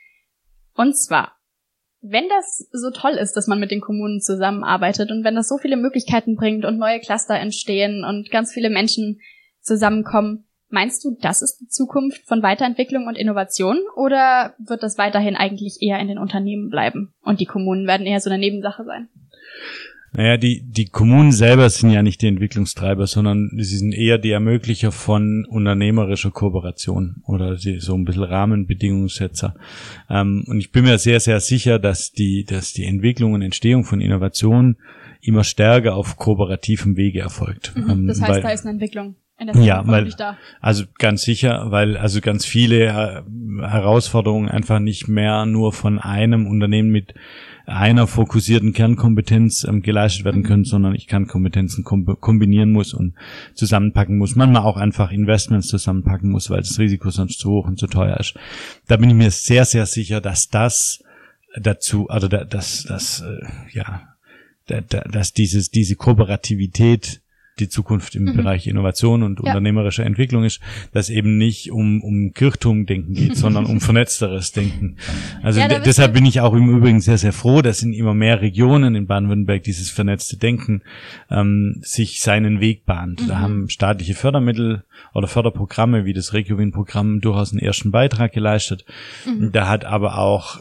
Und 0.76 0.97
zwar, 0.97 1.34
wenn 2.01 2.28
das 2.30 2.68
so 2.72 2.91
toll 2.91 3.12
ist, 3.12 3.34
dass 3.34 3.47
man 3.47 3.60
mit 3.60 3.72
den 3.72 3.82
Kommunen 3.82 4.22
zusammenarbeitet 4.22 5.12
und 5.12 5.24
wenn 5.24 5.36
das 5.36 5.49
so 5.49 5.57
viele 5.57 5.78
Möglichkeiten 5.78 6.36
bringt 6.36 6.66
und 6.66 6.78
neue 6.78 6.99
Cluster 6.99 7.36
entstehen 7.36 8.05
und 8.05 8.32
ganz 8.32 8.53
viele 8.53 8.70
Menschen 8.70 9.20
zusammenkommen, 9.62 10.45
meinst 10.70 11.03
du, 11.03 11.18
das 11.20 11.41
ist 11.41 11.57
die 11.60 11.68
Zukunft 11.68 12.26
von 12.26 12.41
Weiterentwicklung 12.41 13.07
und 13.07 13.18
Innovation 13.18 13.80
oder 13.95 14.55
wird 14.60 14.84
das 14.84 14.97
weiterhin 14.97 15.36
eigentlich 15.36 15.80
eher 15.82 15.99
in 15.99 16.07
den 16.07 16.18
Unternehmen 16.18 16.70
bleiben 16.70 17.14
und 17.22 17.39
die 17.39 17.45
Kommunen 17.45 17.88
werden 17.88 18.07
eher 18.07 18.22
so 18.22 18.30
eine 18.30 18.39
Nebensache 18.39 18.86
sein? 18.86 19.10
Naja, 20.14 20.38
die, 20.38 20.62
die 20.62 20.86
Kommunen 20.86 21.32
selber 21.32 21.70
sind 21.70 21.91
ja 21.91 22.01
nicht 22.01 22.22
die 22.22 22.28
Entwicklungstreiber, 22.28 23.05
sondern 23.07 23.51
sie 23.57 23.78
sind 23.78 23.93
eher 23.93 24.18
die 24.18 24.32
Ermöglicher 24.32 24.91
von 24.91 25.45
unternehmerischer 25.45 26.32
Kooperation 26.32 27.22
oder 27.26 27.55
die, 27.55 27.80
so 27.80 27.95
ein 27.95 28.05
bisschen 28.05 28.24
Rahmenbedingungssetzer. 28.24 29.55
Ähm, 30.10 30.43
und 30.47 30.60
ich 30.60 30.72
bin 30.72 30.86
mir 30.86 30.97
sehr, 30.97 31.20
sehr 31.20 31.39
sicher, 31.39 31.80
dass 31.80 32.12
die, 32.12 32.43
dass 32.43 32.74
die 32.74 32.86
Entwicklung 32.86 33.34
und 33.34 33.41
Entstehung 33.41 33.84
von 33.84 34.01
Innovationen 34.01 34.78
immer 35.22 35.43
stärker 35.43 35.95
auf 35.95 36.18
kooperativem 36.18 36.95
Wege 36.97 37.20
erfolgt. 37.20 37.74
Ähm, 37.76 38.07
Das 38.07 38.22
heißt, 38.22 38.32
weil- 38.32 38.41
da 38.41 38.49
ist 38.51 38.62
eine 38.66 38.72
Entwicklung 38.72 39.16
Ja, 39.56 39.88
weil-. 39.88 40.14
Also 40.60 40.84
ganz 40.98 41.22
sicher, 41.22 41.68
weil 41.70 41.98
also 41.98 42.22
ganz 42.22 42.46
viele 42.46 42.86
äh, 42.86 43.22
Herausforderungen 43.62 44.50
einfach 44.50 44.80
nicht 44.80 45.08
mehr 45.08 45.46
nur 45.46 45.72
von 45.72 46.00
einem 46.00 46.48
Unternehmen 46.48 46.90
mit 46.90 47.14
einer 47.66 48.08
fokussierten 48.08 48.74
Kernkompetenz 48.74 49.64
ähm, 49.64 49.82
geleistet 49.82 50.26
werden 50.26 50.44
können, 50.44 50.64
sondern 50.64 50.96
ich 50.96 51.08
kann 51.08 51.28
Kompetenzen 51.28 51.84
kom 51.84 52.06
kombinieren 52.20 52.72
muss 52.72 52.94
und 52.94 53.14
zusammenpacken 53.54 54.18
muss. 54.18 54.36
Manchmal 54.36 54.64
auch 54.64 54.78
einfach 54.78 55.12
Investments 55.12 55.68
zusammenpacken 55.68 56.32
muss, 56.32 56.50
weil 56.50 56.60
das 56.60 56.80
Risiko 56.80 57.10
sonst 57.12 57.40
zu 57.40 57.52
hoch 57.52 57.68
und 57.68 57.78
zu 57.78 57.88
teuer 57.88 58.18
ist. 58.18 58.34
Da 58.88 58.98
bin 58.98 59.10
ich 59.10 59.16
mir 59.16 59.32
sehr, 59.32 59.66
sehr 59.66 59.86
sicher, 59.86 60.20
dass 60.20 60.50
das 60.50 61.04
dazu, 61.62 62.10
also 62.10 62.28
da, 62.28 62.44
dass, 62.44 62.84
dass, 62.84 63.22
äh, 63.22 63.46
ja, 63.72 64.16
da, 64.68 64.82
da, 64.82 65.02
dass 65.02 65.34
dieses, 65.34 65.70
diese 65.70 65.96
Kooperativität 65.96 67.22
die 67.60 67.70
Zukunft 67.70 68.16
im 68.16 68.36
Bereich 68.36 68.68
Innovation 68.68 69.24
und 69.24 69.39
Mhm. 69.39 69.45
Ja. 69.45 69.51
unternehmerischer 69.51 70.05
Entwicklung 70.05 70.43
ist, 70.43 70.60
dass 70.93 71.10
eben 71.10 71.38
nicht 71.38 71.72
um, 71.72 72.01
um 72.01 72.34
Kirchturmdenken 72.34 73.14
geht, 73.14 73.36
sondern 73.38 73.66
um 73.66 73.80
vernetzteres 73.82 74.51
Denken. 74.51 74.95
Also 75.43 75.60
Ja, 75.60 75.68
de- 75.68 75.82
deshalb 75.84 76.14
bin 76.14 76.26
ich 76.26 76.41
auch 76.41 76.53
im 76.53 76.70
Übrigen 76.70 77.01
sehr, 77.01 77.18
sehr 77.18 77.34
froh, 77.34 77.62
dass 77.62 77.82
in 77.84 77.93
immer 77.93 78.14
mehr 78.14 78.41
Regionen 78.41 78.95
in 78.95 79.07
Baden-Württemberg 79.07 79.64
dieses 79.64 79.89
vernetzte 79.89 80.38
Denken 80.38 80.82
ähm, 81.30 81.78
sich 81.82 82.22
seinen 82.22 82.60
Weg 82.60 82.86
bahnt. 82.86 83.22
Mhm. 83.24 83.28
Da 83.28 83.39
haben 83.39 83.70
staatliche 83.70 84.14
Fördermittel 84.16 84.84
oder 85.14 85.28
Förderprogramme 85.28 86.05
wie 86.05 86.14
das 86.14 86.34
Regiowin-Programm 86.34 87.22
durchaus 87.22 87.51
einen 87.51 87.60
ersten 87.62 87.91
Beitrag 87.91 88.32
geleistet. 88.32 88.86
Mhm. 89.26 89.51
Da 89.51 89.68
hat 89.68 89.86
aber 89.86 90.18
auch 90.18 90.60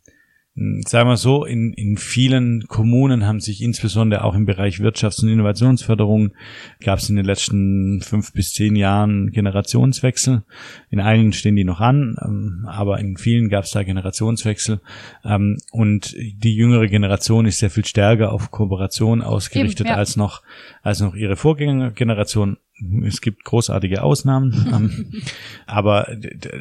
Sagen 0.86 1.08
wir 1.08 1.16
so, 1.16 1.44
in, 1.44 1.72
in 1.72 1.96
vielen 1.96 2.66
Kommunen 2.66 3.26
haben 3.26 3.38
sich 3.38 3.62
insbesondere 3.62 4.24
auch 4.24 4.34
im 4.34 4.44
Bereich 4.44 4.80
Wirtschafts- 4.80 5.22
und 5.22 5.28
Innovationsförderung 5.28 6.32
gab 6.80 6.98
es 6.98 7.08
in 7.08 7.16
den 7.16 7.24
letzten 7.24 8.00
fünf 8.00 8.32
bis 8.32 8.54
zehn 8.54 8.74
Jahren 8.74 9.30
Generationswechsel. 9.30 10.42
In 10.90 11.00
einigen 11.00 11.32
stehen 11.32 11.54
die 11.54 11.64
noch 11.64 11.80
an, 11.80 12.16
ähm, 12.24 12.66
aber 12.66 12.98
in 12.98 13.16
vielen 13.16 13.50
gab 13.50 13.64
es 13.64 13.70
da 13.70 13.84
Generationswechsel. 13.84 14.80
Ähm, 15.24 15.58
und 15.70 16.16
die 16.16 16.56
jüngere 16.56 16.88
Generation 16.88 17.46
ist 17.46 17.58
sehr 17.58 17.70
viel 17.70 17.84
stärker 17.84 18.32
auf 18.32 18.50
Kooperation 18.50 19.22
ausgerichtet 19.22 19.86
Eben, 19.86 19.90
ja. 19.90 19.96
als 19.96 20.16
noch 20.16 20.42
als 20.82 21.00
noch 21.00 21.14
ihre 21.14 21.36
Vorgängergeneration. 21.36 22.56
Es 23.04 23.20
gibt 23.20 23.44
großartige 23.44 24.02
Ausnahmen, 24.02 24.52
ähm, 24.72 25.22
aber 25.66 26.08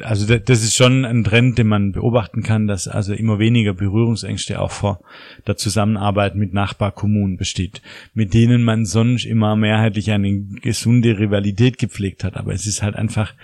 also 0.02 0.38
das 0.38 0.62
ist 0.62 0.74
schon 0.74 1.04
ein 1.04 1.24
Trend, 1.24 1.58
den 1.58 1.68
man 1.68 1.92
beobachten 1.92 2.42
kann, 2.42 2.66
dass 2.66 2.88
also 2.88 3.14
immer 3.14 3.38
weniger 3.38 3.74
Berührungsängste 3.74 4.60
auch 4.60 4.70
vor 4.70 5.00
der 5.46 5.56
Zusammenarbeit 5.56 6.34
mit 6.34 6.52
Nachbarkommunen 6.52 7.36
besteht, 7.36 7.82
mit 8.14 8.34
denen 8.34 8.62
man 8.62 8.84
sonst 8.84 9.24
immer 9.24 9.56
mehrheitlich 9.56 10.10
eine 10.10 10.40
gesunde 10.60 11.18
Rivalität 11.18 11.78
gepflegt 11.78 12.24
hat. 12.24 12.36
Aber 12.36 12.52
es 12.52 12.66
ist 12.66 12.82
halt 12.82 12.96
einfach 12.96 13.34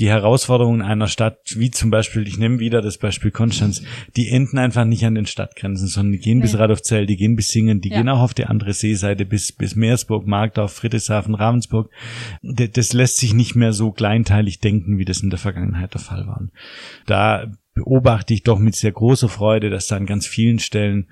die 0.00 0.08
Herausforderungen 0.08 0.82
einer 0.82 1.06
Stadt, 1.06 1.38
wie 1.56 1.70
zum 1.70 1.90
Beispiel, 1.90 2.26
ich 2.26 2.36
nehme 2.38 2.58
wieder 2.58 2.82
das 2.82 2.98
Beispiel 2.98 3.30
Konstanz, 3.30 3.82
die 4.16 4.28
enden 4.30 4.58
einfach 4.58 4.84
nicht 4.84 5.04
an 5.04 5.14
den 5.14 5.26
Stadtgrenzen, 5.26 5.86
sondern 5.86 6.12
die 6.12 6.18
gehen 6.18 6.40
bis 6.40 6.52
Nee. 6.54 6.58
Radolfzell, 6.58 7.06
die 7.06 7.16
gehen 7.16 7.36
bis 7.36 7.48
Singen, 7.50 7.80
die 7.80 7.90
Ja. 7.90 7.98
gehen 7.98 8.08
auch 8.08 8.20
auf 8.20 8.34
die 8.34 8.46
andere 8.46 8.72
Seeseite 8.72 9.24
bis, 9.24 9.52
bis 9.52 9.76
Meersburg, 9.76 10.26
Markdorf, 10.26 10.72
Friedrichshafen, 10.72 11.34
Ravensburg. 11.34 11.90
D- 12.42 12.68
Das 12.68 12.92
lässt 12.92 13.18
sich 13.18 13.34
nicht 13.34 13.54
mehr 13.54 13.72
so 13.72 13.92
kleinteilig 13.92 14.58
denken, 14.60 14.98
wie 14.98 15.04
das 15.04 15.20
in 15.22 15.30
der 15.30 15.38
Vergangenheit 15.38 15.94
der 15.94 16.00
Fall 16.00 16.26
war. 16.26 16.48
Da 17.06 17.52
beobachte 17.74 18.34
ich 18.34 18.44
doch 18.44 18.58
mit 18.60 18.76
sehr 18.76 18.92
großer 18.92 19.28
Freude, 19.28 19.68
dass 19.68 19.88
da 19.88 19.96
an 19.96 20.06
ganz 20.06 20.26
vielen 20.28 20.60
Stellen 20.60 21.08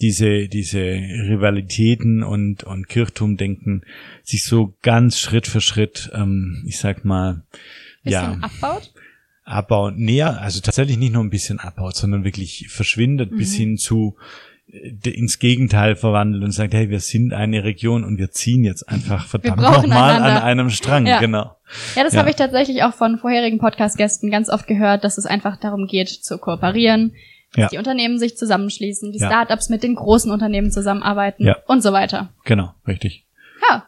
diese, 0.00 0.48
diese 0.48 0.78
Rivalitäten 0.80 2.22
und, 2.22 2.64
und 2.64 2.88
Kirchturmdenken 2.88 3.84
sich 4.22 4.44
so 4.44 4.74
ganz 4.82 5.18
Schritt 5.18 5.46
für 5.46 5.60
Schritt, 5.60 6.10
ähm, 6.14 6.64
ich 6.66 6.78
sag 6.78 7.04
mal, 7.04 7.42
Bisschen 8.06 8.40
ja, 8.40 8.48
abbaut? 8.62 8.90
abbaut, 9.44 9.96
näher, 9.96 10.40
also 10.40 10.60
tatsächlich 10.60 10.96
nicht 10.98 11.12
nur 11.12 11.22
ein 11.22 11.30
bisschen 11.30 11.60
abbaut, 11.60 11.94
sondern 11.94 12.24
wirklich 12.24 12.66
verschwindet 12.68 13.30
bis 13.36 13.52
Mhm. 13.54 13.56
hin 13.62 13.76
zu 13.76 14.16
äh, 14.72 15.10
ins 15.10 15.38
Gegenteil 15.38 15.94
verwandelt 15.94 16.42
und 16.42 16.50
sagt, 16.50 16.74
hey, 16.74 16.90
wir 16.90 16.98
sind 16.98 17.32
eine 17.32 17.62
Region 17.62 18.02
und 18.02 18.18
wir 18.18 18.32
ziehen 18.32 18.64
jetzt 18.64 18.88
einfach 18.88 19.26
verdammt 19.28 19.62
nochmal 19.62 20.16
an 20.16 20.42
einem 20.42 20.70
Strang, 20.70 21.06
Ja. 21.06 21.20
genau. 21.20 21.56
Ja, 21.94 22.02
das 22.02 22.14
Ja. 22.14 22.20
habe 22.20 22.30
ich 22.30 22.36
tatsächlich 22.36 22.82
auch 22.82 22.92
von 22.94 23.18
vorherigen 23.18 23.58
Podcast-Gästen 23.58 24.28
ganz 24.30 24.48
oft 24.48 24.66
gehört, 24.66 25.04
dass 25.04 25.18
es 25.18 25.26
einfach 25.26 25.56
darum 25.58 25.86
geht, 25.86 26.08
zu 26.08 26.38
kooperieren, 26.38 27.12
dass 27.52 27.62
Ja. 27.62 27.68
die 27.68 27.78
Unternehmen 27.78 28.18
sich 28.18 28.36
zusammenschließen, 28.36 29.12
die 29.12 29.18
Ja. 29.20 29.28
Startups 29.28 29.68
mit 29.68 29.84
den 29.84 29.94
großen 29.94 30.32
Unternehmen 30.32 30.72
zusammenarbeiten 30.72 31.48
und 31.68 31.82
so 31.82 31.92
weiter. 31.92 32.30
Genau, 32.44 32.74
richtig. 32.88 33.24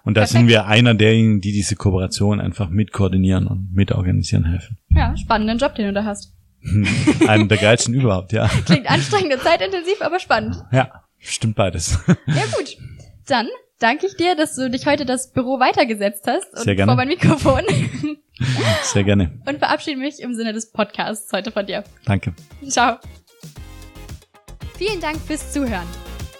Und 0.04 0.16
da 0.16 0.22
perfekt. 0.22 0.38
sind 0.38 0.48
wir 0.48 0.66
einer 0.66 0.94
derjenigen, 0.94 1.40
die 1.40 1.52
diese 1.52 1.76
Kooperation 1.76 2.40
einfach 2.40 2.68
mit 2.68 2.92
koordinieren 2.92 3.46
und 3.46 3.72
mit 3.74 3.92
organisieren 3.92 4.44
helfen. 4.44 4.78
Ja, 4.90 5.16
spannenden 5.16 5.58
Job, 5.58 5.74
den 5.74 5.86
du 5.86 5.92
da 5.92 6.04
hast. 6.04 6.34
Einen 7.28 7.48
der 7.48 7.58
geilsten 7.58 7.94
überhaupt, 7.94 8.32
ja. 8.32 8.48
Klingt 8.66 8.90
anstrengend 8.90 9.32
und 9.34 9.42
zeitintensiv, 9.42 10.00
aber 10.00 10.18
spannend. 10.18 10.56
Ja, 10.72 11.04
stimmt 11.18 11.56
beides. 11.56 11.98
Ja, 12.26 12.42
gut. 12.56 12.76
Dann 13.26 13.46
danke 13.78 14.06
ich 14.06 14.16
dir, 14.16 14.34
dass 14.34 14.54
du 14.56 14.68
dich 14.70 14.86
heute 14.86 15.04
das 15.06 15.32
Büro 15.32 15.60
weitergesetzt 15.60 16.24
hast 16.26 16.52
und 16.54 16.62
Sehr 16.64 16.74
gerne. 16.74 16.90
vor 16.90 16.96
mein 16.96 17.08
Mikrofon 17.08 17.62
Sehr 18.82 19.04
gerne. 19.04 19.30
und 19.46 19.58
verabschiede 19.58 19.98
mich 19.98 20.20
im 20.20 20.34
Sinne 20.34 20.52
des 20.52 20.72
Podcasts 20.72 21.32
heute 21.32 21.52
von 21.52 21.66
dir. 21.66 21.84
Danke. 22.04 22.32
Ciao. 22.68 22.96
Vielen 24.76 25.00
Dank 25.00 25.18
fürs 25.20 25.52
Zuhören. 25.52 25.86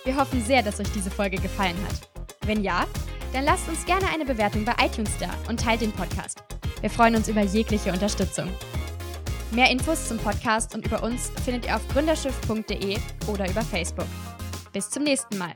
Wir 0.04 0.16
hoffen 0.16 0.42
sehr, 0.44 0.62
dass 0.62 0.80
euch 0.80 0.90
diese 0.94 1.10
Folge 1.10 1.36
gefallen 1.38 1.76
hat. 1.86 2.08
Wenn 2.46 2.62
ja, 2.62 2.86
dann 3.32 3.44
lasst 3.44 3.68
uns 3.68 3.84
gerne 3.84 4.06
eine 4.12 4.24
Bewertung 4.24 4.64
bei 4.64 4.74
iTunes 4.84 5.10
da 5.18 5.30
und 5.48 5.60
teilt 5.60 5.80
den 5.80 5.92
Podcast. 5.92 6.42
Wir 6.80 6.90
freuen 6.90 7.16
uns 7.16 7.28
über 7.28 7.42
jegliche 7.42 7.92
Unterstützung. 7.92 8.48
Mehr 9.50 9.70
Infos 9.70 10.08
zum 10.08 10.18
Podcast 10.18 10.74
und 10.74 10.86
über 10.86 11.02
uns 11.02 11.30
findet 11.44 11.66
ihr 11.66 11.76
auf 11.76 11.86
gründerschiff.de 11.88 12.98
oder 13.26 13.48
über 13.48 13.62
Facebook. 13.62 14.06
Bis 14.72 14.90
zum 14.90 15.04
nächsten 15.04 15.38
Mal. 15.38 15.54